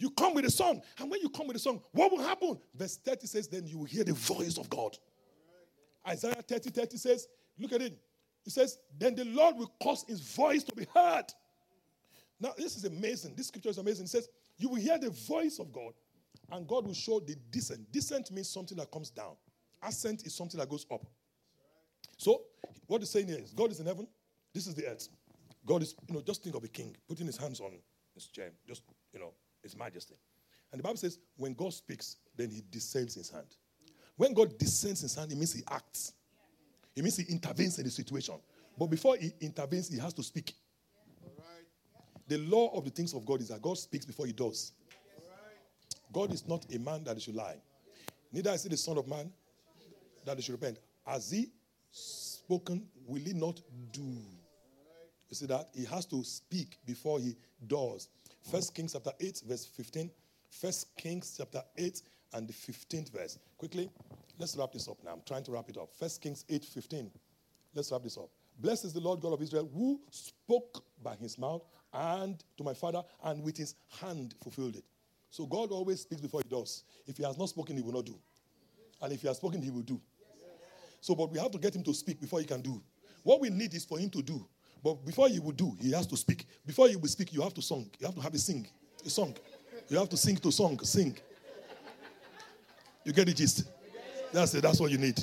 You 0.00 0.08
come 0.10 0.32
with 0.32 0.46
a 0.46 0.50
song. 0.50 0.80
And 0.98 1.10
when 1.10 1.20
you 1.20 1.28
come 1.28 1.46
with 1.46 1.56
a 1.56 1.60
song, 1.60 1.82
what 1.92 2.10
will 2.10 2.22
happen? 2.22 2.58
Verse 2.74 2.96
30 2.96 3.26
says, 3.26 3.48
Then 3.48 3.66
you 3.66 3.78
will 3.78 3.84
hear 3.84 4.02
the 4.02 4.14
voice 4.14 4.56
of 4.56 4.68
God. 4.70 4.96
Isaiah 6.08 6.42
30 6.48 6.70
30 6.70 6.96
says, 6.96 7.28
Look 7.58 7.72
at 7.72 7.82
it. 7.82 7.98
It 8.46 8.50
says, 8.52 8.78
Then 8.98 9.14
the 9.14 9.26
Lord 9.26 9.56
will 9.56 9.70
cause 9.82 10.06
his 10.08 10.22
voice 10.22 10.64
to 10.64 10.74
be 10.74 10.86
heard. 10.94 11.26
Now, 12.40 12.54
this 12.56 12.76
is 12.76 12.86
amazing. 12.86 13.34
This 13.36 13.48
scripture 13.48 13.68
is 13.68 13.76
amazing. 13.76 14.06
It 14.06 14.08
says, 14.08 14.30
You 14.56 14.70
will 14.70 14.80
hear 14.80 14.98
the 14.98 15.10
voice 15.10 15.58
of 15.58 15.70
God, 15.70 15.92
and 16.50 16.66
God 16.66 16.86
will 16.86 16.94
show 16.94 17.20
the 17.20 17.36
descent. 17.50 17.92
Descent 17.92 18.30
means 18.30 18.48
something 18.48 18.78
that 18.78 18.90
comes 18.90 19.10
down, 19.10 19.34
ascent 19.82 20.24
is 20.24 20.34
something 20.34 20.58
that 20.58 20.70
goes 20.70 20.86
up. 20.90 21.04
So, 22.16 22.40
what 22.86 23.02
he's 23.02 23.10
saying 23.10 23.28
here 23.28 23.38
is 23.38 23.52
God 23.52 23.70
is 23.70 23.80
in 23.80 23.86
heaven, 23.86 24.08
this 24.54 24.66
is 24.66 24.74
the 24.74 24.86
earth. 24.86 25.10
God 25.66 25.82
is, 25.82 25.94
you 26.08 26.14
know, 26.14 26.22
just 26.22 26.42
think 26.42 26.56
of 26.56 26.64
a 26.64 26.68
king 26.68 26.96
putting 27.06 27.26
his 27.26 27.36
hands 27.36 27.60
on 27.60 27.72
his 28.14 28.28
chair, 28.28 28.50
just, 28.66 28.82
you 29.12 29.20
know, 29.20 29.34
his 29.62 29.76
majesty. 29.76 30.14
And 30.72 30.78
the 30.78 30.82
Bible 30.82 30.96
says, 30.96 31.18
when 31.36 31.54
God 31.54 31.72
speaks, 31.72 32.16
then 32.36 32.50
he 32.50 32.62
descends 32.70 33.14
his 33.14 33.30
hand. 33.30 33.46
When 34.16 34.34
God 34.34 34.58
descends 34.58 35.00
his 35.00 35.14
hand, 35.14 35.32
it 35.32 35.34
means 35.36 35.52
he 35.52 35.62
acts. 35.70 36.12
It 36.94 37.02
means 37.02 37.16
he 37.16 37.24
intervenes 37.32 37.78
in 37.78 37.84
the 37.84 37.90
situation. 37.90 38.34
But 38.78 38.86
before 38.86 39.16
he 39.16 39.32
intervenes, 39.40 39.88
he 39.88 39.98
has 39.98 40.12
to 40.14 40.22
speak. 40.22 40.54
The 42.28 42.38
law 42.38 42.76
of 42.76 42.84
the 42.84 42.90
things 42.90 43.12
of 43.12 43.26
God 43.26 43.40
is 43.40 43.48
that 43.48 43.60
God 43.60 43.76
speaks 43.78 44.04
before 44.04 44.26
he 44.26 44.32
does. 44.32 44.72
God 46.12 46.32
is 46.32 46.46
not 46.46 46.66
a 46.72 46.78
man 46.78 47.04
that 47.04 47.16
he 47.16 47.20
should 47.20 47.34
lie. 47.34 47.56
Neither 48.32 48.52
is 48.52 48.62
he 48.62 48.68
the 48.68 48.76
Son 48.76 48.98
of 48.98 49.08
Man 49.08 49.32
that 50.24 50.36
he 50.36 50.42
should 50.42 50.52
repent. 50.52 50.78
Has 51.04 51.30
he 51.30 51.50
spoken, 51.90 52.86
will 53.06 53.22
he 53.22 53.32
not 53.32 53.60
do? 53.92 54.00
You 54.00 55.36
see 55.36 55.46
that? 55.46 55.68
He 55.74 55.84
has 55.84 56.06
to 56.06 56.22
speak 56.24 56.76
before 56.84 57.18
he 57.18 57.36
does. 57.66 58.08
First 58.42 58.74
Kings 58.74 58.92
chapter 58.92 59.12
8, 59.20 59.42
verse 59.46 59.66
15. 59.66 60.10
First 60.50 60.96
Kings 60.96 61.34
chapter 61.36 61.62
8 61.76 62.02
and 62.34 62.48
the 62.48 62.52
15th 62.52 63.10
verse. 63.12 63.38
Quickly, 63.58 63.90
let's 64.38 64.56
wrap 64.56 64.72
this 64.72 64.88
up 64.88 64.98
now. 65.04 65.12
I'm 65.12 65.22
trying 65.26 65.44
to 65.44 65.52
wrap 65.52 65.68
it 65.68 65.76
up. 65.76 65.90
First 65.98 66.20
Kings 66.20 66.44
8, 66.48 66.64
15. 66.64 67.10
Let's 67.74 67.92
wrap 67.92 68.02
this 68.02 68.16
up. 68.16 68.28
Blessed 68.58 68.86
is 68.86 68.92
the 68.92 69.00
Lord 69.00 69.20
God 69.20 69.32
of 69.32 69.42
Israel 69.42 69.70
who 69.72 70.00
spoke 70.10 70.84
by 71.02 71.14
his 71.14 71.38
mouth 71.38 71.62
and 71.92 72.42
to 72.56 72.64
my 72.64 72.74
father 72.74 73.02
and 73.24 73.42
with 73.42 73.56
his 73.56 73.74
hand 74.00 74.34
fulfilled 74.42 74.76
it. 74.76 74.84
So 75.30 75.46
God 75.46 75.70
always 75.70 76.00
speaks 76.00 76.20
before 76.20 76.42
he 76.44 76.48
does. 76.48 76.84
If 77.06 77.16
he 77.16 77.22
has 77.22 77.38
not 77.38 77.48
spoken, 77.48 77.76
he 77.76 77.82
will 77.82 77.92
not 77.92 78.06
do. 78.06 78.18
And 79.00 79.12
if 79.12 79.22
he 79.22 79.28
has 79.28 79.36
spoken, 79.36 79.62
he 79.62 79.70
will 79.70 79.82
do. 79.82 80.00
So, 81.00 81.14
but 81.14 81.30
we 81.30 81.38
have 81.38 81.50
to 81.52 81.58
get 81.58 81.74
him 81.74 81.82
to 81.84 81.94
speak 81.94 82.20
before 82.20 82.40
he 82.40 82.44
can 82.44 82.60
do. 82.60 82.82
What 83.22 83.40
we 83.40 83.48
need 83.48 83.72
is 83.74 83.84
for 83.84 83.98
him 83.98 84.10
to 84.10 84.22
do. 84.22 84.46
But 84.82 85.04
before 85.04 85.28
he 85.28 85.38
will 85.38 85.52
do, 85.52 85.76
he 85.80 85.92
has 85.92 86.06
to 86.08 86.16
speak. 86.16 86.46
Before 86.66 86.88
you 86.88 86.98
will 86.98 87.08
speak, 87.08 87.32
you 87.32 87.42
have 87.42 87.54
to 87.54 87.62
sing. 87.62 87.90
You 87.98 88.06
have 88.06 88.14
to 88.14 88.20
have 88.20 88.34
a 88.34 88.38
sing. 88.38 88.66
A 89.04 89.10
song. 89.10 89.36
You 89.88 89.98
have 89.98 90.08
to 90.08 90.16
sing 90.16 90.36
to 90.36 90.50
song. 90.50 90.78
Sing. 90.80 91.16
You 93.04 93.12
get 93.12 93.26
the 93.26 93.34
gist? 93.34 93.64
That's 94.32 94.54
it. 94.54 94.62
That's 94.62 94.80
what 94.80 94.90
you 94.90 94.98
need. 94.98 95.20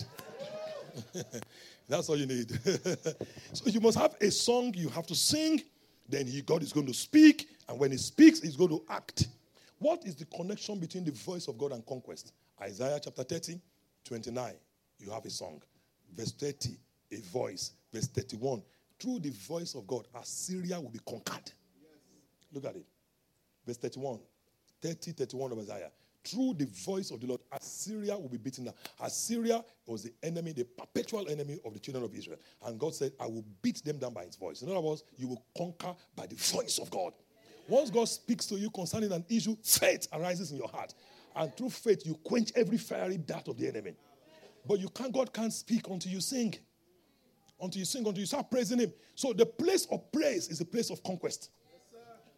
That's 1.88 2.10
all 2.10 2.18
you 2.18 2.26
need. 2.26 2.52
so 3.54 3.70
you 3.70 3.80
must 3.80 3.98
have 3.98 4.16
a 4.20 4.30
song, 4.30 4.74
you 4.76 4.90
have 4.90 5.08
to 5.08 5.16
sing, 5.16 5.62
then 6.10 6.28
he, 6.28 6.42
God 6.42 6.62
is 6.62 6.74
going 6.74 6.88
to 6.88 6.94
speak, 6.94 7.48
and 7.70 7.80
when 7.80 7.92
he 7.92 7.98
speaks, 7.98 8.42
he's 8.42 8.58
going 8.58 8.72
to 8.72 8.84
act. 8.90 9.28
What 9.80 10.06
is 10.06 10.16
the 10.16 10.26
connection 10.26 10.80
between 10.80 11.06
the 11.06 11.12
voice 11.12 11.48
of 11.48 11.58
God 11.58 11.72
and 11.72 11.86
conquest? 11.86 12.34
Isaiah 12.62 13.00
chapter 13.02 13.24
30, 13.24 13.60
29, 14.04 14.54
you 15.00 15.12
have 15.12 15.26
a 15.26 15.30
song. 15.30 15.62
Verse 16.16 16.32
30, 16.32 16.78
a 17.12 17.18
voice. 17.22 17.72
Verse 17.94 18.08
31, 18.08 18.62
through 19.00 19.20
the 19.20 19.30
voice 19.30 19.76
of 19.76 19.86
God, 19.88 20.08
Assyria 20.20 20.80
will 20.80 20.90
be 20.90 21.00
conquered. 21.08 21.52
Look 22.52 22.66
at 22.66 22.76
it. 22.76 22.86
Verse 23.66 23.78
31, 23.78 24.20
30, 24.82 25.12
31 25.12 25.52
of 25.52 25.60
Isaiah. 25.60 25.92
Through 26.24 26.56
the 26.56 26.66
voice 26.66 27.12
of 27.12 27.22
the 27.22 27.28
Lord, 27.28 27.42
Assyria 27.52 28.18
will 28.18 28.28
be 28.28 28.38
beaten 28.38 28.66
down. 28.66 28.74
Assyria 29.02 29.64
was 29.86 30.04
the 30.04 30.14
enemy, 30.24 30.52
the 30.52 30.66
perpetual 30.66 31.30
enemy 31.30 31.58
of 31.64 31.74
the 31.74 31.80
children 31.80 32.04
of 32.04 32.14
Israel. 32.14 32.40
And 32.66 32.78
God 32.78 32.96
said, 32.96 33.14
I 33.20 33.28
will 33.28 33.46
beat 33.62 33.84
them 33.84 33.98
down 33.98 34.14
by 34.14 34.26
his 34.26 34.36
voice. 34.36 34.62
In 34.62 34.70
other 34.70 34.82
words, 34.82 35.04
you 35.18 35.28
will 35.28 35.44
conquer 35.58 35.96
by 36.16 36.26
the 36.26 36.36
voice 36.36 36.80
of 36.80 36.90
God. 36.90 37.14
Once 37.68 37.90
God 37.90 38.10
speaks 38.10 38.46
to 38.48 38.56
you 38.56 38.70
concerning 38.72 39.12
an 39.12 39.26
issue, 39.30 39.56
faith 39.64 40.08
arises 40.12 40.52
in 40.52 40.58
your 40.58 40.70
heart. 40.70 40.94
And 41.36 41.56
through 41.56 41.70
faith, 41.70 42.06
you 42.06 42.16
quench 42.24 42.52
every 42.56 42.78
fiery 42.78 43.18
dart 43.18 43.48
of 43.48 43.58
the 43.58 43.68
enemy. 43.68 43.94
But 44.66 44.80
you 44.80 44.90
can't, 44.90 45.14
God 45.14 45.32
can't 45.32 45.54
speak 45.54 45.88
until 45.88 46.12
you 46.12 46.20
sing. 46.20 46.56
Until 47.60 47.80
you 47.80 47.86
sing, 47.86 48.06
until 48.06 48.20
you 48.20 48.26
start 48.26 48.50
praising 48.52 48.80
Him. 48.80 48.94
So 49.16 49.34
the 49.34 49.46
place 49.46 49.88
of 49.92 50.12
praise 50.12 50.48
is 50.50 50.62
a 50.62 50.66
place 50.66 50.90
of 50.90 51.02
conquest. 51.04 51.50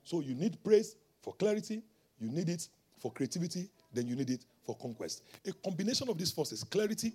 so 0.04 0.22
you 0.22 0.34
need 0.36 0.64
praise 0.64 0.96
for 1.22 1.34
clarity, 1.34 1.82
you 2.20 2.30
need 2.30 2.50
it 2.50 2.68
for 3.00 3.12
creativity, 3.12 3.70
then 3.94 4.08
you 4.08 4.16
need 4.16 4.30
it 4.30 4.46
for 4.66 4.76
conquest. 4.76 5.24
A 5.46 5.52
combination 5.54 6.10
of 6.10 6.18
these 6.18 6.32
forces 6.32 6.64
clarity, 6.64 7.14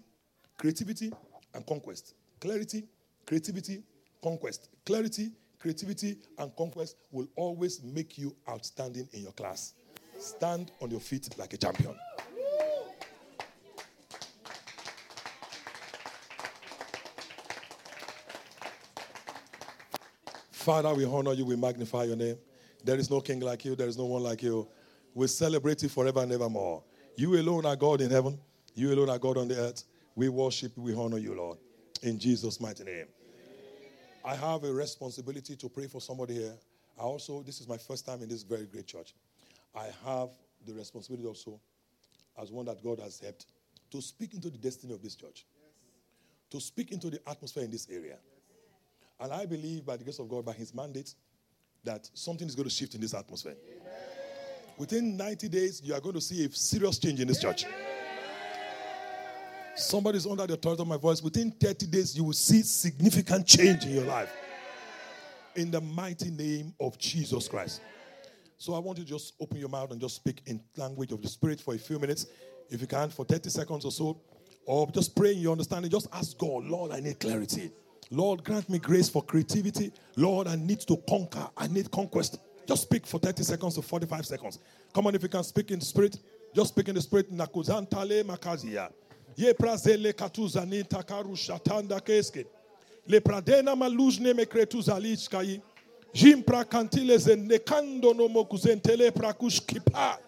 creativity, 0.58 1.12
and 1.54 1.66
conquest. 1.66 2.14
Clarity, 2.40 2.84
creativity, 3.26 3.82
conquest. 4.22 4.68
Clarity, 4.84 5.30
creativity, 5.58 6.18
and 6.38 6.54
conquest 6.56 6.96
will 7.10 7.28
always 7.36 7.82
make 7.82 8.18
you 8.18 8.34
outstanding 8.48 9.08
in 9.12 9.22
your 9.22 9.32
class. 9.32 9.74
Stand 10.18 10.70
on 10.80 10.90
your 10.90 11.00
feet 11.00 11.28
like 11.38 11.52
a 11.52 11.56
champion. 11.56 11.94
Father, 20.64 20.94
we 20.94 21.04
honor 21.04 21.34
you, 21.34 21.44
we 21.44 21.56
magnify 21.56 22.04
your 22.04 22.16
name. 22.16 22.38
There 22.82 22.96
is 22.96 23.10
no 23.10 23.20
king 23.20 23.40
like 23.40 23.66
you, 23.66 23.76
there 23.76 23.86
is 23.86 23.98
no 23.98 24.06
one 24.06 24.22
like 24.22 24.42
you. 24.42 24.66
We 25.12 25.26
celebrate 25.26 25.82
you 25.82 25.90
forever 25.90 26.22
and 26.22 26.32
evermore. 26.32 26.82
You 27.16 27.38
alone 27.38 27.66
are 27.66 27.76
God 27.76 28.00
in 28.00 28.10
heaven, 28.10 28.40
you 28.74 28.90
alone 28.90 29.10
are 29.10 29.18
God 29.18 29.36
on 29.36 29.46
the 29.46 29.56
earth. 29.56 29.84
We 30.14 30.30
worship, 30.30 30.72
we 30.78 30.94
honor 30.94 31.18
you, 31.18 31.34
Lord. 31.34 31.58
In 32.02 32.18
Jesus' 32.18 32.62
mighty 32.62 32.82
name. 32.82 33.04
I 34.24 34.36
have 34.36 34.64
a 34.64 34.72
responsibility 34.72 35.54
to 35.54 35.68
pray 35.68 35.86
for 35.86 36.00
somebody 36.00 36.32
here. 36.32 36.54
I 36.98 37.02
also, 37.02 37.42
this 37.42 37.60
is 37.60 37.68
my 37.68 37.76
first 37.76 38.06
time 38.06 38.22
in 38.22 38.30
this 38.30 38.42
very 38.42 38.64
great 38.64 38.86
church. 38.86 39.12
I 39.74 39.88
have 40.06 40.30
the 40.66 40.72
responsibility 40.72 41.28
also, 41.28 41.60
as 42.40 42.50
one 42.50 42.64
that 42.64 42.82
God 42.82 43.00
has 43.00 43.20
helped, 43.20 43.44
to 43.90 44.00
speak 44.00 44.32
into 44.32 44.48
the 44.48 44.56
destiny 44.56 44.94
of 44.94 45.02
this 45.02 45.14
church, 45.14 45.44
to 46.48 46.58
speak 46.58 46.90
into 46.90 47.10
the 47.10 47.20
atmosphere 47.28 47.64
in 47.64 47.70
this 47.70 47.86
area. 47.90 48.16
And 49.20 49.32
I 49.32 49.46
believe 49.46 49.86
by 49.86 49.96
the 49.96 50.04
grace 50.04 50.18
of 50.18 50.28
God, 50.28 50.44
by 50.44 50.52
his 50.52 50.74
mandate, 50.74 51.14
that 51.84 52.08
something 52.14 52.48
is 52.48 52.54
going 52.54 52.68
to 52.68 52.74
shift 52.74 52.94
in 52.94 53.00
this 53.00 53.14
atmosphere. 53.14 53.56
Amen. 53.68 53.92
Within 54.76 55.16
90 55.16 55.48
days, 55.48 55.80
you 55.84 55.94
are 55.94 56.00
going 56.00 56.14
to 56.14 56.20
see 56.20 56.44
a 56.44 56.50
serious 56.50 56.98
change 56.98 57.20
in 57.20 57.28
this 57.28 57.40
church. 57.40 57.64
Somebody's 59.76 60.26
under 60.26 60.46
the 60.46 60.54
authority 60.54 60.82
of 60.82 60.88
my 60.88 60.96
voice. 60.96 61.22
Within 61.22 61.50
30 61.50 61.86
days, 61.86 62.16
you 62.16 62.24
will 62.24 62.32
see 62.32 62.62
significant 62.62 63.46
change 63.46 63.84
in 63.84 63.90
your 63.90 64.04
life. 64.04 64.32
In 65.56 65.70
the 65.70 65.80
mighty 65.80 66.30
name 66.30 66.74
of 66.80 66.98
Jesus 66.98 67.48
Christ. 67.48 67.80
So 68.56 68.74
I 68.74 68.78
want 68.78 68.98
you 68.98 69.04
to 69.04 69.10
just 69.10 69.34
open 69.40 69.58
your 69.58 69.68
mouth 69.68 69.90
and 69.90 70.00
just 70.00 70.16
speak 70.16 70.42
in 70.46 70.60
language 70.76 71.12
of 71.12 71.22
the 71.22 71.28
Spirit 71.28 71.60
for 71.60 71.74
a 71.74 71.78
few 71.78 71.98
minutes, 71.98 72.26
if 72.70 72.80
you 72.80 72.86
can, 72.86 73.10
for 73.10 73.24
30 73.24 73.50
seconds 73.50 73.84
or 73.84 73.92
so. 73.92 74.20
Or 74.66 74.90
just 74.90 75.14
pray 75.14 75.32
in 75.32 75.38
your 75.38 75.52
understanding. 75.52 75.90
Just 75.90 76.08
ask 76.12 76.36
God, 76.38 76.64
Lord, 76.64 76.90
I 76.92 77.00
need 77.00 77.20
clarity. 77.20 77.70
Lord, 78.10 78.44
grant 78.44 78.68
me 78.68 78.78
grace 78.78 79.08
for 79.08 79.22
creativity. 79.22 79.92
Lord, 80.16 80.46
I 80.46 80.56
need 80.56 80.80
to 80.80 80.96
conquer. 81.08 81.48
I 81.56 81.66
need 81.66 81.90
conquest. 81.90 82.38
Just 82.66 82.82
speak 82.82 83.06
for 83.06 83.18
30 83.18 83.42
seconds 83.42 83.74
to 83.74 83.82
45 83.82 84.26
seconds. 84.26 84.58
Come 84.92 85.06
on, 85.06 85.14
if 85.14 85.22
you 85.22 85.28
can 85.28 85.44
speak 85.44 85.70
in 85.70 85.78
the 85.78 85.84
spirit, 85.84 86.18
just 86.54 86.68
speak 86.68 86.88
in 86.88 86.94
the 86.94 87.02
spirit. 87.02 87.32
Nakuzantale 87.32 88.22
makazia. 88.24 88.90
Ye 89.36 89.52
prazele 89.52 90.12
katuzani 90.12 90.86
takaru 90.88 91.34
shatanda 91.36 92.00
keske. 92.00 92.46
Le 93.06 93.20
pradena 93.20 93.74
malujne 93.74 94.32
mekretu 94.34 94.82
zalichkai. 94.82 95.60
Jim 96.12 96.42
prakantile 96.42 97.18
zenekando 97.18 98.14
no 98.14 98.28
mokuzentele 98.28 99.10
prakush 99.10 99.66
kipa. 99.66 100.18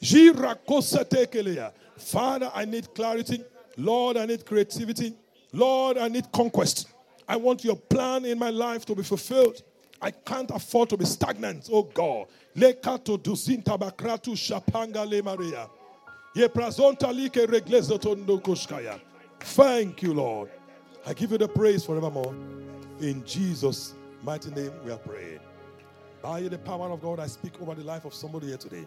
Jira 0.00 0.54
kosatekelea. 0.54 1.72
Father, 1.96 2.50
I 2.54 2.64
need 2.64 2.94
clarity. 2.94 3.42
Lord, 3.76 4.16
I 4.16 4.26
need 4.26 4.46
creativity. 4.46 5.14
Lord, 5.52 5.98
I 5.98 6.08
need 6.08 6.30
conquest. 6.30 6.88
I 7.28 7.36
want 7.36 7.64
your 7.64 7.76
plan 7.76 8.24
in 8.24 8.38
my 8.38 8.50
life 8.50 8.84
to 8.86 8.94
be 8.94 9.02
fulfilled. 9.02 9.62
I 10.00 10.10
can't 10.10 10.50
afford 10.50 10.90
to 10.90 10.96
be 10.96 11.04
stagnant, 11.04 11.68
oh 11.72 11.84
God. 11.84 12.26
Lekato 12.56 13.18
dusinta 13.18 13.78
bakratu 13.78 14.36
shapanga 14.36 15.08
le 15.08 15.22
Maria. 15.22 15.68
Ye 16.34 16.46
prazonta 16.48 17.14
like 17.16 17.32
reglezotondo 17.32 18.40
kushkaya. 18.42 19.00
Thank 19.40 20.02
you, 20.02 20.14
Lord. 20.14 20.50
I 21.06 21.14
give 21.14 21.32
you 21.32 21.38
the 21.38 21.48
praise 21.48 21.84
forevermore. 21.84 22.34
In 23.00 23.24
Jesus' 23.24 23.94
mighty 24.22 24.50
name, 24.50 24.72
we 24.84 24.92
are 24.92 24.98
praying. 24.98 25.40
By 26.22 26.42
the 26.42 26.58
power 26.58 26.90
of 26.90 27.00
God, 27.00 27.20
I 27.20 27.26
speak 27.26 27.60
over 27.62 27.74
the 27.74 27.84
life 27.84 28.04
of 28.04 28.12
somebody 28.12 28.48
here 28.48 28.56
today. 28.56 28.84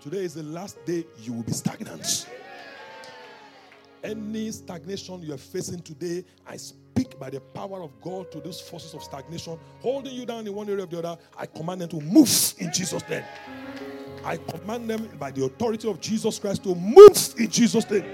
Today 0.00 0.24
is 0.24 0.34
the 0.34 0.42
last 0.42 0.84
day 0.84 1.04
you 1.20 1.32
will 1.32 1.42
be 1.42 1.52
stagnant. 1.52 2.26
Any 4.02 4.50
stagnation 4.52 5.22
you 5.22 5.34
are 5.34 5.38
facing 5.38 5.80
today, 5.82 6.24
I 6.46 6.56
speak 6.56 6.87
by 7.18 7.30
the 7.30 7.40
power 7.40 7.82
of 7.82 8.00
God 8.00 8.30
to 8.32 8.40
those 8.40 8.60
forces 8.60 8.94
of 8.94 9.02
stagnation, 9.02 9.58
holding 9.80 10.14
you 10.14 10.26
down 10.26 10.46
in 10.46 10.54
one 10.54 10.68
area 10.68 10.84
or 10.84 10.86
the 10.86 10.98
other. 10.98 11.18
I 11.36 11.46
command 11.46 11.80
them 11.80 11.88
to 11.90 12.00
move 12.00 12.54
in 12.58 12.72
Jesus' 12.72 13.08
name. 13.08 13.24
I 14.24 14.36
command 14.36 14.90
them 14.90 15.08
by 15.18 15.30
the 15.30 15.44
authority 15.44 15.88
of 15.88 16.00
Jesus 16.00 16.38
Christ 16.38 16.64
to 16.64 16.74
move 16.74 17.16
in 17.38 17.48
Jesus' 17.48 17.88
name. 17.90 18.04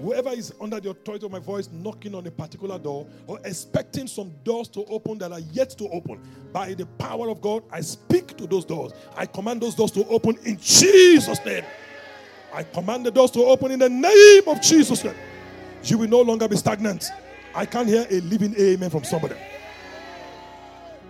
Whoever 0.00 0.30
is 0.30 0.52
under 0.60 0.78
the 0.78 0.90
authority 0.90 1.24
of 1.24 1.32
my 1.32 1.38
voice 1.38 1.70
knocking 1.72 2.14
on 2.14 2.26
a 2.26 2.30
particular 2.30 2.78
door 2.78 3.06
or 3.26 3.40
expecting 3.44 4.06
some 4.06 4.30
doors 4.44 4.68
to 4.68 4.84
open 4.86 5.18
that 5.18 5.32
are 5.32 5.40
yet 5.52 5.70
to 5.70 5.88
open, 5.88 6.20
by 6.52 6.74
the 6.74 6.84
power 6.98 7.30
of 7.30 7.40
God, 7.40 7.64
I 7.70 7.80
speak 7.80 8.36
to 8.36 8.46
those 8.46 8.64
doors. 8.64 8.92
I 9.16 9.26
command 9.26 9.62
those 9.62 9.74
doors 9.74 9.90
to 9.92 10.06
open 10.08 10.38
in 10.44 10.58
Jesus' 10.60 11.44
name. 11.46 11.64
I 12.52 12.62
command 12.62 13.06
the 13.06 13.10
doors 13.10 13.30
to 13.32 13.44
open 13.44 13.70
in 13.70 13.78
the 13.78 13.88
name 13.88 14.42
of 14.46 14.60
Jesus. 14.60 15.04
You 15.84 15.98
will 15.98 16.08
no 16.08 16.20
longer 16.20 16.46
be 16.46 16.56
stagnant. 16.56 17.10
I 17.56 17.64
can't 17.64 17.88
hear 17.88 18.06
a 18.10 18.20
living 18.20 18.54
amen 18.58 18.90
from 18.90 19.02
somebody. 19.02 19.34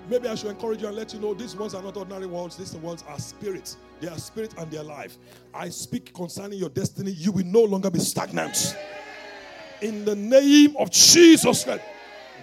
Maybe 0.09 0.29
I 0.29 0.37
should 0.37 0.51
encourage 0.51 0.81
you 0.81 0.87
and 0.87 0.97
let 0.97 1.13
you 1.13 1.19
know 1.19 1.35
these 1.35 1.57
words 1.57 1.75
are 1.75 1.83
not 1.83 1.97
ordinary 1.97 2.27
words. 2.27 2.57
These 2.57 2.77
words 2.77 3.03
are 3.09 3.19
spirits. 3.19 3.77
They 4.01 4.07
are 4.07 4.17
spirit 4.17 4.55
and 4.57 4.71
they 4.71 4.79
are 4.79 4.85
life. 4.85 5.19
I 5.53 5.69
speak 5.71 6.15
concerning 6.15 6.61
your 6.61 6.69
destiny. 6.69 7.11
You 7.11 7.33
will 7.33 7.47
no 7.47 7.63
longer 7.63 7.91
be 7.91 7.99
stagnant. 7.99 8.77
In 9.81 10.05
the 10.05 10.15
name 10.15 10.77
of 10.77 10.93
Jesus 10.93 11.65
Christ. 11.65 11.83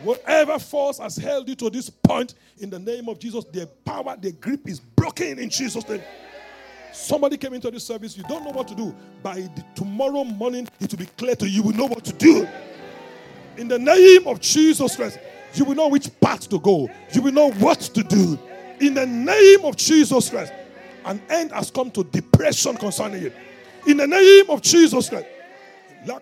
Whatever 0.04 0.60
force 0.60 0.97
has 0.97 1.16
held 1.16 1.47
you 1.47 1.56
to 1.56 1.70
this 1.70 1.89
point, 1.89 2.34
in 2.58 2.70
the 2.70 2.80
name 2.80 3.08
of 3.08 3.20
Jesus, 3.20 3.45
their 3.45 3.68
power, 3.68 4.18
their 4.20 4.34
grip 4.34 4.68
is 4.68 4.82
broken 4.82 5.39
in 5.39 5.49
Jesus' 5.49 5.88
name. 5.88 6.01
Somebody 6.91 7.38
came 7.38 7.54
into 7.54 7.72
this 7.72 7.88
service, 7.88 8.18
you 8.18 8.24
don't 8.24 8.43
know 8.43 8.51
what 8.51 8.68
to 8.68 8.76
do. 8.76 8.93
By 9.22 9.36
the, 9.36 9.64
tomorrow 9.76 10.26
morning, 10.26 10.68
it 10.82 10.91
will 10.91 10.99
be 10.99 11.06
clear 11.06 11.36
to 11.38 11.47
you, 11.47 11.54
you 11.54 11.64
will 11.64 11.78
know 11.78 11.86
what 11.86 12.04
to 12.04 12.14
do. 12.14 12.45
In 13.58 13.68
the 13.68 13.80
name 13.80 14.28
of 14.28 14.39
Jesus 14.39 14.95
Christ, 14.95 15.20
you 15.54 15.66
will 15.66 15.76
know 15.76 15.88
which 15.88 16.10
path 16.20 16.49
to 16.49 16.60
go. 16.60 16.89
You 17.14 17.22
will 17.22 17.32
know 17.32 17.51
what 17.51 17.80
to 17.80 18.04
do. 18.04 18.39
In 18.80 18.93
the 18.95 19.06
name 19.06 19.64
of 19.64 19.76
Jesus 19.76 20.30
Christ, 20.30 20.51
an 21.06 21.22
end 21.30 21.51
has 21.51 21.70
come 21.70 21.91
to 21.91 22.04
depression 22.04 22.76
concerning 22.78 23.24
you. 23.24 23.32
In 23.86 23.97
the 23.97 24.08
name 24.08 24.49
of 24.49 24.62
Jesus 24.62 25.10
Christ. 25.10 25.28
I 26.06 26.20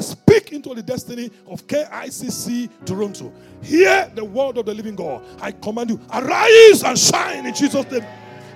speak 0.00 0.52
into 0.52 0.74
the 0.74 0.82
destiny 0.84 1.30
of 1.48 1.66
KICC 1.66 2.86
Toronto. 2.86 3.32
Hear 3.62 4.12
the 4.14 4.24
word 4.24 4.58
of 4.58 4.66
the 4.66 4.74
living 4.74 4.94
God. 4.94 5.22
I 5.40 5.50
command 5.50 5.90
you, 5.90 6.00
arise 6.12 6.84
and 6.84 6.96
shine 6.96 7.46
in 7.46 7.54
Jesus' 7.54 7.90
name. 7.90 8.04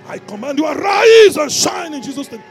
I 0.07 0.19
command 0.19 0.59
you, 0.59 0.67
arise 0.67 1.35
and 1.35 1.51
shine 1.51 1.93
in 1.93 2.01
Jesus' 2.01 2.31
name. 2.31 2.43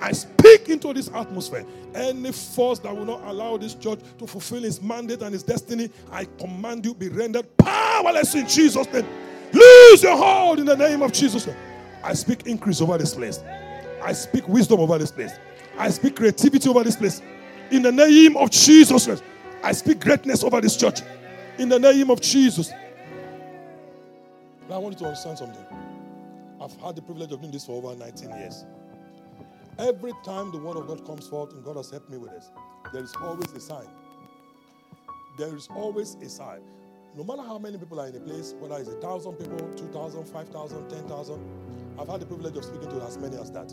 I 0.00 0.12
speak 0.12 0.68
into 0.68 0.92
this 0.92 1.08
atmosphere. 1.14 1.64
Any 1.94 2.32
force 2.32 2.78
that 2.80 2.94
will 2.94 3.04
not 3.04 3.22
allow 3.24 3.56
this 3.56 3.74
church 3.74 4.00
to 4.18 4.26
fulfill 4.26 4.64
its 4.64 4.82
mandate 4.82 5.22
and 5.22 5.34
its 5.34 5.44
destiny, 5.44 5.90
I 6.10 6.26
command 6.38 6.84
you 6.84 6.94
be 6.94 7.08
rendered 7.08 7.56
powerless 7.56 8.34
in 8.34 8.46
Jesus' 8.46 8.92
name. 8.92 9.06
Lose 9.52 10.02
your 10.02 10.16
hold 10.16 10.58
in 10.58 10.66
the 10.66 10.76
name 10.76 11.02
of 11.02 11.12
Jesus. 11.12 11.48
I 12.02 12.12
speak 12.14 12.46
increase 12.46 12.80
over 12.80 12.98
this 12.98 13.14
place. 13.14 13.40
I 14.02 14.12
speak 14.12 14.46
wisdom 14.48 14.80
over 14.80 14.98
this 14.98 15.10
place. 15.10 15.32
I 15.78 15.90
speak 15.90 16.16
creativity 16.16 16.68
over 16.68 16.84
this 16.84 16.96
place. 16.96 17.22
In 17.70 17.82
the 17.82 17.92
name 17.92 18.36
of 18.36 18.50
Jesus. 18.50 19.22
I 19.62 19.72
speak 19.72 20.00
greatness 20.00 20.44
over 20.44 20.60
this 20.60 20.76
church. 20.76 21.00
In 21.58 21.68
the 21.68 21.78
name 21.78 22.10
of 22.10 22.20
Jesus. 22.20 22.70
Now 24.68 24.76
I 24.76 24.78
want 24.78 24.94
you 24.94 24.98
to 25.00 25.06
understand 25.06 25.38
something. 25.38 25.64
I've 26.60 26.74
had 26.76 26.96
the 26.96 27.02
privilege 27.02 27.32
of 27.32 27.40
doing 27.40 27.52
this 27.52 27.64
for 27.64 27.72
over 27.72 27.96
19 27.96 28.30
years. 28.30 28.64
Every 29.78 30.12
time 30.24 30.52
the 30.52 30.58
word 30.58 30.76
of 30.76 30.86
God 30.86 31.04
comes 31.04 31.26
forth, 31.26 31.52
and 31.52 31.64
God 31.64 31.76
has 31.76 31.90
helped 31.90 32.08
me 32.08 32.16
with 32.16 32.30
this, 32.30 32.50
there 32.92 33.02
is 33.02 33.12
always 33.20 33.52
a 33.52 33.60
sign. 33.60 33.88
There 35.36 35.54
is 35.56 35.68
always 35.74 36.14
a 36.14 36.28
sign. 36.28 36.60
No 37.16 37.24
matter 37.24 37.42
how 37.42 37.58
many 37.58 37.78
people 37.78 38.00
are 38.00 38.08
in 38.08 38.16
a 38.16 38.20
place, 38.20 38.54
whether 38.58 38.76
it's 38.76 38.88
a 38.88 39.00
thousand 39.00 39.34
people, 39.34 39.58
two 39.76 39.88
thousand, 39.88 40.26
five 40.26 40.48
thousand, 40.48 40.88
ten 40.88 41.08
thousand, 41.08 41.44
I've 41.98 42.08
had 42.08 42.20
the 42.20 42.26
privilege 42.26 42.56
of 42.56 42.64
speaking 42.64 42.88
to 42.90 43.02
as 43.02 43.18
many 43.18 43.36
as 43.36 43.50
that. 43.52 43.72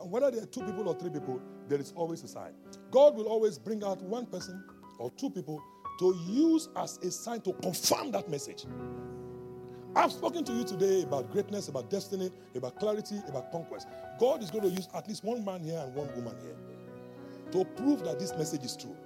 And 0.00 0.10
whether 0.10 0.30
there 0.30 0.42
are 0.42 0.46
two 0.46 0.62
people 0.64 0.88
or 0.88 0.98
three 0.98 1.10
people, 1.10 1.40
there 1.68 1.80
is 1.80 1.92
always 1.96 2.22
a 2.24 2.28
sign. 2.28 2.52
God 2.90 3.14
will 3.14 3.28
always 3.28 3.58
bring 3.58 3.82
out 3.84 4.02
one 4.02 4.26
person 4.26 4.62
or 4.98 5.10
two 5.12 5.30
people 5.30 5.62
to 5.98 6.14
use 6.26 6.68
as 6.76 6.98
a 6.98 7.10
sign 7.10 7.40
to 7.42 7.52
confirm 7.54 8.10
that 8.12 8.28
message. 8.28 8.66
I've 9.94 10.12
spoken 10.12 10.42
to 10.44 10.52
you 10.52 10.64
today 10.64 11.02
about 11.02 11.30
greatness, 11.30 11.68
about 11.68 11.90
destiny, 11.90 12.30
about 12.54 12.76
clarity, 12.78 13.20
about 13.28 13.52
conquest. 13.52 13.88
God 14.18 14.42
is 14.42 14.50
going 14.50 14.64
to 14.64 14.70
use 14.70 14.88
at 14.94 15.06
least 15.06 15.22
one 15.22 15.44
man 15.44 15.62
here 15.62 15.78
and 15.78 15.94
one 15.94 16.08
woman 16.16 16.34
here 16.42 16.56
to 17.52 17.64
prove 17.76 18.02
that 18.04 18.18
this 18.18 18.32
message 18.38 18.64
is 18.64 18.74
true. 18.74 18.96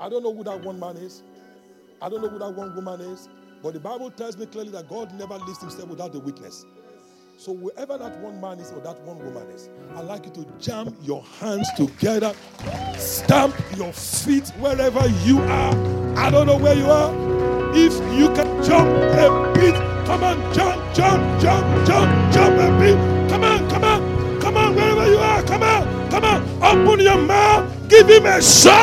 I 0.00 0.08
don't 0.08 0.24
know 0.24 0.34
who 0.34 0.42
that 0.44 0.60
one 0.64 0.80
man 0.80 0.96
is. 0.96 1.22
I 2.00 2.08
don't 2.08 2.22
know 2.22 2.28
who 2.28 2.40
that 2.40 2.52
one 2.54 2.74
woman 2.74 3.00
is. 3.02 3.28
But 3.62 3.74
the 3.74 3.80
Bible 3.80 4.10
tells 4.10 4.36
me 4.36 4.46
clearly 4.46 4.70
that 4.70 4.88
God 4.88 5.14
never 5.14 5.38
leaves 5.38 5.60
himself 5.60 5.88
without 5.88 6.12
a 6.16 6.18
witness. 6.18 6.66
So 7.42 7.56
whoever 7.56 7.98
that 7.98 8.20
one 8.20 8.40
man 8.40 8.60
is 8.60 8.70
or 8.70 8.78
that 8.82 9.00
one 9.00 9.18
woman 9.18 9.50
is, 9.50 9.68
I'd 9.96 10.04
like 10.04 10.26
you 10.26 10.30
to 10.30 10.46
jam 10.60 10.96
your 11.02 11.24
hands 11.40 11.66
together, 11.76 12.32
stamp 12.96 13.52
your 13.76 13.92
feet 13.92 14.50
wherever 14.60 15.08
you 15.24 15.40
are. 15.40 15.74
I 16.16 16.30
don't 16.30 16.46
know 16.46 16.56
where 16.56 16.76
you 16.76 16.86
are. 16.86 17.12
If 17.74 17.94
you 18.16 18.28
can 18.32 18.62
jump 18.62 18.88
a 18.88 19.52
bit, 19.58 19.74
come 20.06 20.22
on, 20.22 20.54
jump, 20.54 20.94
jump, 20.94 21.42
jump, 21.42 21.84
jump, 21.84 22.32
jump 22.32 22.60
a 22.60 22.78
bit. 22.78 22.96
Come 23.28 23.42
on, 23.42 23.68
come 23.68 23.82
on, 23.82 24.40
come 24.40 24.56
on, 24.56 24.76
wherever 24.76 25.10
you 25.10 25.18
are, 25.18 25.42
come 25.42 25.64
on, 25.64 26.10
come 26.12 26.24
on. 26.24 26.42
Open 26.62 27.00
your 27.00 27.18
mouth, 27.18 27.88
give 27.88 28.08
him 28.08 28.24
a 28.24 28.40
shot. 28.40 28.76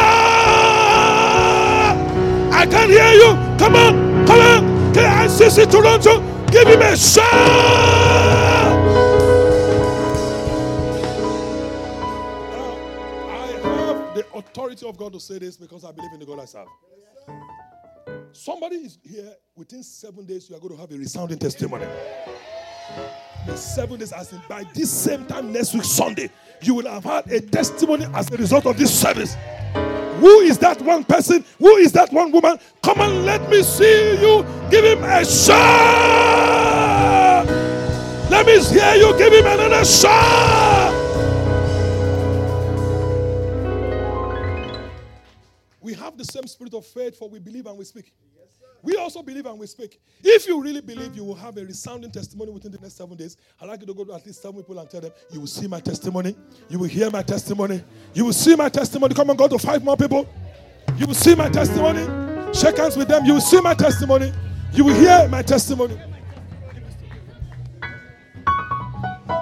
I 2.52 2.66
can 2.70 2.90
hear 2.90 3.14
you. 3.14 3.36
Come 3.58 3.76
on, 3.78 4.28
come 4.28 4.42
on. 4.42 4.94
KICC 4.94 5.72
Toronto, 5.72 6.20
give 6.52 6.68
him 6.68 6.82
a 6.82 6.98
shot. 6.98 8.09
Authority 14.50 14.88
of 14.88 14.98
God 14.98 15.14
to 15.14 15.20
say 15.20 15.38
this 15.38 15.58
because 15.58 15.86
I 15.86 15.92
believe 15.92 16.12
in 16.14 16.20
the 16.20 16.26
God 16.26 16.40
I 16.40 16.46
serve. 16.46 16.68
Somebody 18.32 18.78
is 18.78 18.98
here 19.04 19.32
within 19.56 19.84
seven 19.84 20.26
days, 20.26 20.50
you 20.50 20.56
are 20.56 20.60
going 20.60 20.74
to 20.74 20.82
have 20.82 20.92
a 20.92 20.96
resounding 20.98 21.38
testimony. 21.38 21.86
In 23.48 23.56
seven 23.56 24.00
days, 24.00 24.12
as 24.12 24.34
in 24.34 24.42
by 24.50 24.64
this 24.74 24.92
same 24.92 25.26
time 25.26 25.54
next 25.54 25.74
week, 25.74 25.84
Sunday, 25.84 26.32
you 26.62 26.74
will 26.74 26.90
have 26.90 27.04
had 27.04 27.28
a 27.32 27.42
testimony 27.42 28.08
as 28.14 28.32
a 28.32 28.38
result 28.38 28.66
of 28.66 28.78
this 28.78 28.92
service. 28.98 29.36
Who 30.20 30.40
is 30.40 30.58
that 30.60 30.82
one 30.82 31.04
person? 31.04 31.46
Who 31.60 31.76
is 31.78 31.92
that 31.94 32.12
one 32.12 32.32
woman? 32.32 32.58
Come 32.82 33.02
on, 33.02 33.26
let 33.26 33.48
me 33.50 33.62
see 33.64 34.20
you. 34.20 34.44
Give 34.70 34.84
him 34.84 35.04
a 35.04 35.24
shot. 35.26 35.60
Let 38.30 38.46
me 38.46 38.60
hear 38.64 38.96
you. 38.96 39.18
Give 39.18 39.32
him 39.32 39.46
another 39.46 39.86
shot. 39.86 40.69
We 45.90 45.96
have 45.96 46.16
the 46.16 46.24
same 46.24 46.46
spirit 46.46 46.76
of 46.76 46.86
faith, 46.86 47.18
for 47.18 47.28
we 47.28 47.40
believe 47.40 47.66
and 47.66 47.76
we 47.76 47.84
speak. 47.84 48.14
we 48.84 48.96
also 48.98 49.24
believe 49.24 49.48
and 49.48 49.58
we 49.58 49.66
speak. 49.66 50.00
If 50.24 50.48
you 50.48 50.62
really 50.62 50.82
believe 50.82 51.16
you 51.16 51.24
will 51.24 51.34
have 51.34 51.58
a 51.58 51.66
resounding 51.66 52.12
testimony 52.12 52.52
within 52.52 52.72
the 52.72 52.78
next 52.78 52.96
seven 52.96 53.18
days, 53.18 53.38
I'd 53.60 53.68
like 53.70 53.82
you 53.82 53.88
to 53.88 53.94
go 53.96 54.04
to 54.04 54.14
at 54.14 54.24
least 54.24 54.40
seven 54.40 54.58
people 54.58 54.78
and 54.78 54.88
tell 54.88 55.02
them, 55.02 55.12
You 55.32 55.40
will 55.40 55.48
see 55.48 55.66
my 55.66 55.80
testimony. 55.80 56.36
You 56.70 56.78
will 56.78 56.88
hear 56.88 57.10
my 57.10 57.24
testimony. 57.24 57.84
You 58.14 58.26
will 58.26 58.34
see 58.34 58.56
my 58.56 58.70
testimony. 58.70 59.16
Come 59.16 59.32
on, 59.32 59.36
go 59.36 59.48
to 59.48 59.58
five 59.58 59.84
more 59.84 59.98
people. 59.98 60.30
You 60.96 61.08
will 61.08 61.16
see 61.16 61.34
my 61.34 61.50
testimony. 61.50 62.06
Shake 62.54 62.78
hands 62.78 62.96
with 62.96 63.08
them. 63.08 63.26
You 63.26 63.34
will 63.34 63.42
see 63.42 63.60
my 63.60 63.74
testimony. 63.74 64.32
You 64.72 64.86
will 64.86 64.94
hear 64.94 65.28
my 65.28 65.42
testimony. 65.42 66.00